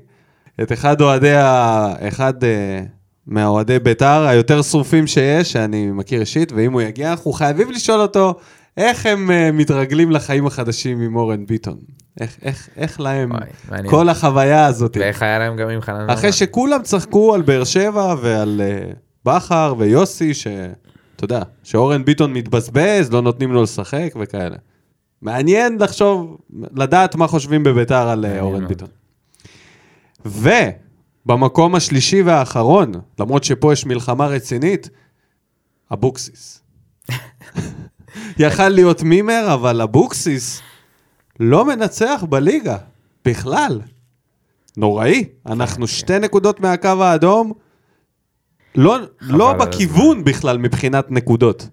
את 0.63 0.73
אחד 0.73 1.01
אוהדי 1.01 1.35
ה... 1.35 1.95
אחד 2.09 2.45
אה, 2.45 2.83
מהאוהדי 3.27 3.79
בית"ר 3.79 4.27
היותר 4.29 4.63
שרופים 4.63 5.07
שיש, 5.07 5.53
שאני 5.53 5.91
מכיר 5.91 6.21
אישית, 6.21 6.53
ואם 6.53 6.73
הוא 6.73 6.83
יגיע, 6.83 7.11
אנחנו 7.11 7.33
חייבים 7.33 7.71
לשאול 7.71 8.01
אותו 8.01 8.35
איך 8.77 9.07
הם 9.07 9.31
אה, 9.31 9.53
מתרגלים 9.53 10.11
לחיים 10.11 10.47
החדשים 10.47 11.01
עם 11.01 11.17
אורן 11.17 11.47
ביטון. 11.47 11.79
איך, 12.21 12.37
איך, 12.43 12.69
איך 12.77 13.01
להם 13.01 13.31
וואי, 13.31 13.41
מעניין. 13.71 13.91
כל 13.91 14.09
החוויה 14.09 14.67
הזאת. 14.67 14.97
ואיך 15.01 15.23
היה 15.23 15.39
להם 15.39 15.57
גם 15.57 15.69
עם 15.69 15.81
חנן 15.81 16.11
אחרי. 16.11 16.33
שכולם 16.33 16.83
צחקו 16.83 17.35
על 17.35 17.43
באר 17.43 17.65
שבע 17.65 18.15
ועל 18.23 18.61
uh, 18.61 18.97
בכר 19.25 19.75
ויוסי, 19.79 20.33
שאתה 21.23 21.35
יודע, 21.35 21.45
שאורן 21.62 22.05
ביטון 22.05 22.33
מתבזבז, 22.33 23.12
לא 23.12 23.23
נותנים 23.23 23.53
לו 23.53 23.62
לשחק 23.62 24.14
וכאלה. 24.20 24.57
מעניין 25.23 25.79
לחשוב, 25.81 26.39
לדעת 26.77 27.14
מה 27.14 27.27
חושבים 27.27 27.62
בביתר 27.62 28.09
על 28.09 28.20
מעניין 28.20 28.41
אורן. 28.41 28.66
ביטון. 28.68 28.89
ובמקום 31.27 31.75
השלישי 31.75 32.23
והאחרון, 32.23 32.93
למרות 33.18 33.45
שפה 33.45 33.73
יש 33.73 33.87
מלחמה 33.87 34.27
רצינית, 34.27 34.89
אבוקסיס. 35.93 36.62
יכל 38.39 38.68
להיות 38.68 39.03
מימר, 39.03 39.55
אבל 39.55 39.81
אבוקסיס 39.81 40.61
לא 41.41 41.64
מנצח 41.64 42.25
בליגה, 42.29 42.77
בכלל. 43.25 43.81
נוראי. 44.77 45.25
אנחנו 45.47 45.87
שתי 45.87 46.18
נקודות 46.18 46.61
מהקו 46.61 46.89
האדום, 46.89 47.53
לא, 48.75 48.99
לא 49.20 49.53
בכיוון 49.53 50.25
בכלל 50.25 50.59
מבחינת 50.59 51.11
נקודות. 51.11 51.68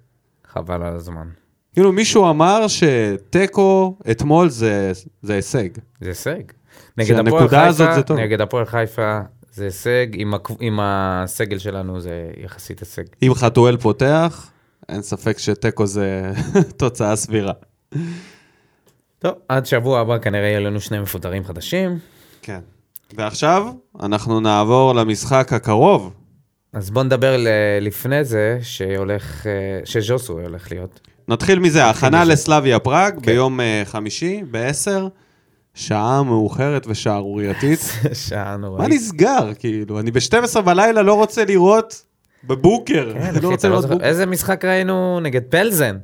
חבל 0.54 0.84
על 0.84 0.96
הזמן. 0.96 1.28
כאילו 1.74 1.92
מישהו 1.92 2.30
אמר 2.30 2.66
שתיקו 2.68 3.98
אתמול 4.12 4.50
זה, 4.50 4.92
זה 5.22 5.34
הישג. 5.34 5.70
זה 6.02 6.10
הישג. 6.10 6.42
נגד 6.98 7.28
הפועל 7.28 7.48
חיפה. 7.48 8.16
נגד 8.16 8.42
הפועל 8.42 8.66
חיפה 8.66 9.20
זה 9.54 9.64
הישג, 9.64 10.08
עם, 10.14 10.34
הקב... 10.34 10.54
עם 10.60 10.80
הסגל 10.82 11.58
שלנו 11.58 12.00
זה 12.00 12.32
יחסית 12.38 12.80
הישג. 12.80 13.04
אם 13.24 13.32
חתואל 13.34 13.78
פותח, 13.78 14.52
אין 14.90 15.02
ספק 15.02 15.38
שתיקו 15.38 15.86
זה 15.86 16.32
תוצאה 16.78 17.16
סבירה. 17.16 17.54
טוב, 19.20 19.34
עד 19.48 19.66
שבוע 19.66 20.00
הבא 20.00 20.18
כנראה 20.18 20.48
יהיו 20.48 20.62
לנו 20.62 20.82
שני 20.82 21.00
מפוטרים 21.00 21.44
חדשים, 21.44 22.00
כן. 22.42 22.60
ועכשיו 23.14 23.68
אנחנו 24.00 24.40
נעבור 24.40 24.96
למשחק 24.96 25.54
הקרוב. 25.54 26.14
אז 26.74 26.90
בוא 26.90 27.04
נדבר 27.04 27.38
ל... 27.38 27.48
לפני 27.82 28.24
זה, 28.24 28.60
שהולך, 28.62 29.48
אה, 29.48 29.52
שז'וסו 29.86 30.34
הולך 30.34 30.72
להיות. 30.72 31.00
נתחיל 31.28 31.60
מזה, 31.60 31.86
הכנה. 31.86 32.24
לסלאביה 32.24 32.80
פראג 32.80 33.14
כן. 33.14 33.22
ביום 33.22 33.60
אה, 33.60 33.82
חמישי, 33.86 34.42
ב-10, 34.52 34.92
שעה 35.74 36.24
מאוחרת 36.24 36.86
ושערורייתית. 36.88 37.80
שעה 38.28 38.52
מה 38.52 38.58
נוראית. 38.58 38.90
נסגר, 38.90 39.52
כאילו? 39.60 40.00
אני 40.00 40.12
ב-12 40.12 40.62
בלילה 40.62 41.02
לא 41.02 41.14
רוצה 41.14 41.46
לראות 41.46 42.06
בבוקר. 42.44 43.14
כן, 43.14 43.34
לא 43.42 43.50
רוצה 43.50 43.68
לא 43.68 43.74
לראות 43.76 43.90
בוקר. 43.90 44.04
איזה 44.04 44.26
משחק 44.26 44.66
ראינו 44.66 45.20
נגד 45.20 45.42
פלזן? 45.50 45.98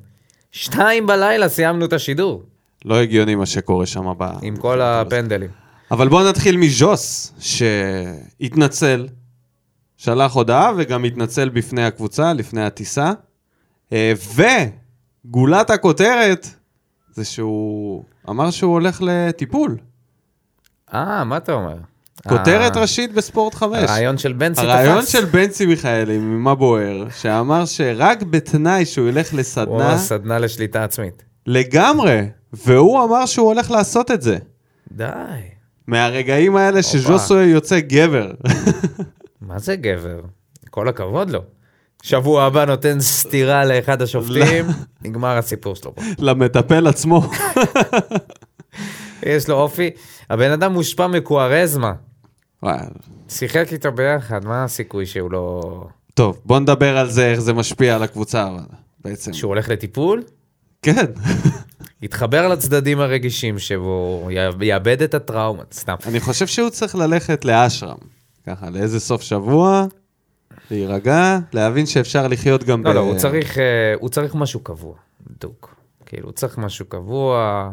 שתיים 0.52 1.08
בלילה 1.08 1.50
סיימנו 1.50 1.86
את 1.86 1.94
השידור, 1.94 2.44
לא 2.86 3.02
הגיוני 3.02 3.36
מה 3.36 3.46
שקורה 3.46 3.86
שם 3.86 4.14
ב... 4.18 4.24
עם 4.42 4.56
כל 4.56 4.82
הפנדלים. 4.82 5.50
אבל 5.92 6.08
בואו 6.08 6.30
נתחיל 6.30 6.58
מז'וס, 6.58 7.34
שהתנצל, 7.40 9.08
שלח 10.06 10.34
הודעה 10.34 10.72
וגם 10.78 11.04
התנצל 11.04 11.50
בפני 11.50 11.86
הקבוצה, 11.86 12.34
לפני 12.34 12.66
הטיסה. 12.66 13.12
אה, 13.94 14.14
וגולת 15.26 15.70
הכותרת 15.70 16.48
זה 17.12 17.26
שהוא 17.26 18.04
אמר 18.30 18.52
שהוא 18.52 18.74
הולך 18.74 19.02
לטיפול. 19.02 19.78
אה, 20.94 21.24
מה 21.24 21.38
אתה 21.38 21.52
אומר? 21.54 21.76
כותרת 22.28 22.78
אה, 22.78 22.82
ראשית 22.82 23.14
בספורט 23.14 23.54
5. 23.54 23.78
הרעיון 23.78 24.18
של 24.18 24.34
בנצי 24.34 24.62
תפס. 24.62 24.70
הרעיון 24.70 25.06
של 25.06 25.26
בנצי 25.26 25.66
מיכאלי 25.66 26.18
ממה 26.18 26.56
בוער, 26.56 27.08
שאמר 27.18 27.66
שרק 27.66 28.24
בתנאי 28.24 28.86
שהוא 28.86 29.10
ילך 29.10 29.32
הוא 29.32 29.40
לסדנה, 29.40 29.98
סדנה 29.98 30.40
לשליטה 30.40 30.84
עצמית. 30.84 31.24
לגמרי, 31.46 32.22
והוא 32.54 33.04
אמר 33.04 33.26
שהוא 33.26 33.48
הולך 33.48 33.72
לעשות 33.72 34.12
את 34.12 34.22
זה. 34.22 34.38
די. 34.92 35.06
מהרגעים 35.88 36.56
האלה 36.56 36.84
שז'וסוי 36.84 37.46
יוצא 37.46 37.80
גבר. 37.80 38.32
מה 39.42 39.60
זה 39.60 39.76
גבר? 39.76 40.22
כל 40.70 40.88
הכבוד 40.88 41.30
לו. 41.30 41.42
שבוע 42.04 42.44
הבא 42.44 42.66
נותן 42.66 43.00
סטירה 43.00 43.66
לאחד 43.66 44.02
השופטים, 44.02 44.66
נגמר 45.06 45.38
הסיפור 45.38 45.76
שלו. 45.76 45.94
למטפל 46.20 46.88
עצמו. 46.88 47.22
יש 49.24 49.50
לו 49.50 49.56
אופי. 49.56 49.90
הבן 50.30 50.52
אדם 50.52 50.74
מושפע 50.74 51.08
מקוארזמה. 51.08 51.94
שיחק 53.30 53.68
איתו 53.72 53.92
ביחד, 53.92 54.46
מה 54.46 54.64
הסיכוי 54.64 55.06
שהוא 55.06 55.32
לא... 55.32 55.62
טוב, 56.14 56.42
בוא 56.46 56.60
נדבר 56.60 56.98
על 56.98 57.10
זה, 57.10 57.32
איך 57.32 57.40
זה 57.40 57.54
משפיע 57.54 57.96
על 57.96 58.04
הקבוצה, 58.04 58.48
אבל 58.48 58.64
בעצם. 59.04 59.34
שהוא 59.34 59.50
הולך 59.50 59.70
לטיפול? 59.70 60.24
כן. 60.82 61.06
יתחבר 62.02 62.48
לצדדים 62.48 63.00
הרגישים 63.00 63.60
שבו, 63.60 64.28
יאבד 64.62 65.02
את 65.02 65.14
הטראומה, 65.14 65.64
סתם. 65.74 65.96
אני 66.06 66.20
חושב 66.20 66.48
שהוא 66.48 66.70
צריך 66.70 66.96
ללכת 66.96 67.46
לאשרם. 67.46 67.98
ככה, 68.46 68.70
לאיזה 68.70 69.00
סוף 69.00 69.22
שבוע, 69.22 69.86
להירגע, 70.72 71.40
להבין 71.54 71.86
שאפשר 71.86 72.28
לחיות 72.28 72.64
גם 72.64 72.84
לא, 72.84 72.94
לא, 72.94 73.00
הוא 73.00 73.18
צריך, 73.18 73.58
אה, 73.58 73.94
הוא 74.00 74.10
צריך 74.10 74.36
משהו 74.36 74.60
קבוע, 74.60 74.96
בדיוק. 75.28 75.76
כאילו, 76.06 76.26
הוא 76.26 76.34
צריך 76.34 76.58
משהו 76.58 76.86
קבוע, 76.86 77.70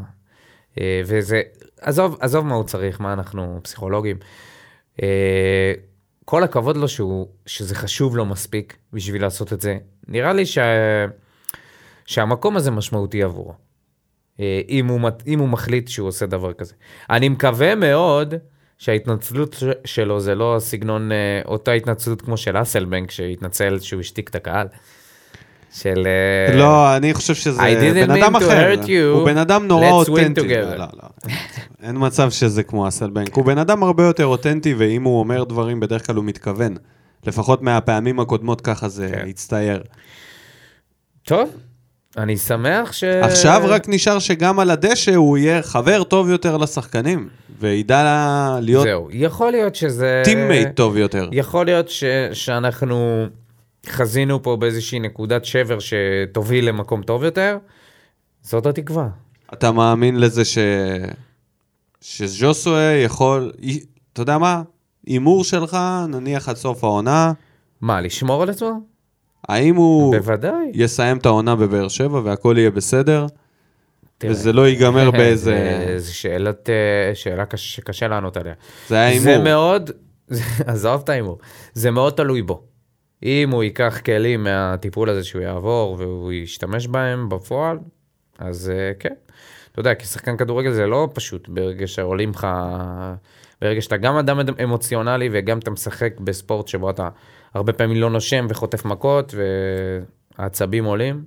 אה, 0.81 1.03
וזה, 1.07 1.43
עזוב, 1.81 2.17
עזוב 2.21 2.47
מה 2.47 2.55
הוא 2.55 2.65
צריך, 2.65 3.01
מה 3.01 3.13
אנחנו 3.13 3.61
פסיכולוגים. 3.63 4.17
אה, 5.03 5.73
כל 6.25 6.43
הכבוד 6.43 6.77
לו 6.77 6.89
שהוא, 6.89 7.27
שזה 7.47 7.75
חשוב 7.75 8.17
לו 8.17 8.25
מספיק 8.25 8.77
בשביל 8.93 9.23
לעשות 9.23 9.53
את 9.53 9.61
זה. 9.61 9.79
נראה 10.09 10.33
לי 10.33 10.47
שה, 10.47 10.63
שהמקום 12.07 12.57
הזה 12.57 12.71
משמעותי 12.71 13.23
עבורו. 13.23 13.55
אם 14.69 14.87
הוא, 14.87 15.11
אם 15.27 15.39
הוא 15.39 15.49
מחליט 15.49 15.89
שהוא 15.89 16.09
עושה 16.09 16.27
דבר 16.27 16.53
כזה. 16.53 16.75
אני 17.11 17.29
מקווה 17.29 17.75
מאוד 17.75 18.35
שההתנצלות 18.83 19.63
שלו 19.85 20.21
זה 20.21 20.35
לא 20.35 20.57
סגנון, 20.59 21.13
אה, 21.13 21.17
אותה 21.45 21.73
התנצלות 21.73 22.23
כמו 22.23 22.37
של 22.37 22.63
אסלבנק, 22.63 23.11
שהתנצל 23.11 23.79
שהוא 23.81 24.01
השתיק 24.01 24.29
את 24.29 24.35
הקהל. 24.35 24.67
של... 25.75 26.07
אה, 26.07 26.57
לא, 26.57 26.97
אני 26.97 27.15
חושב 27.15 27.35
שזה 27.35 27.63
בן 27.95 28.11
אדם 28.11 28.37
אחר. 28.37 28.75
הוא 29.13 29.25
בן 29.25 29.37
אדם 29.37 29.67
נורא 29.67 29.91
אותנטי. 29.91 30.49
לא, 30.49 30.63
לא, 30.63 30.77
לא. 30.77 31.09
אין 31.83 31.97
מצב 31.99 32.31
שזה 32.31 32.63
כמו 32.63 32.89
אסלבנק. 32.89 33.35
הוא 33.35 33.45
בן 33.45 33.59
אדם 33.59 33.83
הרבה 33.83 34.05
יותר 34.05 34.27
אותנטי, 34.27 34.75
ואם 34.75 35.03
הוא 35.03 35.19
אומר 35.19 35.45
דברים, 35.45 35.81
בדרך 35.81 36.07
כלל 36.07 36.17
הוא 36.17 36.25
מתכוון. 36.25 36.77
לפחות 37.27 37.63
מהפעמים 37.63 38.21
הקודמות 38.21 38.61
ככה 38.61 38.89
זה 38.89 39.09
כן. 39.13 39.29
הצטייר. 39.29 39.83
טוב, 41.23 41.51
אני 42.17 42.37
שמח 42.37 42.93
ש... 42.93 43.05
עכשיו 43.05 43.63
רק 43.65 43.89
נשאר 43.89 44.19
שגם 44.19 44.61
על 44.61 44.71
הדשא 44.71 45.15
הוא 45.15 45.39
יהיה 45.39 45.63
חבר 45.63 46.05
טוב 46.05 46.31
יותר 46.31 46.57
לשחקנים, 46.57 47.29
וידע 47.61 48.59
להיות 48.63 48.85
זהו, 48.85 49.09
יכול 49.13 49.51
להיות 49.51 49.75
שזה... 49.75 50.23
teammate 50.25 50.69
טוב 50.75 50.97
יותר. 50.97 51.29
יכול 51.33 51.67
להיות 51.67 51.89
ש, 51.89 52.05
שאנחנו 52.33 53.27
חזינו 53.87 54.43
פה 54.43 54.57
באיזושהי 54.57 55.01
נקודת 55.01 55.45
שבר 55.45 55.79
שתוביל 55.79 56.69
למקום 56.69 57.03
טוב 57.03 57.25
יותר. 57.25 57.59
זאת 58.43 58.67
התקווה. 58.67 59.09
אתה 59.53 59.73
מאמין 59.73 60.21
לזה 60.21 60.45
ש... 60.45 60.59
שז'וסווה 62.01 62.93
יכול, 62.93 63.53
אתה 64.13 64.23
יודע 64.23 64.39
מה? 64.39 64.63
הימור 65.07 65.45
שלך, 65.45 65.79
נניח 66.09 66.49
עד 66.49 66.57
סוף 66.57 66.85
העונה, 66.85 67.33
מה, 67.81 68.01
לשמור 68.01 68.43
על 68.43 68.51
עצמו? 68.51 68.92
האם 69.49 69.77
הוא 69.77 70.17
בוודאי. 70.17 70.71
יסיים 70.75 71.17
את 71.17 71.27
העונה 71.27 71.57
בבאר 71.57 71.89
שבע 71.89 72.21
והכל 72.25 72.55
יהיה 72.59 72.71
בסדר, 72.71 73.27
תראה, 74.19 74.33
וזה 74.33 74.53
לא 74.53 74.69
ייגמר 74.69 75.11
באיזה... 75.19 75.85
זה- 75.87 75.99
זה 75.99 76.15
שאלת, 76.15 76.71
אה, 76.71 77.15
שאלה 77.15 77.45
קש- 77.47 77.77
שקשה 77.77 78.09
לענות 78.09 78.37
עליה. 78.37 78.55
זה 78.89 79.01
היה 79.01 79.21
זה 79.21 79.31
הימור. 79.31 79.45
מאוד, 79.45 79.91
עזוב 80.67 81.01
את 81.05 81.09
ההימור, 81.09 81.39
זה 81.75 81.91
מאוד 81.91 82.13
תלוי 82.13 82.43
בו. 82.43 82.63
אם 83.23 83.51
הוא 83.53 83.63
ייקח 83.63 84.01
כלים 84.07 84.45
מהטיפול 84.45 85.09
הזה 85.11 85.25
שהוא 85.25 85.43
יעבור 85.43 85.97
והוא 85.99 86.33
ישתמש 86.33 86.87
בהם 86.87 87.29
בפועל, 87.29 87.79
אז 88.39 88.71
אה, 88.75 88.93
כן. 88.99 89.15
אתה 89.73 89.81
יודע, 89.81 89.95
כשחקן 89.99 90.37
כדורגל 90.37 90.73
זה 90.73 90.87
לא 90.87 91.09
פשוט 91.15 91.49
ברגע 91.49 91.87
שעולים 91.87 92.31
לך, 92.31 92.47
ברגע 93.63 93.81
שאתה 93.81 93.97
גם 93.97 94.17
אדם 94.17 94.41
אמוציונלי 94.63 95.29
וגם 95.33 95.59
אתה 95.59 95.71
משחק 95.71 96.21
בספורט 96.21 96.69
שבו 96.69 96.91
אתה 96.91 97.09
הרבה 97.55 97.73
פעמים 97.73 97.97
לא 97.97 98.11
נושם 98.11 98.47
וחוטף 98.49 98.85
מכות 98.85 99.35
והעצבים 100.39 100.85
עולים. 100.85 101.25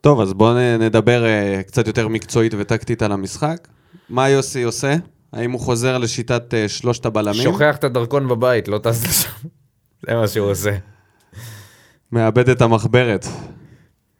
טוב, 0.00 0.20
אז 0.20 0.32
בואו 0.32 0.78
נדבר 0.78 1.24
אה, 1.26 1.60
קצת 1.66 1.86
יותר 1.86 2.08
מקצועית 2.08 2.54
וטקטית 2.58 3.02
על 3.02 3.12
המשחק. 3.12 3.68
מה 4.08 4.28
יוסי 4.28 4.62
עושה? 4.62 4.94
האם 5.32 5.50
הוא 5.50 5.60
חוזר 5.60 5.98
לשיטת 5.98 6.54
אה, 6.54 6.68
שלושת 6.68 7.06
הבלמים? 7.06 7.42
שוכח 7.42 7.76
את 7.76 7.84
הדרכון 7.84 8.28
בבית, 8.28 8.68
לא 8.68 8.78
טס 8.78 9.04
לשם. 9.06 9.48
זה 10.06 10.14
מה 10.14 10.28
שהוא 10.28 10.50
עושה. 10.50 10.76
מאבד 12.12 12.48
את 12.48 12.60
המחברת. 12.60 13.26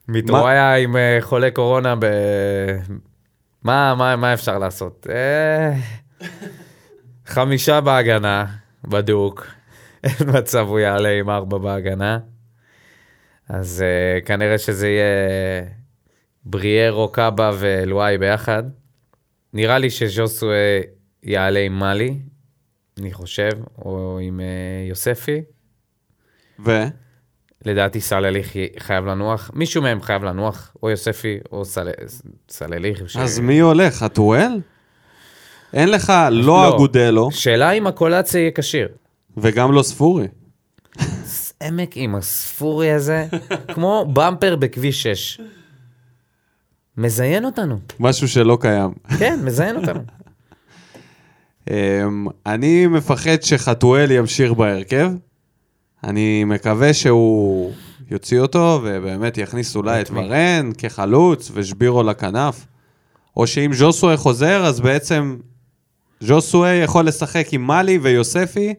מתרועע 0.08 0.74
עם 0.74 0.96
אה, 0.96 1.18
חולה 1.20 1.50
קורונה 1.50 1.94
ב... 1.98 2.06
מה, 3.62 3.94
מה, 3.94 4.16
מה 4.16 4.34
אפשר 4.34 4.58
לעשות? 4.58 5.06
חמישה 7.26 7.80
בהגנה, 7.80 8.46
בדוק. 8.84 9.46
אין 10.04 10.38
מצב 10.38 10.66
הוא 10.68 10.78
יעלה 10.78 11.08
עם 11.08 11.30
ארבע 11.30 11.58
בהגנה. 11.58 12.18
אז 13.48 13.82
אה, 13.86 14.20
כנראה 14.20 14.58
שזה 14.58 14.88
יהיה 14.88 15.64
בריארו, 16.44 17.08
קאבה 17.08 17.50
ולואי 17.58 18.18
ביחד. 18.18 18.62
נראה 19.52 19.78
לי 19.78 19.90
שז'וסווה 19.90 20.56
יעלה 21.22 21.60
עם 21.60 21.78
מאלי, 21.78 22.18
אני 22.98 23.12
חושב, 23.12 23.50
או 23.78 24.18
עם 24.22 24.40
אה, 24.40 24.88
יוספי. 24.88 25.42
ו? 26.64 26.70
לדעתי 27.64 28.00
סלליך 28.00 28.56
חייב 28.78 29.06
לנוח, 29.06 29.50
מישהו 29.54 29.82
מהם 29.82 30.02
חייב 30.02 30.24
לנוח, 30.24 30.76
או 30.82 30.90
יוספי 30.90 31.38
או 31.52 31.64
סל... 31.64 31.88
סלליך. 32.48 33.10
ש... 33.10 33.16
אז 33.16 33.40
מי 33.40 33.58
הולך? 33.58 33.94
חתואל? 33.94 34.60
אין 35.74 35.88
לך 35.88 36.12
לא 36.30 36.46
לא. 36.46 36.74
אגודלו 36.76 37.30
שאלה 37.32 37.70
אם 37.70 37.86
הקולציה 37.86 38.40
יהיה 38.40 38.50
כשיר. 38.54 38.88
וגם 39.36 39.72
לא 39.72 39.82
ספורי. 39.82 40.26
עמק 41.62 41.90
עם 41.94 42.14
הספורי 42.14 42.92
הזה, 42.92 43.26
כמו 43.74 44.06
במפר 44.12 44.56
בכביש 44.56 45.02
6. 45.02 45.40
מזיין 46.96 47.44
אותנו. 47.44 47.78
משהו 48.00 48.28
שלא 48.28 48.58
קיים. 48.60 48.90
כן, 49.18 49.40
מזיין 49.44 49.76
אותנו. 49.76 50.00
אמ, 51.70 52.26
אני 52.46 52.86
מפחד 52.86 53.42
שחתואל 53.42 54.10
ימשיך 54.10 54.52
בהרכב. 54.52 55.10
אני 56.04 56.44
מקווה 56.44 56.94
שהוא 56.94 57.72
יוציא 58.10 58.40
אותו 58.40 58.80
ובאמת 58.84 59.38
יכניס 59.38 59.76
אולי 59.76 60.00
את? 60.00 60.10
ורן 60.10 60.70
כחלוץ 60.78 61.50
ושבירו 61.54 62.02
לכנף. 62.02 62.66
או 63.36 63.46
שאם 63.46 63.72
ז'וסווה 63.72 64.16
חוזר, 64.16 64.66
אז 64.66 64.80
בעצם 64.80 65.36
ז'וסווה 66.20 66.72
יכול 66.74 67.06
לשחק 67.06 67.46
עם 67.52 67.66
מאלי 67.66 67.98
ויוספי. 67.98 68.74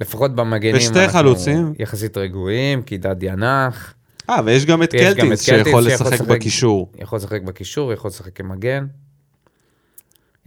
לפחות 0.00 0.34
במגנים 0.34 0.76
ושתי 0.76 1.08
חלוצים. 1.08 1.72
יחסית 1.78 2.16
רגועים, 2.16 2.82
כי 2.82 2.98
דדיה 2.98 3.36
נח, 3.36 3.94
אה, 4.30 4.40
ויש 4.44 4.66
גם 4.66 4.82
את 4.82 4.90
קלטינס 4.92 5.42
שיכול 5.42 5.82
לשחק. 5.86 6.20
בקישור. 6.20 6.92
יכול 6.98 7.16
לשחק 7.18 7.42
בקישור, 7.42 7.92
יכול 7.92 8.08
לשחק 8.08 8.36
כמגן. 8.36 8.86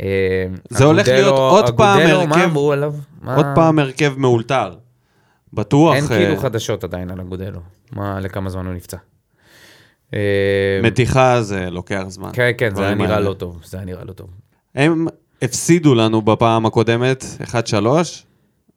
אה, 0.01 0.45
זה 0.69 0.83
הולך 0.83 1.07
להיות 1.07 1.37
עוד 1.37 1.77
פעם 1.77 1.99
מה 1.99 2.11
הרכב- 2.11 2.43
אמרו 2.43 2.71
עליו? 2.71 2.93
מה- 3.21 3.35
עוד 3.35 3.45
פעם 3.55 3.79
הרכב 3.79 4.13
מאולתר. 4.17 4.75
בטוח 5.53 5.95
אין 5.95 6.03
אה, 6.03 6.07
כאילו 6.09 6.37
חדשות 6.37 6.83
עדיין 6.83 7.11
על 7.11 7.19
אגודלו. 7.21 7.59
מה, 7.91 8.19
לכמה 8.19 8.49
זמן 8.49 8.65
הוא 8.65 8.73
נפצע. 8.73 8.97
אה, 10.13 10.19
מתיחה 10.83 11.41
זה 11.41 11.69
לוקח 11.69 12.03
זמן. 12.07 12.29
כן, 12.33 12.51
כן, 12.57 12.75
זה 12.75 12.85
היה 12.85 12.95
נראה. 12.95 13.19
לא 13.19 13.33
טוב. 13.33 13.61
זה 13.65 13.77
היה 13.77 13.85
נראה 13.85 14.03
לא 14.03 14.13
טוב. 14.13 14.27
הם 14.75 15.07
הפסידו 15.43 15.95
לנו 15.95 16.21
בפעם 16.21 16.65
הקודמת, 16.65 17.25
1-3. 17.41 17.53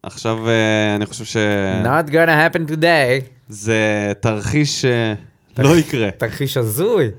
עכשיו 0.03 0.49
אה, 0.49 0.95
אני 0.95 1.05
חושב 1.05 1.39
Not 1.83 2.09
gonna 2.09 2.55
happen 2.55 2.71
today. 2.71 3.49
שזה 3.49 4.13
תרחיש 4.19 4.85
שלא 5.57 5.77
יקרה. 5.77 6.11
תרחיש 6.11 6.57
הזוי. 6.57 7.09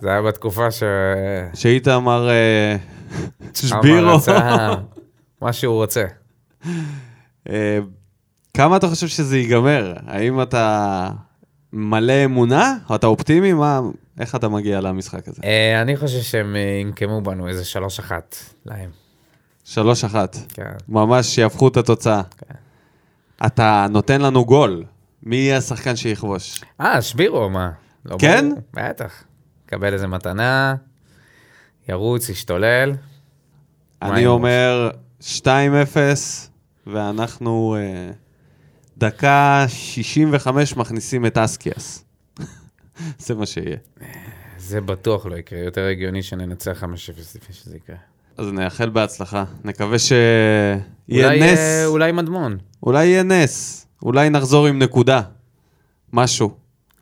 זה 0.00 0.08
היה 0.10 0.22
בתקופה 0.22 0.70
ש... 0.70 0.82
שאיתמר 1.54 2.28
אה, 2.28 2.76
אמר 3.40 3.50
שבירו. 3.54 4.16
רצה 4.16 4.74
מה 5.42 5.52
שהוא 5.52 5.74
רוצה. 5.74 6.04
אה, 7.48 7.78
כמה 8.54 8.76
אתה 8.76 8.88
חושב 8.88 9.08
שזה 9.08 9.38
ייגמר? 9.38 9.94
האם 10.06 10.42
אתה 10.42 11.08
מלא 11.72 12.24
אמונה? 12.24 12.74
או 12.90 12.94
אתה 12.94 13.06
אופטימי? 13.06 13.52
מה, 13.52 13.80
איך 14.20 14.34
אתה 14.34 14.48
מגיע 14.48 14.80
למשחק 14.80 15.28
הזה? 15.28 15.42
אה, 15.44 15.82
אני 15.82 15.96
חושב 15.96 16.20
שהם 16.20 16.56
אה, 16.56 16.60
ינקמו 16.60 17.20
בנו 17.20 17.48
איזה 17.48 17.64
שלוש 17.64 17.98
אחת 17.98 18.36
להם. 18.66 18.90
3-1. 19.74 19.76
כן. 20.54 20.72
ממש 20.88 21.38
יהפכו 21.38 21.68
את 21.68 21.76
התוצאה. 21.76 22.22
אתה 23.46 23.86
נותן 23.90 24.20
לנו 24.20 24.44
גול. 24.44 24.84
מי 25.22 25.36
יהיה 25.36 25.56
השחקן 25.56 25.96
שיכבוש? 25.96 26.64
אה, 26.80 27.02
שבירו, 27.02 27.50
מה? 27.50 27.70
לא 28.04 28.16
כן? 28.18 28.48
ברור. 28.48 28.62
בטח. 28.74 29.24
קבל 29.66 29.92
איזה 29.92 30.06
מתנה, 30.06 30.74
ירוץ, 31.88 32.28
ישתולל. 32.28 32.92
אני 34.02 34.26
אומר 34.26 34.90
2-0, 35.20 35.46
ואנחנו 36.86 37.76
אה, 37.78 38.10
דקה 38.98 39.64
65 39.68 40.76
מכניסים 40.76 41.26
את 41.26 41.38
אסקיאס. 41.38 42.04
זה 43.18 43.34
מה 43.34 43.46
שיהיה. 43.46 43.76
זה 44.58 44.80
בטוח 44.80 45.26
לא 45.26 45.36
יקרה, 45.36 45.58
יותר 45.58 45.86
הגיוני 45.86 46.22
שננצח 46.22 46.82
5-0 46.82 46.86
לפני 46.86 47.54
שזה 47.54 47.76
יקרה. 47.76 47.96
אז 48.38 48.52
נאחל 48.52 48.88
בהצלחה. 48.88 49.44
נקווה 49.64 49.98
שיהיה 49.98 50.78
אולי, 51.10 51.52
נס. 51.52 51.58
אה, 51.58 51.86
אולי 51.86 52.12
מדמון. 52.12 52.58
אולי 52.82 53.06
יהיה 53.06 53.22
נס. 53.22 53.86
אולי 54.02 54.30
נחזור 54.30 54.66
עם 54.66 54.78
נקודה. 54.78 55.22
משהו. 56.12 56.54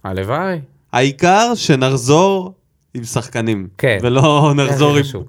הלוואי. 0.04 0.60
העיקר 0.92 1.52
שנחזור 1.54 2.54
עם 2.94 3.04
שחקנים. 3.04 3.68
כן. 3.78 3.98
ולא 4.02 4.52
נחזור 4.56 5.02
זה 5.02 5.18
עם... 5.18 5.24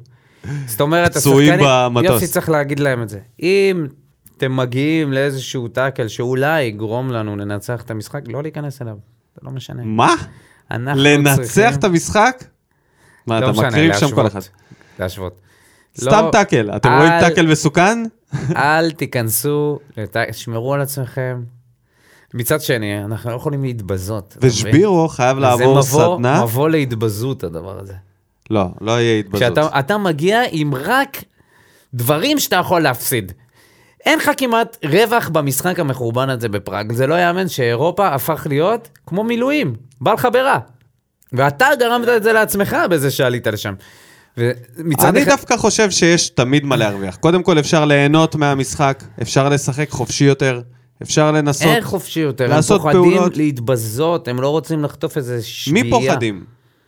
זאת 0.66 0.82
אומרת, 0.82 1.16
השחקנים, 1.16 1.59
במטוס. 1.63 2.11
יוסי 2.11 2.28
צריך 2.28 2.49
להגיד 2.49 2.80
להם 2.80 3.01
את 3.01 3.09
זה. 3.09 3.20
אם 3.41 3.88
אתם 4.38 4.55
מגיעים 4.55 5.13
לאיזשהו 5.13 5.68
טאקל 5.68 6.07
שאולי 6.07 6.63
יגרום 6.63 7.11
לנו 7.11 7.36
לנצח 7.36 7.82
את 7.82 7.91
המשחק, 7.91 8.22
לא 8.28 8.41
להיכנס 8.41 8.82
אליו. 8.82 8.97
זה 9.36 9.41
לא 9.43 9.51
משנה. 9.51 9.84
מה? 9.86 10.16
אנחנו 10.72 11.01
לנצח 11.03 11.36
צריכים- 11.41 11.80
את 11.80 11.84
המשחק? 11.84 12.43
מה, 13.28 13.39
לא 13.39 13.45
אתה 13.45 13.51
משנה, 13.51 13.68
מקריב 13.68 13.93
שם 13.97 14.11
כל. 14.16 14.28
אחד. 14.28 14.39
להשוות. 14.99 15.39
סתם 16.01 16.26
לא, 16.26 16.30
טאקל. 16.32 16.72
אתם 16.76 16.89
אל- 16.89 16.97
רואים 16.97 17.11
טאקל 17.20 17.47
מסוכן? 17.47 17.97
אל 18.55 18.91
תיכנסו, 18.91 19.80
לט- 19.97 20.16
שמרו 20.32 20.74
על 20.74 20.82
עצמכם. 20.82 21.43
מצד 22.34 22.61
שני, 22.61 23.03
אנחנו 23.05 23.30
לא 23.32 23.36
יכולים 23.36 23.63
להתבזות. 23.63 24.38
ושבירו 24.41 25.07
חייב 25.07 25.38
לעבור 25.38 25.82
זה 25.82 25.89
מבוא, 25.89 26.16
סדנה. 26.18 26.41
להתבזות 26.70 27.43
הדבר 27.43 27.80
הזה. 27.80 27.93
לא, 28.49 28.66
לא 28.82 28.91
יהיה 29.01 29.20
התבזות. 29.20 29.41
כשאתה 29.57 29.80
אתה 29.80 29.97
מגיע 29.97 30.41
עם 30.51 30.76
רק 30.76 31.18
דברים 31.93 32.39
שאתה 32.39 32.55
יכול 32.55 32.82
להפסיד. 32.82 33.32
אין 34.06 34.20
לך 34.20 34.32
כמעט 34.38 34.78
רווח 34.86 35.30
במשחק 35.30 35.80
המחורבן 35.80 36.30
הזה 36.30 36.49
בפראג. 36.49 36.91
זה 36.91 37.08
לא 37.08 37.16
יאמן 37.16 37.47
שאירופה 37.47 38.08
הפך 38.08 38.47
להיות 38.49 38.89
כמו 39.06 39.24
מילואים, 39.24 39.76
בא 40.01 40.14
לך 40.14 40.28
ברע. 40.34 40.58
ואתה 41.34 41.68
גרמת 41.80 42.08
את 42.10 42.24
זה 42.24 42.34
לעצמך 42.34 42.78
בזה 42.89 43.12
שעלית 43.12 43.47
לשם. 43.47 43.74
ומצד 44.38 45.08
אני 45.08 45.24
אחד... 45.24 45.32
דווקא 45.32 45.58
חושב 45.58 45.91
שיש 45.91 46.30
תמיד 46.30 46.66
מה 46.66 46.76
להרוויח. 46.76 47.16
קודם 47.16 47.43
כל 47.43 47.60
אפשר 47.60 47.86
ליהנות 47.86 48.36
מהמשחק, 48.36 49.03
אפשר 49.22 49.49
לשחק 49.49 49.89
חופשי 49.89 50.24
יותר, 50.24 50.62
אפשר 51.01 51.32
לנסות. 51.32 51.68
אין 51.68 51.84
חופשי 51.84 52.20
יותר, 52.20 52.53
הם 52.53 52.62
פוחדים 52.62 53.01
פעולות. 53.01 53.38
להתבזות, 53.38 54.28
הם 54.28 54.41
לא 54.41 54.49
רוצים 54.49 54.84
לחטוף 54.84 55.18
איזה 55.18 55.43
שביעייה. 55.43 55.99
מי 55.99 56.08
פוחדים? 56.08 56.43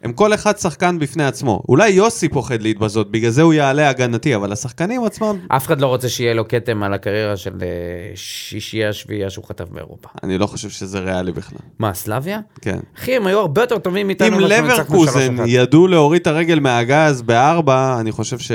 הם 0.07 0.13
כל 0.13 0.33
אחד 0.33 0.57
שחקן 0.57 0.99
בפני 0.99 1.25
עצמו. 1.25 1.63
אולי 1.69 1.89
יוסי 1.89 2.29
פוחד 2.29 2.61
להתבזות, 2.61 3.11
בגלל 3.11 3.29
זה 3.29 3.41
הוא 3.41 3.53
יעלה 3.53 3.89
הגנתי, 3.89 4.35
אבל 4.35 4.51
השחקנים 4.51 5.03
עצמם, 5.03 5.37
אף 5.47 5.65
אחד 5.65 5.81
לא 5.81 5.87
רוצה 5.87 6.09
שיהיה 6.09 6.33
לו 6.33 6.47
כתם 6.47 6.83
על 6.83 6.93
הקריירה 6.93 7.37
של 7.37 7.51
אה, 7.61 7.67
שישייה, 8.15 8.93
שביעייה 8.93 9.29
שהוא 9.29 9.45
חטף 9.45 9.69
באירופה. 9.69 10.09
אני 10.23 10.37
לא 10.37 10.47
חושב 10.47 10.69
שזה 10.69 10.99
ריאלי 10.99 11.31
בכלל. 11.31 11.59
מה, 11.79 11.93
סלאביה? 11.93 12.39
כן. 12.61 12.79
אחי, 12.97 13.15
הם 13.15 13.27
היו 13.27 13.39
הרבה 13.39 13.61
יותר 13.61 13.77
טובים 13.77 14.07
מאיתנו. 14.07 14.35
אם 14.35 14.39
לברקוזן 14.39 15.39
3-1. 15.39 15.41
ידעו 15.45 15.87
להוריד 15.87 16.21
את 16.21 16.27
הרגל 16.27 16.59
מהגז 16.59 17.21
בארבע, 17.21 17.97
אני 17.99 18.11
חושב 18.11 18.39
ש... 18.39 18.51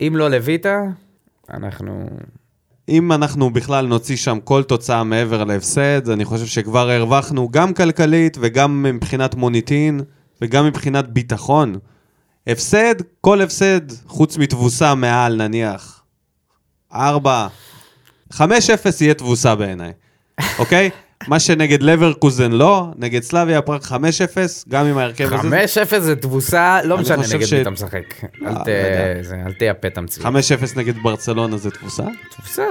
אם 0.00 0.12
לא 0.16 0.30
לויטה, 0.30 0.82
אנחנו... 1.50 2.06
אם 2.88 3.12
אנחנו 3.12 3.50
בכלל 3.50 3.86
נוציא 3.86 4.16
שם 4.16 4.38
כל 4.44 4.62
תוצאה 4.62 5.04
מעבר 5.04 5.44
להפסד, 5.44 6.10
אני 6.10 6.24
חושב 6.24 6.46
שכבר 6.46 6.90
הרווחנו 6.90 7.48
גם 7.48 7.74
כלכלית 7.74 8.36
וגם 8.40 8.82
מבחינת 8.82 9.34
מוניטין 9.34 10.00
וגם 10.42 10.66
מבחינת 10.66 11.08
ביטחון. 11.08 11.74
הפסד, 12.46 12.94
כל 13.20 13.40
הפסד, 13.40 13.80
חוץ 14.06 14.36
מתבוסה 14.38 14.94
מעל 14.94 15.36
נניח 15.36 16.02
4, 16.94 17.46
5-0 18.32 18.40
יהיה 19.00 19.14
תבוסה 19.14 19.54
בעיניי, 19.54 19.92
אוקיי? 20.58 20.90
מה 21.28 21.40
שנגד 21.40 21.82
לברקוזן 21.82 22.52
לא, 22.52 22.86
נגד 22.96 23.22
סלאביה 23.22 23.62
פראג 23.62 23.80
5-0, 23.82 23.92
גם 24.68 24.86
עם 24.86 24.98
ההרכב 24.98 25.32
הזה. 25.34 25.48
5-0 25.96 25.98
זה 25.98 26.16
תבוסה, 26.16 26.80
לא 26.84 26.98
משנה 26.98 27.16
נגד 27.34 27.46
ש- 27.46 27.52
מי 27.52 27.60
אתה 27.62 27.70
משחק. 27.70 28.02
אל 28.46 28.54
ת- 28.54 28.68
לא 29.30 29.46
אל 29.46 29.52
תייפה 29.52 29.88
את 29.88 29.98
המציאות. 29.98 30.26
5-0 30.26 30.76
נגד 30.76 30.94
ברצלונה 31.02 31.56
זה 31.56 31.70
תבוסה? 31.70 32.04
תבוסה. 32.38 32.64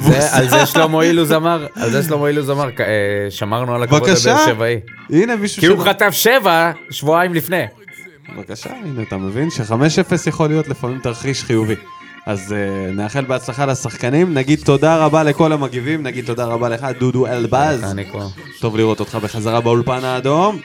זה- 0.00 0.36
על 0.36 0.48
זה 0.48 0.66
שלמה 0.66 1.02
אילוז 1.02 1.32
אמר, 1.32 1.66
על 1.76 1.90
זה 1.90 2.02
שלמה 2.02 2.28
אילוז 2.28 2.50
אמר, 2.50 2.64
אה, 2.80 2.84
שמרנו 3.30 3.74
על 3.74 3.82
הכבוד. 3.82 4.02
הבאר 4.08 4.46
שבעי. 4.46 4.76
הנה 5.10 5.36
מישהו 5.36 5.60
כי 5.60 5.66
הוא 5.66 5.84
חטף 5.84 6.10
שבע 6.10 6.70
שבועיים 6.90 7.34
לפני. 7.34 7.62
בבקשה, 8.36 8.70
הנה 8.84 9.02
אתה 9.02 9.16
מבין 9.16 9.50
ש-5-0 9.50 9.72
יכול 10.28 10.48
להיות 10.48 10.68
לפעמים 10.68 10.98
תרחיש 10.98 11.44
חיובי. 11.44 11.74
אז 12.26 12.54
uh, 12.54 12.54
נאחל 12.96 13.24
בהצלחה 13.24 13.66
לשחקנים, 13.66 14.34
נגיד 14.34 14.60
תודה 14.64 14.96
רבה 14.96 15.22
לכל 15.22 15.52
המגיבים, 15.52 16.02
נגיד 16.02 16.24
תודה 16.26 16.44
רבה 16.44 16.68
לך 16.68 16.86
דודו 16.98 17.26
אלבז. 17.26 17.84
טוב 18.60 18.76
לראות 18.76 19.00
אותך 19.00 19.14
בחזרה 19.14 19.60
באולפן 19.60 20.04
האדום. 20.04 20.58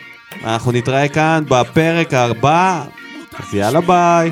אנחנו 0.44 0.72
נתראה 0.72 1.08
כאן 1.08 1.44
בפרק 1.50 2.14
הבא, 2.14 2.84
אז 3.40 3.54
יאללה 3.54 3.82
ביי. 3.82 4.32